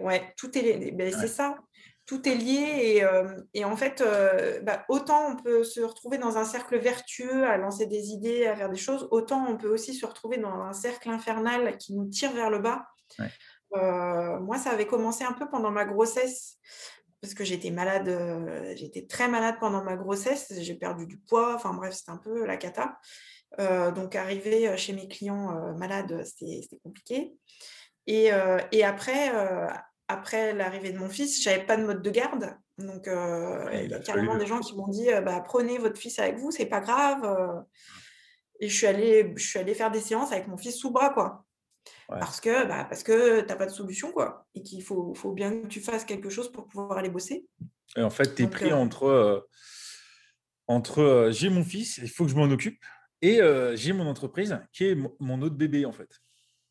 ouais, 0.00 0.34
tout 0.36 0.56
est 0.58 0.62
lié. 0.62 0.90
Ben, 0.92 1.12
c'est 1.12 1.28
ça. 1.28 1.56
tout 2.06 2.28
est 2.28 2.34
lié 2.34 3.02
et, 3.54 3.64
en 3.64 3.76
fait, 3.76 4.04
bah, 4.62 4.84
autant 4.88 5.32
on 5.32 5.36
peut 5.36 5.64
se 5.64 5.80
retrouver 5.80 6.18
dans 6.18 6.36
un 6.36 6.44
cercle 6.44 6.76
vertueux 6.78 7.44
à 7.44 7.56
lancer 7.56 7.86
des 7.86 8.10
idées, 8.10 8.46
à 8.46 8.56
faire 8.56 8.70
des 8.70 8.76
choses, 8.76 9.08
autant 9.10 9.46
on 9.48 9.56
peut 9.56 9.68
aussi 9.68 9.94
se 9.94 10.04
retrouver 10.04 10.36
dans 10.36 10.60
un 10.62 10.72
cercle 10.72 11.08
infernal 11.08 11.78
qui 11.78 11.94
nous 11.94 12.06
tire 12.06 12.32
vers 12.32 12.50
le 12.50 12.58
bas. 12.58 12.86
moi, 13.72 14.58
ça 14.58 14.70
avait 14.70 14.86
commencé 14.86 15.24
un 15.24 15.32
peu 15.32 15.48
pendant 15.48 15.70
ma 15.70 15.84
grossesse 15.84 16.58
parce 17.24 17.34
que 17.34 17.44
j'étais 17.44 17.70
malade, 17.70 18.08
j'étais 18.76 19.06
très 19.06 19.28
malade 19.28 19.56
pendant 19.60 19.82
ma 19.82 19.96
grossesse, 19.96 20.52
j'ai 20.58 20.74
perdu 20.74 21.06
du 21.06 21.18
poids, 21.18 21.54
enfin 21.54 21.74
bref, 21.74 21.94
c'était 21.94 22.10
un 22.10 22.18
peu 22.18 22.44
la 22.44 22.56
cata. 22.56 22.98
donc 23.58 24.14
arriver 24.14 24.76
chez 24.76 24.92
mes 24.92 25.08
clients 25.08 25.74
malades, 25.76 26.24
c'était 26.24 26.78
compliqué. 26.82 27.32
Et, 28.06 28.30
et 28.72 28.84
après, 28.84 29.30
après 30.08 30.52
l'arrivée 30.52 30.92
de 30.92 30.98
mon 30.98 31.08
fils, 31.08 31.42
j'avais 31.42 31.64
pas 31.64 31.76
de 31.76 31.84
mode 31.84 32.02
de 32.02 32.10
garde. 32.10 32.56
Donc, 32.78 33.06
euh, 33.08 33.70
il 33.72 33.90
y 33.90 33.94
a 33.94 34.00
carrément 34.00 34.36
des 34.36 34.46
gens 34.46 34.60
qui 34.60 34.74
m'ont 34.76 34.88
dit 34.88 35.08
bah, 35.24 35.42
prenez 35.44 35.78
votre 35.78 35.98
fils 35.98 36.18
avec 36.18 36.36
vous, 36.36 36.50
c'est 36.50 36.66
pas 36.66 36.80
grave. 36.80 37.24
Euh. 37.24 37.60
Et 38.60 38.68
je 38.68 38.76
suis, 38.76 38.86
allée, 38.86 39.32
je 39.36 39.46
suis 39.46 39.58
allée 39.58 39.74
faire 39.74 39.90
des 39.90 40.00
séances 40.00 40.32
avec 40.32 40.46
mon 40.46 40.56
fils 40.56 40.76
sous 40.76 40.90
bras, 40.90 41.10
quoi. 41.10 41.44
Parce 42.08 42.40
que 42.40 42.66
bah, 42.66 42.84
parce 42.88 43.02
que 43.02 43.40
tu 43.40 43.46
n'as 43.46 43.56
pas 43.56 43.66
de 43.66 43.72
solution, 43.72 44.12
quoi. 44.12 44.46
Et 44.54 44.62
qu'il 44.62 44.82
faut, 44.82 45.14
faut 45.14 45.32
bien 45.32 45.62
que 45.62 45.66
tu 45.66 45.80
fasses 45.80 46.04
quelque 46.04 46.30
chose 46.30 46.50
pour 46.50 46.66
pouvoir 46.66 46.98
aller 46.98 47.08
bosser. 47.08 47.46
Et 47.96 48.02
en 48.02 48.10
fait, 48.10 48.34
tu 48.34 48.42
es 48.42 48.46
pris 48.46 48.70
euh 48.70 48.76
entre, 48.76 49.48
entre 50.66 51.28
j'ai 51.32 51.48
mon 51.48 51.64
fils, 51.64 51.98
il 51.98 52.08
faut 52.08 52.24
que 52.24 52.30
je 52.30 52.36
m'en 52.36 52.50
occupe, 52.50 52.82
et 53.22 53.40
j'ai 53.74 53.92
mon 53.92 54.06
entreprise 54.06 54.58
qui 54.72 54.86
est 54.86 54.96
mon 55.20 55.42
autre 55.42 55.56
bébé, 55.56 55.86
en 55.86 55.92
fait. 55.92 56.10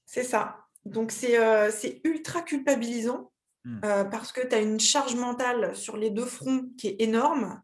C'est 0.06 0.24
ça. 0.24 0.58
Donc, 0.86 1.12
c'est 1.12 2.02
ultra 2.04 2.42
culpabilisant 2.42 3.32
mmh. 3.64 3.82
parce 4.12 4.32
que 4.32 4.46
tu 4.46 4.56
as 4.56 4.60
une 4.60 4.80
charge 4.80 5.16
mentale 5.16 5.76
sur 5.76 5.98
les 5.98 6.10
deux 6.10 6.26
fronts 6.26 6.70
qui 6.78 6.90
est 6.90 7.02
énorme 7.02 7.62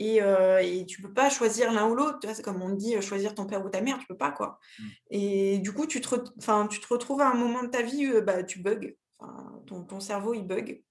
et, 0.00 0.86
tu 0.86 1.02
ne 1.02 1.06
peux 1.06 1.12
pas 1.12 1.30
choisir 1.30 1.72
l'un 1.72 1.88
ou 1.88 1.94
l'autre. 1.94 2.18
C'est 2.32 2.42
comme 2.42 2.62
on 2.62 2.70
dit, 2.70 3.00
choisir 3.02 3.34
ton 3.34 3.46
père 3.46 3.64
ou 3.64 3.68
ta 3.68 3.80
mère, 3.80 3.96
tu 3.98 4.04
ne 4.04 4.08
peux 4.08 4.16
pas. 4.16 4.32
quoi. 4.32 4.58
Mmh. 4.78 4.84
Et 5.10 5.58
du 5.58 5.72
coup, 5.72 5.86
tu 5.86 6.00
te, 6.00 6.14
tu 6.68 6.80
te 6.80 6.86
retrouves 6.88 7.20
à 7.20 7.30
un 7.30 7.34
moment 7.34 7.62
de 7.62 7.68
ta 7.68 7.82
vie, 7.82 8.10
bah, 8.22 8.42
tu 8.42 8.60
bugs. 8.60 8.94
Ton, 9.66 9.84
ton, 9.84 10.00
cerveau, 10.00 10.32
il 10.34 10.46
bug. 10.46 10.82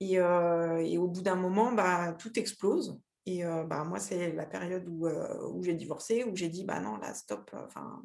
Et, 0.00 0.18
au 0.20 1.08
bout 1.08 1.22
d'un 1.22 1.36
moment, 1.36 1.72
bah, 1.72 2.12
tout 2.18 2.38
explose. 2.38 2.98
Et 3.26 3.44
bah, 3.44 3.84
moi, 3.84 4.00
c'est 4.00 4.32
la 4.32 4.46
période 4.46 4.88
où, 4.88 5.08
où 5.08 5.62
j'ai 5.62 5.74
divorcé, 5.74 6.24
où 6.24 6.34
j'ai 6.34 6.48
dit, 6.48 6.64
bah 6.64 6.80
non, 6.80 6.96
là, 6.96 7.14
stop. 7.14 7.50
Enfin, 7.54 8.02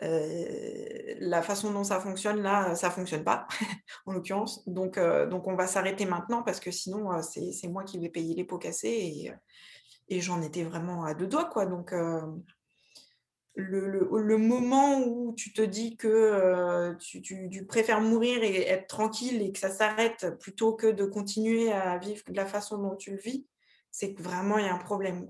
la 0.00 1.42
façon 1.42 1.72
dont 1.72 1.84
ça 1.84 2.00
fonctionne, 2.00 2.42
là, 2.42 2.74
ça 2.74 2.88
ne 2.88 2.92
fonctionne 2.92 3.24
pas, 3.24 3.46
en 4.06 4.12
l'occurrence. 4.12 4.66
Donc, 4.68 4.98
donc, 4.98 5.46
on 5.46 5.54
va 5.54 5.66
s'arrêter 5.66 6.06
maintenant 6.06 6.42
parce 6.42 6.60
que 6.60 6.70
sinon, 6.70 7.10
c'est 7.22 7.68
moi 7.68 7.84
qui 7.84 7.98
vais 7.98 8.08
payer 8.08 8.34
les 8.34 8.44
pots 8.44 8.58
cassés 8.58 9.32
et, 10.08 10.20
j'en 10.20 10.40
étais 10.40 10.64
vraiment 10.64 11.04
à 11.04 11.14
deux 11.14 11.26
doigts. 11.26 11.46
Quoi. 11.46 11.66
Donc, 11.66 11.92
le, 13.58 14.36
moment 14.36 15.00
où 15.00 15.34
tu 15.34 15.52
te 15.52 15.62
dis 15.62 15.96
que 15.96 16.96
tu, 17.00 17.66
préfères 17.66 18.00
mourir 18.00 18.42
et 18.42 18.62
être 18.68 18.86
tranquille 18.86 19.42
et 19.42 19.52
que 19.52 19.58
ça 19.58 19.70
s'arrête 19.70 20.38
plutôt 20.38 20.74
que 20.74 20.86
de 20.86 21.04
continuer 21.04 21.72
à 21.72 21.98
vivre 21.98 22.22
de 22.28 22.36
la 22.36 22.46
façon 22.46 22.78
dont 22.78 22.96
tu 22.96 23.10
le 23.10 23.18
vis, 23.18 23.46
c'est 23.90 24.14
que 24.14 24.22
vraiment 24.22 24.58
il 24.58 24.66
y 24.66 24.68
a 24.68 24.74
un 24.74 24.78
problème. 24.78 25.28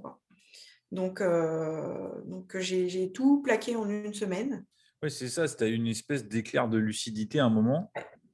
Donc, 0.91 1.21
euh, 1.21 2.09
donc 2.25 2.57
j'ai 2.59 3.13
tout 3.13 3.43
plaqué 3.43 3.77
en 3.77 3.89
une 3.89 4.15
semaine. 4.15 4.65
Oui, 5.03 5.11
c'est 5.11 5.29
ça. 5.29 5.47
C'était 5.47 5.71
une 5.71 5.87
espèce 5.87 6.27
d'éclair 6.27 6.69
de 6.69 6.79
lucidité 6.79 7.41
à 7.41 7.45
un 7.45 7.51
moment. 7.51 7.93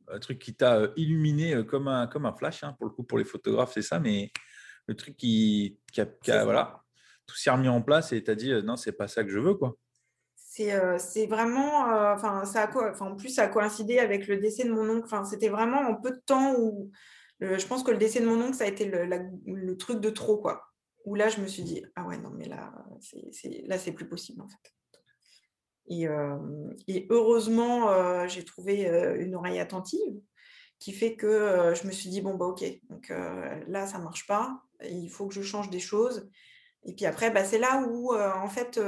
Un 0.08 0.18
truc 0.18 0.38
qui 0.38 0.54
t'a 0.54 0.76
euh, 0.76 0.88
illuminé 0.96 1.54
euh, 1.54 1.64
comme 1.64 1.88
un, 1.88 2.06
comme 2.06 2.26
un 2.26 2.32
flash. 2.34 2.62
Hein, 2.62 2.74
pour 2.78 2.86
le 2.86 2.92
coup, 2.92 3.02
pour 3.02 3.18
les 3.18 3.24
photographes, 3.24 3.72
c'est 3.74 3.82
ça. 3.82 3.98
Mais 3.98 4.30
le 4.86 4.94
truc 4.94 5.16
qui, 5.16 5.78
a, 5.98 6.44
voilà, 6.44 6.82
tout 7.26 7.36
s'est 7.36 7.50
remis 7.50 7.68
en 7.68 7.82
place 7.82 8.12
et 8.12 8.22
t'as 8.22 8.34
dit 8.34 8.52
non, 8.62 8.76
c'est 8.76 8.92
pas 8.92 9.08
ça 9.08 9.24
que 9.24 9.30
je 9.30 9.38
veux. 9.38 9.54
quoi. 9.54 9.76
C'est 10.36 11.26
vraiment, 11.26 11.86
enfin, 12.14 12.44
ça 12.44 12.62
a 12.62 12.66
quoi, 12.68 12.92
en 13.00 13.16
plus, 13.16 13.30
ça 13.30 13.42
a 13.42 13.48
coïncidé 13.48 13.98
avec 13.98 14.28
le 14.28 14.36
décès 14.36 14.62
de 14.62 14.70
mon 14.72 14.88
oncle. 14.88 15.06
Enfin, 15.06 15.24
c'était 15.24 15.48
vraiment 15.48 15.80
en 15.80 15.96
peu 15.96 16.12
de 16.12 16.22
temps 16.24 16.54
où 16.56 16.92
je 17.40 17.66
pense 17.66 17.82
que 17.82 17.90
le 17.90 17.96
décès 17.96 18.20
de 18.20 18.26
mon 18.26 18.40
oncle, 18.40 18.54
ça 18.54 18.62
a 18.62 18.68
été 18.68 18.84
le, 18.84 19.08
le 19.46 19.76
truc 19.76 20.00
de 20.00 20.10
trop, 20.10 20.36
quoi 20.36 20.73
où 21.04 21.14
là, 21.14 21.28
je 21.28 21.40
me 21.40 21.46
suis 21.46 21.62
dit, 21.62 21.84
ah 21.96 22.06
ouais, 22.06 22.18
non, 22.18 22.30
mais 22.30 22.46
là, 22.46 22.72
c'est, 23.00 23.62
là, 23.66 23.78
c'est 23.78 23.92
plus 23.92 24.08
possible, 24.08 24.40
en 24.40 24.48
fait. 24.48 24.74
Et, 25.86 27.06
heureusement, 27.10 28.26
j'ai 28.26 28.44
trouvé 28.44 28.88
une 29.18 29.34
oreille 29.34 29.60
attentive 29.60 30.20
qui 30.78 30.92
fait 30.92 31.14
que 31.14 31.72
je 31.74 31.86
me 31.86 31.92
suis 31.92 32.08
dit, 32.08 32.20
bon, 32.20 32.34
bah, 32.34 32.46
ok, 32.46 32.64
donc 32.88 33.10
là, 33.68 33.86
ça 33.86 33.98
ne 33.98 34.04
marche 34.04 34.26
pas, 34.26 34.62
il 34.82 35.10
faut 35.10 35.26
que 35.26 35.34
je 35.34 35.42
change 35.42 35.70
des 35.70 35.80
choses. 35.80 36.28
Et 36.84 36.94
puis 36.94 37.06
après, 37.06 37.30
bah, 37.30 37.44
c'est 37.44 37.58
là 37.58 37.86
où, 37.86 38.14
en 38.14 38.48
fait, 38.48 38.80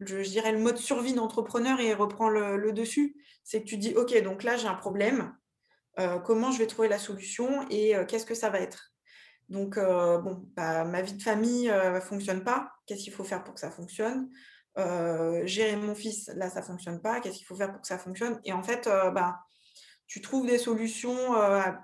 je, 0.00 0.22
dirais 0.22 0.52
le 0.52 0.58
mode 0.58 0.76
survie 0.76 1.14
d'entrepreneur, 1.14 1.80
il 1.80 1.94
reprend 1.94 2.28
le, 2.28 2.56
le 2.56 2.72
dessus. 2.72 3.16
C'est 3.42 3.62
que 3.62 3.68
tu 3.68 3.78
dis, 3.78 3.94
ok, 3.94 4.22
donc 4.22 4.42
là, 4.42 4.56
j'ai 4.58 4.68
un 4.68 4.74
problème, 4.74 5.34
comment 6.24 6.52
je 6.52 6.58
vais 6.58 6.66
trouver 6.66 6.88
la 6.88 6.98
solution 6.98 7.66
et 7.70 7.94
qu'est-ce 8.06 8.26
que 8.26 8.34
ça 8.34 8.50
va 8.50 8.60
être? 8.60 8.91
Donc, 9.48 9.76
euh, 9.76 10.18
bon, 10.18 10.48
bah, 10.56 10.84
ma 10.84 11.02
vie 11.02 11.14
de 11.14 11.22
famille 11.22 11.66
ne 11.66 11.72
euh, 11.72 12.00
fonctionne 12.00 12.42
pas. 12.42 12.72
Qu'est-ce 12.86 13.04
qu'il 13.04 13.12
faut 13.12 13.24
faire 13.24 13.44
pour 13.44 13.54
que 13.54 13.60
ça 13.60 13.70
fonctionne? 13.70 14.30
Euh, 14.78 15.46
Gérer 15.46 15.76
mon 15.76 15.94
fils, 15.94 16.30
là, 16.34 16.48
ça 16.48 16.60
ne 16.60 16.64
fonctionne 16.64 17.00
pas. 17.00 17.20
Qu'est-ce 17.20 17.36
qu'il 17.36 17.46
faut 17.46 17.56
faire 17.56 17.70
pour 17.70 17.80
que 17.80 17.86
ça 17.86 17.98
fonctionne? 17.98 18.40
Et 18.44 18.52
en 18.52 18.62
fait, 18.62 18.88
bah, 19.12 19.40
tu 20.06 20.20
trouves 20.20 20.46
des 20.46 20.58
solutions 20.58 21.34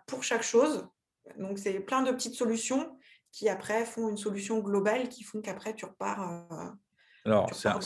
pour 0.06 0.24
chaque 0.24 0.42
chose. 0.42 0.88
Donc, 1.36 1.58
c'est 1.58 1.80
plein 1.80 2.02
de 2.02 2.10
petites 2.12 2.34
solutions 2.34 2.98
qui, 3.32 3.48
après, 3.48 3.84
font 3.84 4.08
une 4.08 4.16
solution 4.16 4.60
globale 4.60 5.08
qui 5.08 5.22
font 5.22 5.42
qu'après, 5.42 5.74
tu 5.74 5.84
repars. 5.84 6.76
Alors, 7.26 7.54
ça, 7.54 7.78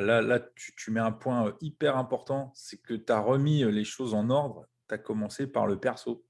là, 0.00 0.20
là 0.20 0.40
tu, 0.54 0.74
tu, 0.76 0.90
mets 0.90 1.00
un 1.00 1.12
point 1.12 1.56
hyper 1.62 1.96
important 1.96 2.52
c'est 2.54 2.82
que 2.82 2.92
tu 2.92 3.10
as 3.10 3.20
remis 3.20 3.64
les 3.64 3.84
choses 3.84 4.12
en 4.12 4.28
ordre. 4.28 4.66
Tu 4.88 4.94
as 4.94 4.98
commencé 4.98 5.46
par 5.46 5.66
le 5.66 5.80
perso. 5.80 6.26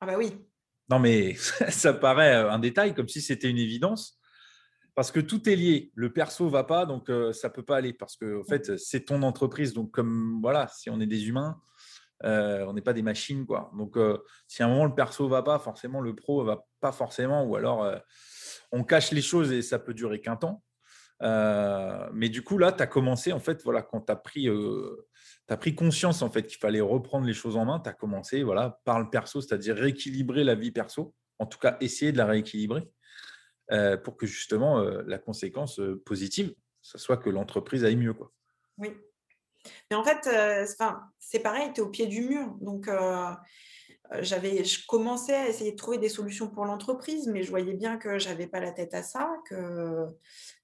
Ah, 0.00 0.06
bah 0.06 0.16
oui. 0.16 0.49
Non, 0.90 0.98
mais 0.98 1.34
ça 1.68 1.92
paraît 1.92 2.34
euh, 2.34 2.50
un 2.50 2.58
détail, 2.58 2.94
comme 2.94 3.08
si 3.08 3.22
c'était 3.22 3.48
une 3.48 3.58
évidence. 3.58 4.18
Parce 4.96 5.12
que 5.12 5.20
tout 5.20 5.48
est 5.48 5.56
lié. 5.56 5.92
Le 5.94 6.12
perso 6.12 6.48
va 6.48 6.64
pas, 6.64 6.84
donc 6.84 7.08
euh, 7.08 7.32
ça 7.32 7.48
peut 7.48 7.62
pas 7.62 7.76
aller. 7.76 7.92
Parce 7.92 8.16
que 8.16 8.40
en 8.40 8.44
fait, 8.44 8.76
c'est 8.76 9.06
ton 9.06 9.22
entreprise. 9.22 9.72
Donc, 9.72 9.92
comme 9.92 10.40
voilà, 10.42 10.66
si 10.68 10.90
on 10.90 11.00
est 11.00 11.06
des 11.06 11.28
humains, 11.28 11.60
euh, 12.24 12.66
on 12.66 12.74
n'est 12.74 12.82
pas 12.82 12.92
des 12.92 13.02
machines. 13.02 13.46
Quoi. 13.46 13.70
Donc, 13.78 13.96
si 14.48 14.62
à 14.62 14.66
un 14.66 14.68
moment 14.68 14.84
le 14.84 14.94
perso 14.94 15.28
va 15.28 15.42
pas, 15.42 15.58
forcément 15.58 16.00
le 16.00 16.14
pro 16.14 16.44
va 16.44 16.66
pas 16.80 16.92
forcément. 16.92 17.44
Ou 17.44 17.54
alors, 17.54 17.88
on 18.72 18.82
cache 18.82 19.12
les 19.12 19.22
choses 19.22 19.52
et 19.52 19.62
ça 19.62 19.78
peut 19.78 19.94
durer 19.94 20.20
qu'un 20.20 20.36
temps. 20.36 20.62
mais 21.20 22.28
du 22.28 22.42
coup, 22.42 22.58
là, 22.58 22.72
tu 22.72 22.82
as 22.82 22.88
commencé, 22.88 23.32
en 23.32 23.40
fait, 23.40 23.62
voilà, 23.62 23.82
quand 23.82 24.02
tu 24.02 24.12
as 24.12 24.16
pris 24.16 24.48
tu 25.50 25.54
as 25.54 25.56
pris 25.56 25.74
conscience 25.74 26.22
en 26.22 26.30
fait 26.30 26.46
qu'il 26.46 26.58
fallait 26.58 26.80
reprendre 26.80 27.26
les 27.26 27.32
choses 27.32 27.56
en 27.56 27.64
main, 27.64 27.80
tu 27.80 27.88
as 27.88 27.92
commencé 27.92 28.44
voilà, 28.44 28.80
par 28.84 29.00
le 29.00 29.10
perso, 29.10 29.40
c'est-à-dire 29.40 29.74
rééquilibrer 29.74 30.44
la 30.44 30.54
vie 30.54 30.70
perso, 30.70 31.12
en 31.40 31.46
tout 31.46 31.58
cas 31.58 31.76
essayer 31.80 32.12
de 32.12 32.18
la 32.18 32.26
rééquilibrer 32.26 32.88
euh, 33.72 33.96
pour 33.96 34.16
que 34.16 34.26
justement 34.26 34.78
euh, 34.78 35.02
la 35.08 35.18
conséquence 35.18 35.80
euh, 35.80 36.00
positive, 36.06 36.54
ce 36.82 36.98
soit 36.98 37.16
que 37.16 37.30
l'entreprise 37.30 37.84
aille 37.84 37.96
mieux. 37.96 38.14
Quoi. 38.14 38.30
Oui. 38.78 38.92
Mais 39.90 39.96
en 39.96 40.04
fait, 40.04 40.30
c'est 41.18 41.40
pareil, 41.40 41.72
tu 41.74 41.80
es 41.80 41.84
au 41.84 41.90
pied 41.90 42.06
du 42.06 42.22
mur. 42.22 42.46
Donc, 42.62 42.88
j'avais, 44.20 44.64
je 44.64 44.86
commençais 44.86 45.34
à 45.34 45.48
essayer 45.48 45.72
de 45.72 45.76
trouver 45.76 45.98
des 45.98 46.08
solutions 46.08 46.48
pour 46.48 46.64
l'entreprise, 46.64 47.26
mais 47.26 47.42
je 47.42 47.50
voyais 47.50 47.74
bien 47.74 47.98
que 47.98 48.18
je 48.18 48.30
n'avais 48.30 48.46
pas 48.46 48.60
la 48.60 48.70
tête 48.70 48.94
à 48.94 49.02
ça, 49.02 49.30
que 49.44 50.06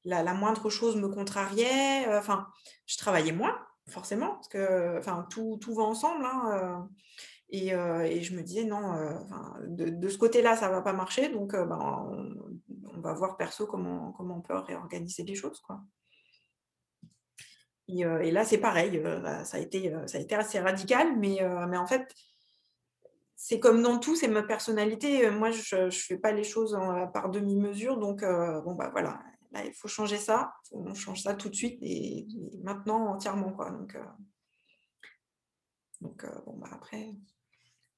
la, 0.07 0.23
la 0.23 0.33
moindre 0.33 0.71
chose 0.71 0.97
me 0.97 1.09
contrariait. 1.09 2.07
Enfin, 2.17 2.47
je 2.87 2.97
travaillais 2.97 3.33
moins 3.33 3.59
forcément, 3.89 4.35
parce 4.35 4.49
que 4.49 4.99
enfin, 4.99 5.27
tout, 5.31 5.59
va 5.75 5.83
ensemble. 5.83 6.25
Hein, 6.25 6.51
euh, 6.53 6.83
et, 7.51 7.75
euh, 7.75 8.03
et, 8.03 8.23
je 8.23 8.35
me 8.35 8.43
disais, 8.43 8.65
non, 8.65 8.95
euh, 8.95 9.15
de, 9.67 10.09
ce 10.09 10.19
côté-là, 10.19 10.57
ça 10.57 10.69
ne 10.69 10.73
va 10.73 10.83
pas 10.83 10.93
marcher, 10.93 11.29
donc 11.29 11.53
ben, 11.53 12.39
on, 12.95 13.01
va 13.01 13.13
voir 13.13 13.37
perso 13.37 13.67
comment, 13.67 14.13
comment 14.13 14.39
on 14.39 14.41
peut 14.41 14.57
réorganiser 14.57 15.23
les 15.23 15.35
choses. 15.35 15.61
Quoi. 15.61 15.81
Et, 17.89 18.03
là, 18.33 18.45
c'est 18.45 18.59
pareil, 18.59 19.01
ça, 19.45 19.59
a 19.59 19.61
été, 19.61 19.95
assez 20.35 20.59
radical, 20.59 21.17
mais, 21.17 21.39
mais 21.69 21.77
en 21.77 21.87
fait, 21.87 22.13
c'est 23.37 23.61
comme 23.61 23.81
dans 23.81 24.01
tout, 24.01 24.17
c'est 24.17 24.27
ma 24.27 24.43
personnalité. 24.43 25.31
Moi, 25.31 25.53
je 25.53 25.85
ne 25.85 25.91
fais 25.91 26.19
pas 26.19 26.33
les 26.33 26.43
choses 26.43 26.77
par 27.15 27.31
demi-mesure, 27.31 27.99
donc 27.99 28.23
bon, 28.25 28.75
bah 28.75 28.89
voilà, 28.91 29.21
il 29.55 29.73
faut 29.73 29.89
changer 29.89 30.17
ça, 30.17 30.53
on 30.73 30.95
change 30.95 31.23
ça 31.23 31.35
tout 31.35 31.49
de 31.49 31.55
suite 31.55 31.79
et, 31.83 32.27
maintenant 32.63 33.07
entièrement. 33.09 33.53
Quoi. 33.53 33.71
Donc, 33.71 33.95
euh, 33.95 34.05
donc 36.01 36.25
euh, 36.25 36.31
bon, 36.47 36.57
bah, 36.57 36.69
après. 36.73 37.15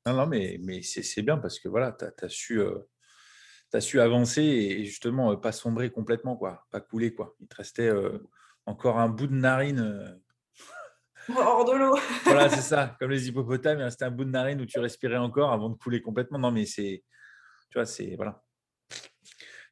Non, 0.06 0.14
non, 0.14 0.26
mais, 0.26 0.58
mais 0.62 0.82
c'est 0.82 1.22
bien 1.22 1.38
parce 1.38 1.58
que 1.58 1.68
voilà, 1.68 1.92
tu 1.92 2.04
as, 2.24 2.28
su. 2.28 2.60
Euh, 2.60 2.78
as 3.72 3.80
su 3.80 4.00
avancer 4.00 4.42
et 4.42 4.84
justement 4.84 5.36
pas 5.36 5.52
sombrer 5.52 5.90
complètement, 5.90 6.36
quoi, 6.36 6.66
pas 6.70 6.80
couler. 6.80 7.14
Quoi. 7.14 7.34
Il 7.40 7.48
te 7.48 7.56
restait 7.56 7.90
encore 8.64 8.98
un 8.98 9.08
bout 9.08 9.26
de 9.26 9.34
narine 9.34 10.18
hors 11.36 11.64
de 11.64 11.72
l'eau. 11.72 11.98
voilà, 12.24 12.48
c'est 12.48 12.62
ça. 12.62 12.96
Comme 12.98 13.10
les 13.10 13.28
hippopotames, 13.28 13.78
il 13.78 13.84
restait 13.84 14.04
un 14.04 14.10
bout 14.10 14.24
de 14.24 14.30
narine 14.30 14.60
où 14.60 14.66
tu 14.66 14.78
respirais 14.78 15.16
encore 15.16 15.52
avant 15.52 15.68
de 15.68 15.76
couler 15.76 16.00
complètement. 16.00 16.38
Non, 16.38 16.50
mais 16.50 16.64
c'est, 16.64 17.04
tu 17.70 17.78
vois, 17.78 17.84
c'est 17.86 18.16
voilà. 18.16 18.42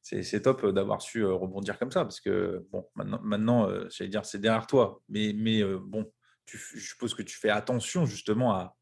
C'est 0.09 0.43
top 0.43 0.65
d'avoir 0.67 1.03
su 1.03 1.25
rebondir 1.25 1.81
comme 1.81 1.91
ça 1.91 2.05
parce 2.05 2.21
que 2.21 2.65
bon, 2.71 2.87
maintenant, 2.95 3.21
maintenant 3.23 3.69
j'allais 3.91 4.09
dire, 4.09 4.25
c'est 4.25 4.39
derrière 4.39 4.69
toi. 4.69 5.03
Mais, 5.09 5.33
mais 5.35 5.65
bon, 5.65 6.09
je 6.47 6.79
suppose 6.79 7.15
que 7.15 7.23
tu 7.23 7.37
fais 7.37 7.51
attention 7.51 8.07
justement 8.07 8.53
à 8.53 8.77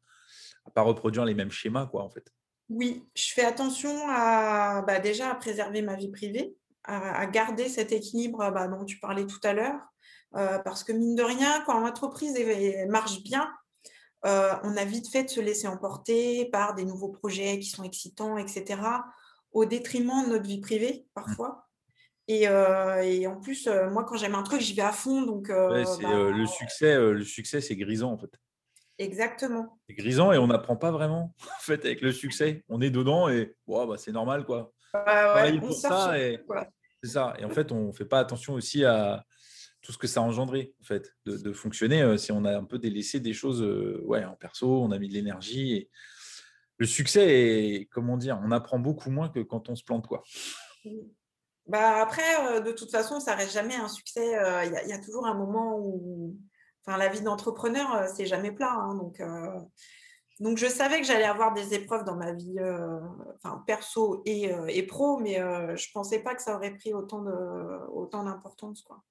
ne 0.67 0.71
pas 0.71 0.81
reproduire 0.81 1.25
les 1.25 1.33
mêmes 1.33 1.51
schémas, 1.51 1.87
quoi, 1.87 2.03
en 2.03 2.09
fait. 2.09 2.31
Oui, 2.69 3.07
je 3.15 3.33
fais 3.33 3.45
attention 3.45 3.93
à 4.09 4.83
bah, 4.87 4.99
déjà 4.99 5.31
à 5.31 5.35
préserver 5.35 5.81
ma 5.81 5.95
vie 5.95 6.11
privée, 6.11 6.55
à, 6.83 7.25
garder 7.27 7.69
cet 7.69 7.91
équilibre 7.91 8.51
bah, 8.51 8.67
dont 8.67 8.85
tu 8.85 8.99
parlais 8.99 9.25
tout 9.25 9.39
à 9.43 9.53
l'heure, 9.53 9.79
euh, 10.35 10.59
parce 10.59 10.83
que 10.83 10.91
mine 10.91 11.15
de 11.15 11.23
rien, 11.23 11.63
quand 11.65 11.79
l'entreprise 11.79 12.35
marche 12.89 13.21
bien, 13.23 13.51
euh, 14.25 14.53
on 14.63 14.75
a 14.77 14.85
vite 14.85 15.09
fait 15.11 15.23
de 15.23 15.29
se 15.29 15.39
laisser 15.39 15.67
emporter 15.67 16.45
par 16.45 16.73
des 16.73 16.85
nouveaux 16.85 17.09
projets 17.09 17.59
qui 17.59 17.69
sont 17.69 17.83
excitants, 17.83 18.37
etc., 18.37 18.81
au 19.55 19.65
détriment 19.65 20.23
de 20.25 20.29
notre 20.33 20.45
vie 20.45 20.59
privée 20.59 21.07
parfois. 21.15 21.67
Et, 22.27 22.47
euh, 22.47 23.27
en 23.27 23.39
plus, 23.39 23.67
moi, 23.91 24.03
quand 24.03 24.17
j'aime 24.17 24.35
un 24.35 24.43
truc, 24.43 24.61
j'y 24.61 24.73
vais 24.73 24.81
à 24.81 24.91
fond. 24.91 25.23
Donc, 25.23 25.49
bah 25.49 25.69
le 25.77 26.45
succès, 26.45 26.95
le 26.95 27.23
succès, 27.23 27.61
c'est 27.61 27.75
grisant 27.75 28.11
en 28.11 28.17
fait. 28.17 28.31
Exactement. 28.97 29.77
C'est 29.87 29.95
grisant 29.95 30.31
et 30.31 30.37
on 30.37 30.47
n'apprend 30.47 30.75
pas 30.75 30.91
vraiment. 30.91 31.33
En 31.45 31.61
fait, 31.65 31.83
avec 31.85 32.01
le 32.01 32.11
succès, 32.11 32.63
on 32.69 32.81
est 32.81 32.91
dedans 32.91 33.27
et 33.27 33.55
bah, 33.67 33.95
c'est 33.97 34.11
normal 34.11 34.45
quoi. 34.45 34.71
on 34.93 35.71
ça 35.71 36.19
et 36.19 36.39
c'est 37.03 37.09
ça. 37.09 37.33
Et 37.39 37.45
en 37.45 37.49
fait, 37.49 37.71
on 37.71 37.91
fait 37.91 38.05
pas 38.05 38.19
attention 38.19 38.53
aussi 38.53 38.85
à 38.85 39.25
tout 39.85 39.91
ce 39.91 39.97
que 39.97 40.07
ça 40.07 40.19
a 40.19 40.23
engendré 40.23 40.73
en 40.81 40.83
fait 40.83 41.13
de, 41.25 41.53
fonctionner. 41.53 42.01
Euh, 42.01 42.17
si 42.17 42.31
on 42.31 42.43
a 42.43 42.57
un 42.57 42.63
peu 42.63 42.79
délaissé 42.79 43.19
des 43.19 43.33
choses, 43.33 43.61
euh, 43.61 44.01
ouais, 44.03 44.25
en 44.25 44.35
perso, 44.35 44.81
on 44.81 44.91
a 44.91 44.97
mis 44.97 45.07
de 45.07 45.13
l'énergie 45.13 45.73
et 45.73 45.89
le 46.77 46.85
succès 46.85 47.27
est 47.27 47.85
comment 47.91 48.17
dire, 48.17 48.39
on 48.43 48.51
apprend 48.51 48.79
beaucoup 48.79 49.09
moins 49.09 49.29
que 49.29 49.39
quand 49.39 49.69
on 49.69 49.75
se 49.75 49.83
plante 49.83 50.07
quoi. 50.07 50.23
Bah 51.67 52.01
après, 52.01 52.21
euh, 52.47 52.59
de 52.59 52.71
toute 52.71 52.91
façon, 52.91 53.19
ça 53.19 53.33
reste 53.33 53.53
jamais 53.53 53.75
un 53.75 53.87
succès. 53.87 54.33
Il 54.65 54.89
y, 54.89 54.93
a 54.93 54.99
toujours 54.99 55.25
un 55.25 55.33
moment 55.33 55.79
où 55.79 56.37
Enfin, 56.87 56.97
la 56.97 57.09
vie 57.09 57.21
d'entrepreneur, 57.21 57.95
euh, 57.95 58.07
c'est 58.13 58.25
jamais 58.25 58.51
plat. 58.51 58.71
Hein, 58.71 58.95
donc, 58.95 59.19
euh, 59.19 59.59
donc, 60.39 60.57
je 60.57 60.67
savais 60.67 60.99
que 60.99 61.07
j'allais 61.07 61.25
avoir 61.25 61.53
des 61.53 61.73
épreuves 61.73 62.03
dans 62.03 62.15
ma 62.15 62.33
vie 62.33 62.59
euh, 62.59 62.99
enfin, 63.37 63.63
perso 63.65 64.21
et, 64.25 64.51
et, 64.67 64.83
pro, 64.83 65.17
mais 65.17 65.35
je 65.35 65.91
pensais 65.93 66.19
pas 66.19 66.35
que 66.35 66.41
ça 66.41 66.55
aurait 66.55 66.75
pris 66.75 66.93
autant, 66.93 67.21
de, 67.21 67.87
autant 67.91 68.23
d'importance. 68.23 68.81
Quoi. 68.81 69.01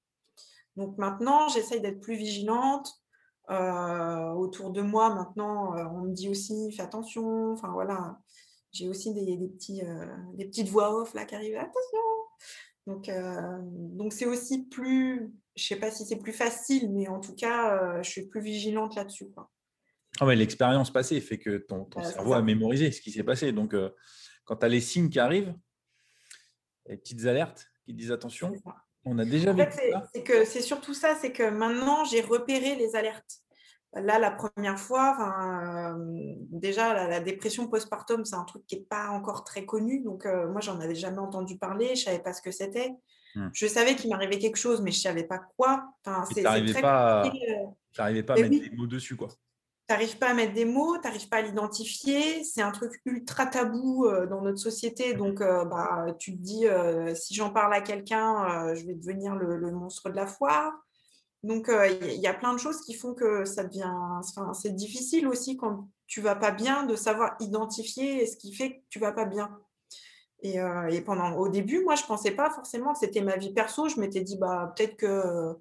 Donc 0.75 0.97
maintenant, 0.97 1.47
j'essaye 1.47 1.81
d'être 1.81 1.99
plus 1.99 2.15
vigilante. 2.15 2.91
Autour 3.49 4.71
de 4.71 4.81
moi, 4.81 5.13
maintenant, 5.13 5.75
on 5.93 6.01
me 6.01 6.13
dit 6.13 6.29
aussi, 6.29 6.71
fais 6.71 6.83
attention. 6.83 7.53
Enfin, 7.53 7.71
voilà. 7.71 8.17
J'ai 8.71 8.89
aussi 8.89 9.13
des, 9.13 9.37
des 9.37 9.47
petits, 9.47 9.81
des 10.33 10.45
petites 10.45 10.67
voix 10.67 11.01
off 11.01 11.13
là 11.13 11.25
qui 11.25 11.35
arrivent. 11.35 11.57
Attention 11.57 11.99
donc, 12.87 13.09
donc 13.69 14.13
c'est 14.13 14.25
aussi 14.25 14.65
plus, 14.65 15.33
je 15.55 15.63
sais 15.63 15.75
pas 15.77 15.89
si 15.89 16.05
c'est 16.05 16.17
plus 16.17 16.33
facile, 16.33 16.91
mais 16.91 17.07
en 17.07 17.19
tout 17.19 17.33
cas, 17.33 18.01
je 18.03 18.09
suis 18.09 18.27
plus 18.27 18.41
vigilante 18.41 18.95
là-dessus. 18.95 19.27
Ah 20.19 20.33
l'expérience 20.33 20.93
passée 20.93 21.19
fait 21.19 21.39
que 21.39 21.57
ton, 21.57 21.87
cerveau 22.03 22.33
a 22.33 22.41
mémorisé 22.41 22.91
ce 22.91 23.01
qui 23.01 23.11
s'est 23.11 23.23
passé. 23.23 23.51
Donc, 23.51 23.75
quand 24.43 24.57
tu 24.57 24.65
as 24.65 24.69
les 24.69 24.81
signes 24.81 25.09
qui 25.09 25.19
arrivent, 25.19 25.55
les 26.87 26.97
petites 26.97 27.25
alertes 27.25 27.67
qui 27.85 27.93
disent 27.93 28.11
attention, 28.11 28.53
on 29.05 29.19
a 29.19 29.25
déjà 29.25 29.53
vu. 29.53 29.63
C'est 30.13 30.23
que 30.23 30.45
c'est 30.45 30.61
surtout 30.61 30.93
ça, 30.93 31.15
c'est 31.15 31.31
que 31.31 31.49
maintenant 31.49 32.03
j'ai 32.05 32.21
repéré 32.21 32.75
les 32.75 32.95
alertes. 32.95 33.41
Là, 33.93 34.19
la 34.19 34.31
première 34.31 34.77
fois, 34.77 35.15
euh, 35.21 35.93
déjà, 36.49 37.07
la, 37.07 37.21
dépression 37.21 37.67
postpartum, 37.69 38.25
c'est 38.25 38.35
un 38.35 38.43
truc 38.43 38.65
qui 38.67 38.75
n'est 38.75 38.81
pas 38.81 39.07
encore 39.07 39.45
très 39.45 39.65
connu. 39.65 40.01
Donc, 40.01 40.25
euh, 40.25 40.49
moi, 40.49 40.59
j'en 40.59 40.81
avais 40.81 40.95
jamais 40.95 41.19
entendu 41.19 41.57
parler. 41.57 41.87
Je 41.87 41.91
ne 42.01 42.05
savais 42.05 42.19
pas 42.19 42.33
ce 42.33 42.41
que 42.41 42.51
c'était. 42.51 42.91
Hmm. 43.35 43.47
Je 43.53 43.67
savais 43.67 43.95
qu'il 43.95 44.09
m'arrivait 44.09 44.37
quelque 44.37 44.57
chose, 44.57 44.81
mais 44.81 44.91
je 44.91 44.97
ne 44.97 45.01
savais 45.03 45.23
pas 45.23 45.39
quoi. 45.55 45.85
Enfin, 46.05 46.25
tu 46.29 46.41
n'arrivais 46.41 46.81
pas, 46.81 47.23
pas 47.95 48.03
à 48.03 48.11
mettre 48.11 48.49
des 48.49 48.69
mots 48.75 48.87
dessus, 48.87 49.15
quoi. 49.15 49.29
Tu 49.87 49.93
n'arrives 49.93 50.17
pas 50.17 50.29
à 50.29 50.33
mettre 50.33 50.53
des 50.53 50.65
mots, 50.65 50.97
tu 50.97 51.03
n'arrives 51.03 51.29
pas 51.29 51.37
à 51.37 51.41
l'identifier. 51.41 52.43
C'est 52.43 52.61
un 52.61 52.71
truc 52.71 52.99
ultra 53.05 53.45
tabou 53.45 54.05
euh, 54.05 54.25
dans 54.25 54.41
notre 54.41 54.57
société. 54.57 55.13
Donc, 55.13 55.39
bah, 55.39 56.07
tu 56.17 56.35
te 56.35 56.41
dis, 56.41 56.65
si 57.15 57.35
j'en 57.35 57.51
parle 57.51 57.73
à 57.73 57.81
quelqu'un, 57.81 58.73
je 58.73 58.85
vais 58.85 58.95
devenir 58.95 59.35
le, 59.35 59.71
monstre 59.71 60.09
de 60.09 60.15
la 60.15 60.25
foire. 60.25 60.73
Donc, 61.43 61.69
il 61.69 62.19
y 62.19 62.25
a 62.25 62.33
plein 62.33 62.53
de 62.53 62.57
choses 62.57 62.81
qui 62.81 62.95
font 62.95 63.13
que 63.13 63.45
ça 63.45 63.63
devient. 63.63 63.93
c'est 64.53 64.75
difficile 64.75 65.27
aussi 65.27 65.55
quand 65.55 65.87
tu 66.07 66.21
vas 66.21 66.35
pas 66.35 66.51
bien 66.51 66.85
de 66.85 66.95
savoir 66.95 67.35
identifier 67.39 68.25
ce 68.25 68.37
qui 68.37 68.53
fait 68.53 68.77
que 68.77 68.81
tu 68.89 68.99
vas 68.99 69.11
pas 69.11 69.25
bien. 69.25 69.55
Et, 70.41 71.01
pendant, 71.01 71.35
au 71.37 71.47
début, 71.47 71.83
moi, 71.83 71.95
je 71.95 72.03
pensais 72.03 72.31
pas 72.31 72.49
forcément 72.49 72.93
que 72.93 72.99
c'était 72.99 73.21
ma 73.21 73.35
vie 73.35 73.53
perso. 73.53 73.89
Je 73.89 73.99
m'étais 73.99 74.21
dit, 74.21 74.37
bah, 74.37 74.73
peut-être 74.75 74.95
que 74.97 75.55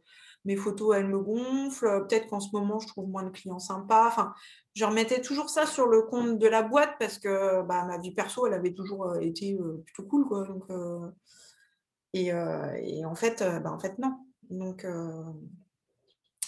mes 0.45 0.57
photos, 0.57 0.97
elles 0.97 1.09
me 1.09 1.19
gonflent. 1.19 2.07
Peut-être 2.07 2.29
qu'en 2.29 2.41
ce 2.41 2.51
moment, 2.53 2.79
je 2.79 2.87
trouve 2.87 3.09
moins 3.09 3.23
de 3.23 3.31
clients 3.31 3.59
sympas. 3.59 4.09
Enfin, 4.09 4.35
je 4.75 4.85
remettais 4.85 5.21
toujours 5.21 5.49
ça 5.49 5.67
sur 5.67 5.87
le 5.87 6.03
compte 6.03 6.39
de 6.39 6.47
la 6.47 6.63
boîte 6.63 6.95
parce 6.99 7.19
que 7.19 7.63
bah, 7.63 7.85
ma 7.85 7.99
vie 7.99 8.13
perso, 8.13 8.47
elle 8.47 8.55
avait 8.55 8.75
toujours 8.75 9.17
été 9.21 9.59
plutôt 9.85 10.09
cool. 10.09 10.27
Quoi. 10.27 11.13
et, 12.13 12.33
en, 13.05 13.15
fait, 13.15 13.43
bah, 13.63 13.73
en 13.73 13.79
fait, 13.79 13.99
non. 13.99 14.19
Donc, 14.51 14.87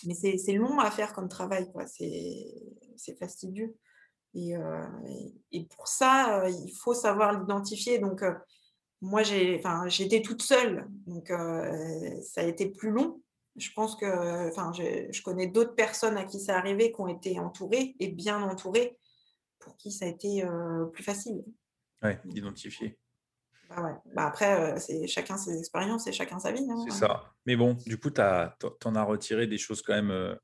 mais 0.05 0.15
c'est 0.15 0.53
long 0.53 0.79
à 0.79 0.91
faire 0.91 1.13
comme 1.13 1.29
travail. 1.29 1.71
C'est 2.97 3.19
fastidieux. 3.19 3.77
Euh, 4.37 4.87
et, 5.53 5.65
pour 5.65 5.89
ça, 5.89 6.41
euh, 6.41 6.51
il 6.51 6.73
faut 6.73 6.95
savoir 6.95 7.39
l'identifier. 7.39 7.99
Donc, 7.99 8.23
euh, 8.23 8.33
moi, 9.01 9.23
j'étais 9.23 10.23
toute 10.23 10.43
seule, 10.43 10.89
donc 11.07 11.29
ça 11.29 12.41
a 12.41 12.45
été 12.45 12.71
plus 12.71 12.91
long. 12.91 13.21
Je 13.59 13.71
pense 13.75 13.97
que, 13.97 14.49
enfin, 14.49 14.73
je, 14.73 15.23
connais 15.23 15.47
d'autres 15.47 15.75
personnes 15.75 16.17
à 16.17 16.25
qui 16.25 16.41
ça 16.41 16.57
arrivé 16.57 16.93
qui 16.93 17.01
ont 17.01 17.09
été 17.09 17.39
entourées 17.39 17.97
et 18.01 18.09
bien 18.09 18.43
entourées, 18.43 18.99
pour 19.59 19.77
qui 19.77 19.91
ça 19.91 20.05
a 20.05 20.09
été 20.09 20.45
plus 20.93 21.03
facile. 21.03 21.45
Oui, 22.03 22.13
d'identifier. 22.25 22.99
Bah, 23.69 24.03
bah 24.15 24.27
après, 24.27 24.75
euh, 24.75 24.79
c'est 24.79 25.07
chacun 25.07 25.37
ses 25.37 25.59
expériences 25.59 26.07
et 26.07 26.13
chacun 26.13 26.39
sa 26.39 26.53
vie. 26.53 26.67
Hein, 26.71 26.85
c'est 26.89 26.99
ça. 26.99 27.33
Mais 27.47 27.57
bon, 27.57 27.77
du 27.87 27.99
coup, 27.99 28.11
tu 28.11 28.21
en 28.21 28.95
as 28.95 29.03
retiré 29.03 29.47
des 29.47 29.59
choses 29.59 29.83
quand 29.83 29.95
même, 29.95 30.11
euh, 30.11 30.35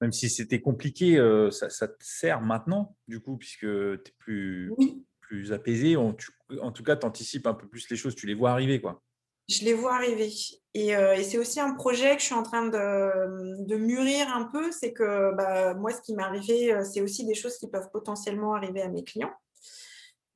même 0.00 0.12
si 0.12 0.28
c'était 0.28 0.60
compliqué, 0.60 1.18
euh, 1.18 1.50
ça, 1.50 1.88
te 1.88 1.94
sert 2.00 2.40
maintenant, 2.40 2.96
du 3.06 3.20
coup, 3.20 3.36
puisque 3.36 3.60
tu 3.60 3.94
es 3.94 4.14
plus, 4.18 4.72
plus 5.20 5.52
apaisé. 5.52 5.96
En, 5.96 6.16
en 6.60 6.72
tout 6.72 6.82
cas, 6.82 6.96
tu 6.96 7.06
anticipes 7.06 7.46
un 7.46 7.54
peu 7.54 7.68
plus 7.68 7.88
les 7.90 7.96
choses, 7.96 8.14
tu 8.14 8.26
les 8.26 8.34
vois 8.34 8.50
arriver. 8.50 8.80
quoi. 8.80 9.02
Je 9.48 9.64
les 9.64 9.74
vois 9.74 9.94
arriver. 9.94 10.32
Et, 10.74 10.88
et 10.90 11.22
c'est 11.24 11.38
aussi 11.38 11.58
un 11.58 11.72
projet 11.74 12.14
que 12.14 12.20
je 12.20 12.26
suis 12.26 12.34
en 12.34 12.42
train 12.42 12.66
de, 12.66 13.74
mûrir 13.76 14.28
un 14.28 14.44
peu. 14.44 14.70
C'est 14.72 14.92
que 14.92 15.34
bah, 15.34 15.74
moi, 15.74 15.90
ce 15.90 16.02
qui 16.02 16.14
m'est 16.14 16.22
arrivé, 16.22 16.78
c'est 16.84 17.00
aussi 17.00 17.24
des 17.24 17.34
choses 17.34 17.56
qui 17.56 17.68
peuvent 17.68 17.90
potentiellement 17.90 18.54
arriver 18.54 18.82
à 18.82 18.88
mes 18.88 19.04
clients. 19.04 19.32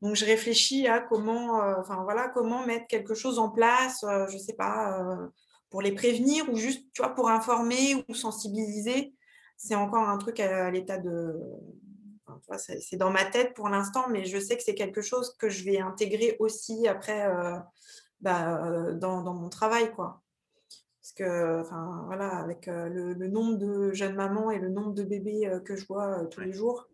Donc, 0.03 0.17
je 0.17 0.25
réfléchis 0.25 0.89
à 0.89 0.99
comment, 0.99 1.63
euh, 1.63 1.81
voilà, 2.03 2.29
comment 2.29 2.67
mettre 2.67 2.89
quelque 2.89 3.15
chose 3.15 3.39
en 3.39 3.49
place, 3.49 4.03
euh, 4.03 4.27
je 4.27 4.35
ne 4.35 4.41
sais 4.41 4.55
pas, 4.55 5.01
euh, 5.01 5.29
pour 5.71 5.81
les 5.81 5.93
prévenir 5.93 6.51
ou 6.51 6.57
juste, 6.57 6.85
tu 6.93 7.03
vois, 7.03 7.15
pour 7.15 7.31
informer 7.31 8.05
ou 8.09 8.15
sensibiliser. 8.15 9.15
C'est 9.57 9.77
encore 9.77 10.09
un 10.09 10.19
truc 10.19 10.41
à, 10.41 10.73
l'état 10.73 10.99
de... 10.99 11.39
c'est 12.57 12.97
dans 12.97 13.11
ma 13.11 13.25
tête 13.25 13.55
pour 13.55 13.69
l'instant, 13.69 14.09
mais 14.11 14.25
je 14.25 14.39
sais 14.41 14.57
que 14.57 14.65
c'est 14.65 14.75
quelque 14.75 15.03
chose 15.03 15.37
que 15.39 15.49
je 15.49 15.63
vais 15.63 15.79
intégrer 15.79 16.37
aussi 16.41 16.89
après 16.89 17.31
bah, 18.23 18.93
dans, 18.95 19.35
mon 19.35 19.49
travail, 19.49 19.93
quoi. 19.93 20.23
Parce 21.01 21.13
que, 21.13 21.61
enfin, 21.61 22.05
voilà, 22.07 22.29
avec 22.37 22.67
le, 22.67 23.13
le, 23.13 23.29
nombre 23.29 23.59
de 23.59 23.93
jeunes 23.93 24.15
mamans 24.15 24.51
et 24.51 24.59
le 24.59 24.69
nombre 24.69 24.95
de 24.95 25.03
bébés 25.03 25.51
que 25.65 25.75
je 25.75 25.85
vois 25.87 26.27
tous 26.27 26.41
les 26.41 26.53
jours, 26.53 26.89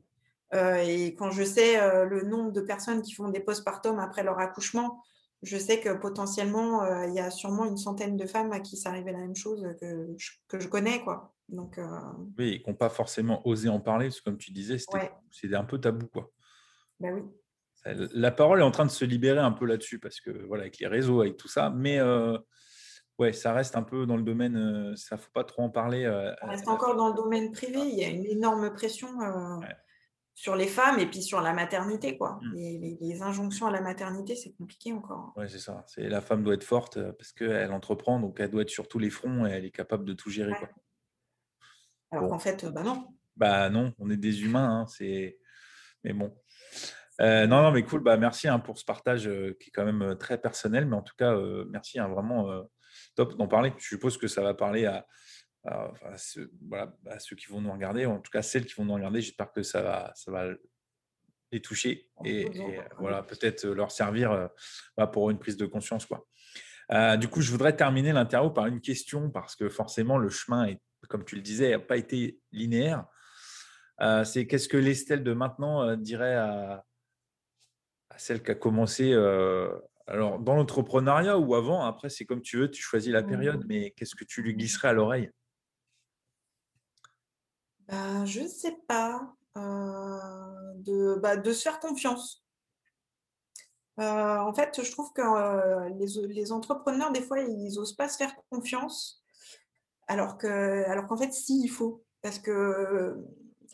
euh, 0.54 0.76
et 0.76 1.14
quand 1.14 1.30
je 1.30 1.42
sais 1.42 1.80
euh, 1.80 2.04
le 2.04 2.22
nombre 2.22 2.52
de 2.52 2.60
personnes 2.60 3.02
qui 3.02 3.12
font 3.12 3.28
des 3.28 3.40
postpartum 3.40 3.98
après 3.98 4.22
leur 4.22 4.38
accouchement, 4.38 5.02
je 5.42 5.56
sais 5.56 5.80
que 5.80 5.90
potentiellement, 5.90 6.82
euh, 6.82 7.06
il 7.06 7.14
y 7.14 7.20
a 7.20 7.30
sûrement 7.30 7.66
une 7.66 7.76
centaine 7.76 8.16
de 8.16 8.26
femmes 8.26 8.52
à 8.52 8.60
qui 8.60 8.76
ça 8.76 8.88
arrivait 8.90 9.12
la 9.12 9.18
même 9.18 9.36
chose 9.36 9.66
que 9.80 10.14
je, 10.16 10.32
que 10.48 10.58
je 10.58 10.68
connais. 10.68 11.02
Quoi. 11.02 11.34
Donc, 11.48 11.78
Oui, 12.38 12.54
et 12.54 12.62
qui 12.62 12.68
n'ont 12.68 12.76
pas 12.76 12.88
forcément 12.88 13.46
osé 13.46 13.68
en 13.68 13.80
parler, 13.80 14.06
parce 14.06 14.20
que 14.20 14.24
comme 14.24 14.38
tu 14.38 14.52
disais, 14.52 14.78
c'était 15.30 15.54
un 15.54 15.64
peu 15.64 15.78
tabou. 15.78 16.06
Quoi. 16.06 16.30
Ben 16.98 17.14
oui. 17.14 17.22
La 17.84 18.30
parole 18.30 18.60
est 18.60 18.64
en 18.64 18.70
train 18.70 18.86
de 18.86 18.90
se 18.90 19.04
libérer 19.04 19.40
un 19.40 19.52
peu 19.52 19.64
là-dessus, 19.64 19.98
parce 19.98 20.20
que 20.20 20.30
voilà, 20.46 20.62
avec 20.62 20.78
les 20.78 20.86
réseaux, 20.86 21.20
avec 21.20 21.36
tout 21.36 21.48
ça, 21.48 21.70
mais 21.70 22.00
ouais, 23.18 23.32
ça 23.32 23.52
reste 23.52 23.76
un 23.76 23.82
peu 23.82 24.06
dans 24.06 24.16
le 24.16 24.22
domaine, 24.22 24.94
ça 24.96 25.16
ne 25.16 25.20
faut 25.20 25.30
pas 25.32 25.44
trop 25.44 25.62
en 25.62 25.70
parler. 25.70 26.04
ça 26.40 26.46
reste 26.46 26.68
encore 26.68 26.96
dans 26.96 27.08
le 27.08 27.14
domaine 27.14 27.52
privé, 27.52 27.78
il 27.80 27.98
y 27.98 28.04
a 28.04 28.08
une 28.08 28.26
énorme 28.26 28.72
pression 28.72 29.08
sur 30.38 30.54
les 30.54 30.68
femmes 30.68 31.00
et 31.00 31.06
puis 31.06 31.20
sur 31.20 31.40
la 31.40 31.52
maternité. 31.52 32.16
Quoi. 32.16 32.38
Mmh. 32.40 32.54
Les, 33.00 33.22
injonctions 33.22 33.66
à 33.66 33.72
la 33.72 33.80
maternité, 33.80 34.36
c'est 34.36 34.52
compliqué 34.52 34.92
encore. 34.92 35.32
Oui, 35.36 35.46
c'est 35.48 35.58
ça. 35.58 35.82
C'est, 35.88 36.08
la 36.08 36.20
femme 36.20 36.44
doit 36.44 36.54
être 36.54 36.62
forte 36.62 36.96
euh, 36.96 37.12
parce 37.12 37.32
qu'elle 37.32 37.72
entreprend, 37.72 38.20
donc 38.20 38.38
elle 38.38 38.50
doit 38.50 38.62
être 38.62 38.70
sur 38.70 38.86
tous 38.86 39.00
les 39.00 39.10
fronts 39.10 39.46
et 39.46 39.50
elle 39.50 39.64
est 39.64 39.72
capable 39.72 40.04
de 40.04 40.12
tout 40.12 40.30
gérer. 40.30 40.52
Quoi. 40.56 40.68
Alors 42.12 42.30
qu'en 42.30 42.38
fait, 42.38 42.66
bah 42.66 42.84
non. 42.84 43.08
Bah 43.34 43.68
non, 43.68 43.92
on 43.98 44.10
est 44.10 44.16
des 44.16 44.44
humains, 44.44 44.82
hein, 44.82 44.86
c'est. 44.86 45.40
Mais 46.04 46.12
bon. 46.12 46.32
Euh, 47.20 47.46
non, 47.46 47.62
non, 47.62 47.72
mais 47.72 47.82
cool. 47.82 48.02
Bah, 48.02 48.16
merci 48.16 48.48
hein, 48.48 48.58
pour 48.58 48.78
ce 48.78 48.84
partage 48.84 49.26
euh, 49.26 49.56
qui 49.60 49.68
est 49.68 49.72
quand 49.72 49.84
même 49.84 50.02
euh, 50.02 50.14
très 50.14 50.38
personnel. 50.38 50.86
Mais 50.86 50.96
en 50.96 51.02
tout 51.02 51.16
cas, 51.16 51.36
merci, 51.68 51.98
hein, 51.98 52.08
vraiment 52.08 52.64
top 53.16 53.36
d'en 53.36 53.48
parler. 53.48 53.72
Je 53.78 53.86
suppose 53.86 54.16
que 54.18 54.28
ça 54.28 54.42
va 54.42 54.54
parler 54.54 54.86
à, 54.86 55.06
ceux, 56.16 57.36
qui 57.36 57.46
vont 57.46 57.60
nous 57.60 57.72
regarder, 57.72 58.06
en 58.06 58.20
tout 58.20 58.30
cas 58.30 58.42
celles 58.42 58.66
qui 58.66 58.74
vont 58.74 58.84
nous 58.84 58.94
regarder. 58.94 59.20
J'espère 59.20 59.52
que 59.52 59.62
ça 59.62 59.82
va, 59.82 60.12
ça 60.14 60.30
va 60.30 60.46
les 61.50 61.60
toucher 61.60 62.10
et, 62.24 62.50
voilà, 62.98 63.22
peut-être 63.22 63.66
leur 63.66 63.90
servir 63.90 64.50
bah, 64.96 65.06
pour 65.06 65.30
une 65.30 65.38
prise 65.38 65.56
de 65.56 65.66
conscience. 65.66 66.06
Quoi. 66.06 66.26
du 67.16 67.28
coup, 67.28 67.40
je 67.40 67.50
voudrais 67.50 67.74
terminer 67.74 68.12
l'interview 68.12 68.50
par 68.50 68.66
une 68.66 68.80
question 68.80 69.30
parce 69.30 69.56
que 69.56 69.68
forcément, 69.68 70.18
le 70.18 70.28
chemin, 70.28 70.66
est, 70.66 70.80
comme 71.08 71.24
tu 71.24 71.36
le 71.36 71.42
disais, 71.42 71.70
n'a 71.70 71.78
pas 71.78 71.96
été 71.96 72.40
linéaire. 72.52 73.04
c'est 74.24 74.46
qu'est-ce 74.46 74.68
que 74.68 74.76
l'Estelle 74.76 75.22
de 75.22 75.32
maintenant 75.32 75.96
dirait 75.96 76.36
à, 76.36 76.86
celle 78.18 78.42
qui 78.42 78.50
a 78.50 78.54
commencé 78.54 79.12
euh, 79.12 79.70
alors 80.06 80.38
dans 80.38 80.54
l'entrepreneuriat 80.54 81.38
ou 81.38 81.54
avant, 81.54 81.84
après 81.84 82.08
c'est 82.08 82.24
comme 82.24 82.42
tu 82.42 82.58
veux, 82.58 82.70
tu 82.70 82.82
choisis 82.82 83.12
la 83.12 83.22
période, 83.22 83.64
mmh. 83.64 83.68
mais 83.68 83.90
qu'est-ce 83.92 84.14
que 84.14 84.24
tu 84.24 84.42
lui 84.42 84.54
glisserais 84.54 84.88
à 84.88 84.92
l'oreille? 84.92 85.30
Bah, 87.88 88.24
Je 88.24 88.40
ne 88.40 88.48
sais 88.48 88.76
pas. 88.86 89.34
Euh, 89.56 90.74
de, 90.76 91.18
bah, 91.20 91.36
de 91.36 91.52
se 91.52 91.62
faire 91.62 91.80
confiance. 91.80 92.44
Euh, 93.98 94.36
en 94.38 94.54
fait, 94.54 94.80
je 94.84 94.92
trouve 94.92 95.12
que 95.12 95.88
les, 95.98 96.28
les, 96.32 96.52
entrepreneurs, 96.52 97.10
des 97.10 97.22
fois, 97.22 97.40
ils 97.40 97.74
n'osent 97.74 97.96
pas 97.96 98.08
se 98.08 98.16
faire 98.16 98.32
confiance, 98.48 99.24
alors 100.06 100.38
qu'en 100.38 100.48
alors 100.86 101.06
qu'en 101.08 101.16
fait, 101.16 101.32
si, 101.32 101.60
il 101.64 101.68
faut. 101.68 102.04
Parce 102.22 102.38
que 102.38 103.16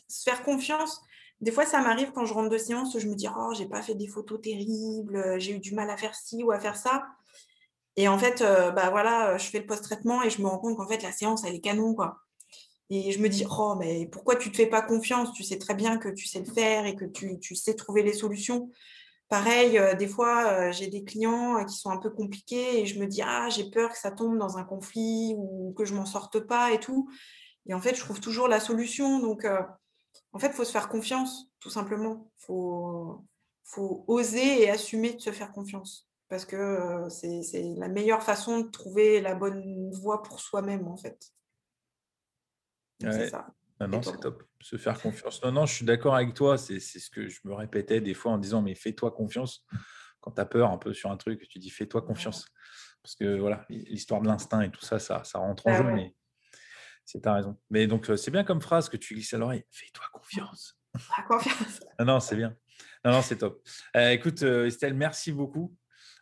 se 0.07 0.23
faire 0.23 0.43
confiance, 0.43 1.01
des 1.41 1.51
fois, 1.51 1.65
ça 1.65 1.81
m'arrive 1.81 2.11
quand 2.13 2.25
je 2.25 2.33
rentre 2.33 2.49
de 2.49 2.57
séance, 2.57 2.97
je 2.97 3.07
me 3.07 3.15
dis 3.15 3.27
Oh, 3.35 3.53
j'ai 3.55 3.67
pas 3.67 3.81
fait 3.81 3.95
des 3.95 4.07
photos 4.07 4.41
terribles, 4.41 5.17
euh, 5.17 5.39
j'ai 5.39 5.53
eu 5.53 5.59
du 5.59 5.73
mal 5.73 5.89
à 5.89 5.97
faire 5.97 6.15
ci 6.15 6.43
ou 6.43 6.51
à 6.51 6.59
faire 6.59 6.77
ça. 6.77 7.05
Et 7.97 8.07
en 8.07 8.17
fait, 8.17 8.41
euh, 8.41 8.71
bah 8.71 8.89
voilà, 8.89 9.31
euh, 9.31 9.37
je 9.37 9.45
fais 9.45 9.59
le 9.59 9.65
post-traitement 9.65 10.23
et 10.23 10.29
je 10.29 10.41
me 10.41 10.47
rends 10.47 10.59
compte 10.59 10.77
qu'en 10.77 10.87
fait, 10.87 11.03
la 11.03 11.11
séance, 11.11 11.43
elle 11.45 11.55
est 11.55 11.61
canon, 11.61 11.93
quoi. 11.93 12.19
Et 12.89 13.11
je 13.11 13.19
me 13.19 13.29
dis 13.29 13.45
Oh, 13.49 13.75
mais 13.79 14.07
pourquoi 14.11 14.35
tu 14.37 14.51
te 14.51 14.57
fais 14.57 14.67
pas 14.67 14.81
confiance? 14.81 15.33
Tu 15.33 15.43
sais 15.43 15.59
très 15.59 15.75
bien 15.75 15.97
que 15.97 16.09
tu 16.09 16.27
sais 16.27 16.39
le 16.39 16.45
faire 16.45 16.85
et 16.85 16.95
que 16.95 17.05
tu, 17.05 17.39
tu 17.39 17.55
sais 17.55 17.75
trouver 17.75 18.03
les 18.03 18.13
solutions. 18.13 18.69
Pareil, 19.29 19.79
des 19.97 20.07
fois, 20.07 20.71
j'ai 20.71 20.87
des 20.87 21.03
clients 21.03 21.65
qui 21.65 21.75
sont 21.75 21.89
un 21.89 21.97
peu 21.97 22.11
compliqués 22.11 22.81
et 22.81 22.85
je 22.85 22.99
me 22.99 23.07
dis 23.07 23.21
Ah, 23.23 23.49
j'ai 23.49 23.71
peur 23.71 23.91
que 23.91 23.97
ça 23.97 24.11
tombe 24.11 24.37
dans 24.37 24.57
un 24.57 24.63
conflit 24.63 25.33
ou 25.37 25.73
que 25.77 25.85
je 25.85 25.95
m'en 25.95 26.05
sorte 26.05 26.39
pas 26.41 26.71
et 26.73 26.79
tout. 26.79 27.09
Et 27.67 27.73
en 27.73 27.81
fait, 27.81 27.95
je 27.95 28.01
trouve 28.01 28.21
toujours 28.21 28.47
la 28.47 28.59
solution. 28.59 29.19
Donc, 29.19 29.45
en 30.35 30.39
fait, 30.39 30.47
il 30.47 30.53
faut 30.53 30.65
se 30.65 30.71
faire 30.71 30.89
confiance, 30.89 31.49
tout 31.61 31.69
simplement. 31.69 32.29
Il 32.39 32.45
faut, 32.45 33.25
faut, 33.63 34.03
oser 34.09 34.63
et 34.63 34.69
assumer 34.69 35.13
de 35.13 35.21
se 35.21 35.31
faire 35.31 35.53
confiance. 35.53 36.09
Parce 36.27 36.43
que 36.43 36.57
euh, 36.57 37.09
c'est 37.09 37.63
la 37.77 37.87
meilleure 37.87 38.21
façon 38.21 38.59
de 38.59 38.69
trouver 38.69 39.21
la 39.21 39.33
bonne 39.33 39.89
voie 39.93 40.23
pour 40.23 40.41
soi-même, 40.41 40.89
en 40.89 40.97
fait. 40.97 41.31
C'est 42.99 43.29
ça. 43.29 43.47
non, 43.79 44.01
c'est 44.01 44.19
top. 44.19 44.43
Se 44.59 44.75
faire 44.75 45.01
confiance. 45.01 45.41
Non, 45.41 45.53
non, 45.53 45.65
je 45.65 45.73
suis 45.73 45.85
d'accord 45.85 46.15
avec 46.15 46.33
toi. 46.33 46.57
C'est 46.57 46.81
ce 46.81 47.09
que 47.09 47.29
je 47.29 47.39
me 47.45 47.53
répétais 47.53 48.01
des 48.01 48.13
fois 48.13 48.33
en 48.33 48.37
disant, 48.37 48.61
mais 48.61 48.75
fais-toi 48.75 49.11
confiance. 49.11 49.65
Quand 50.19 50.31
tu 50.31 50.41
as 50.41 50.45
peur 50.45 50.69
un 50.69 50.77
peu 50.77 50.93
sur 50.93 51.11
un 51.11 51.17
truc, 51.17 51.47
tu 51.47 51.59
dis, 51.59 51.69
fais-toi 51.69 52.01
confiance. 52.01 52.45
Parce 53.01 53.15
que 53.15 53.39
voilà, 53.39 53.65
l'histoire 53.69 54.21
de 54.21 54.27
l'instinct 54.27 54.63
et 54.63 54.71
tout 54.71 54.83
ça, 54.83 54.99
ça, 54.99 55.23
ça 55.23 55.39
rentre 55.39 55.65
en 55.67 55.71
bah 55.71 55.77
jeu. 55.77 55.93
Mais 55.93 56.13
c'est 57.05 57.21
ta 57.21 57.33
raison. 57.33 57.57
Mais 57.69 57.87
donc, 57.87 58.11
c'est 58.17 58.31
bien 58.31 58.43
comme 58.43 58.61
phrase 58.61 58.89
que 58.89 58.97
tu 58.97 59.13
glisses 59.13 59.33
à 59.33 59.37
l'oreille. 59.37 59.63
Fais-toi 59.71 60.05
confiance. 60.11 60.77
confiance. 61.27 61.79
non, 61.99 62.05
non, 62.05 62.19
c'est 62.19 62.35
bien. 62.35 62.55
Non, 63.03 63.11
non, 63.11 63.21
c'est 63.21 63.37
top. 63.37 63.61
Euh, 63.95 64.09
écoute, 64.09 64.41
Estelle, 64.41 64.95
merci 64.95 65.31
beaucoup. 65.31 65.75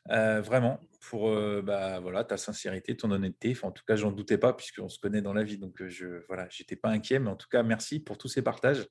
Euh, 0.09 0.41
vraiment 0.41 0.81
pour 1.09 1.33
bah, 1.63 1.99
voilà, 1.99 2.23
ta 2.23 2.37
sincérité, 2.37 2.95
ton 2.95 3.11
honnêteté. 3.11 3.57
en 3.63 3.71
tout 3.71 3.83
cas, 3.85 3.95
j'en 3.95 4.11
doutais 4.11 4.37
pas 4.37 4.53
puisqu'on 4.53 4.89
se 4.89 4.99
connaît 4.99 5.21
dans 5.21 5.33
la 5.33 5.43
vie. 5.43 5.57
Donc, 5.57 5.81
je 5.87 6.25
voilà, 6.27 6.47
j'étais 6.49 6.75
pas 6.75 6.89
inquiet. 6.89 7.19
Mais 7.19 7.29
en 7.29 7.35
tout 7.35 7.47
cas, 7.49 7.63
merci 7.63 7.99
pour 7.99 8.17
tous 8.17 8.27
ces 8.27 8.41
partages. 8.41 8.87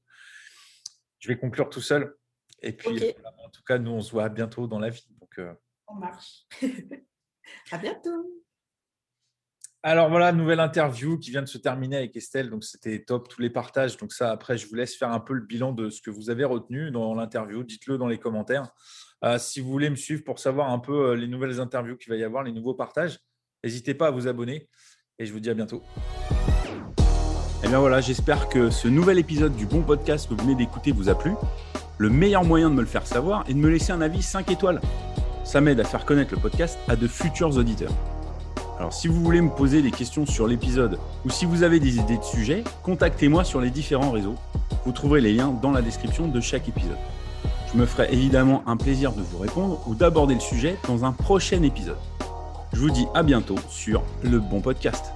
Je 1.18 1.28
vais 1.28 1.38
conclure 1.38 1.68
tout 1.68 1.82
seul. 1.82 2.16
Et 2.62 2.72
puis, 2.72 3.14
en 3.44 3.50
tout 3.50 3.62
cas, 3.62 3.78
nous, 3.78 3.90
on 3.90 4.00
se 4.00 4.12
voit 4.12 4.28
bientôt 4.28 4.66
dans 4.66 4.78
la 4.78 4.88
vie. 4.88 5.06
Donc, 5.20 5.40
On 5.86 5.94
marche. 5.94 6.46
à 7.70 7.78
bientôt. 7.78 8.41
Alors 9.84 10.10
voilà, 10.10 10.30
nouvelle 10.30 10.60
interview 10.60 11.18
qui 11.18 11.32
vient 11.32 11.42
de 11.42 11.48
se 11.48 11.58
terminer 11.58 11.96
avec 11.96 12.16
Estelle. 12.16 12.50
Donc 12.50 12.62
c'était 12.62 13.02
top, 13.02 13.28
tous 13.28 13.40
les 13.40 13.50
partages. 13.50 13.96
Donc 13.96 14.12
ça, 14.12 14.30
après, 14.30 14.56
je 14.56 14.68
vous 14.68 14.76
laisse 14.76 14.94
faire 14.94 15.10
un 15.10 15.18
peu 15.18 15.34
le 15.34 15.40
bilan 15.40 15.72
de 15.72 15.90
ce 15.90 16.00
que 16.00 16.10
vous 16.10 16.30
avez 16.30 16.44
retenu 16.44 16.92
dans 16.92 17.14
l'interview. 17.14 17.64
Dites-le 17.64 17.98
dans 17.98 18.06
les 18.06 18.18
commentaires. 18.18 18.70
Euh, 19.24 19.38
si 19.38 19.60
vous 19.60 19.70
voulez 19.70 19.90
me 19.90 19.96
suivre 19.96 20.22
pour 20.22 20.38
savoir 20.38 20.70
un 20.70 20.78
peu 20.78 21.10
euh, 21.10 21.16
les 21.16 21.26
nouvelles 21.26 21.58
interviews 21.58 21.96
qu'il 21.96 22.10
va 22.10 22.16
y 22.16 22.22
avoir, 22.22 22.44
les 22.44 22.52
nouveaux 22.52 22.74
partages, 22.74 23.18
n'hésitez 23.64 23.94
pas 23.94 24.06
à 24.08 24.10
vous 24.12 24.28
abonner. 24.28 24.68
Et 25.18 25.26
je 25.26 25.32
vous 25.32 25.40
dis 25.40 25.50
à 25.50 25.54
bientôt. 25.54 25.82
Et 26.28 27.66
eh 27.66 27.68
bien 27.68 27.80
voilà, 27.80 28.00
j'espère 28.00 28.48
que 28.48 28.70
ce 28.70 28.86
nouvel 28.86 29.18
épisode 29.18 29.56
du 29.56 29.66
bon 29.66 29.82
podcast 29.82 30.28
que 30.28 30.34
vous 30.34 30.44
venez 30.44 30.54
d'écouter 30.54 30.92
vous 30.92 31.08
a 31.08 31.18
plu. 31.18 31.32
Le 31.98 32.08
meilleur 32.08 32.44
moyen 32.44 32.70
de 32.70 32.74
me 32.74 32.80
le 32.82 32.86
faire 32.86 33.06
savoir 33.06 33.44
est 33.48 33.54
de 33.54 33.58
me 33.58 33.68
laisser 33.68 33.90
un 33.90 34.00
avis 34.00 34.22
5 34.22 34.48
étoiles. 34.50 34.80
Ça 35.44 35.60
m'aide 35.60 35.80
à 35.80 35.84
faire 35.84 36.04
connaître 36.04 36.32
le 36.34 36.40
podcast 36.40 36.78
à 36.88 36.94
de 36.94 37.08
futurs 37.08 37.56
auditeurs. 37.56 37.92
Alors 38.78 38.92
si 38.92 39.08
vous 39.08 39.20
voulez 39.22 39.40
me 39.40 39.50
poser 39.50 39.82
des 39.82 39.90
questions 39.90 40.26
sur 40.26 40.46
l'épisode 40.46 40.98
ou 41.24 41.30
si 41.30 41.44
vous 41.44 41.62
avez 41.62 41.78
des 41.78 41.98
idées 41.98 42.16
de 42.16 42.24
sujets, 42.24 42.64
contactez-moi 42.82 43.44
sur 43.44 43.60
les 43.60 43.70
différents 43.70 44.10
réseaux. 44.10 44.34
Vous 44.84 44.92
trouverez 44.92 45.20
les 45.20 45.32
liens 45.32 45.54
dans 45.62 45.70
la 45.70 45.82
description 45.82 46.26
de 46.26 46.40
chaque 46.40 46.68
épisode. 46.68 46.98
Je 47.72 47.78
me 47.78 47.86
ferai 47.86 48.12
évidemment 48.12 48.62
un 48.66 48.76
plaisir 48.76 49.12
de 49.12 49.22
vous 49.22 49.38
répondre 49.38 49.80
ou 49.86 49.94
d'aborder 49.94 50.34
le 50.34 50.40
sujet 50.40 50.76
dans 50.88 51.04
un 51.04 51.12
prochain 51.12 51.62
épisode. 51.62 51.98
Je 52.72 52.80
vous 52.80 52.90
dis 52.90 53.06
à 53.14 53.22
bientôt 53.22 53.56
sur 53.68 54.02
le 54.22 54.40
bon 54.40 54.60
podcast. 54.60 55.12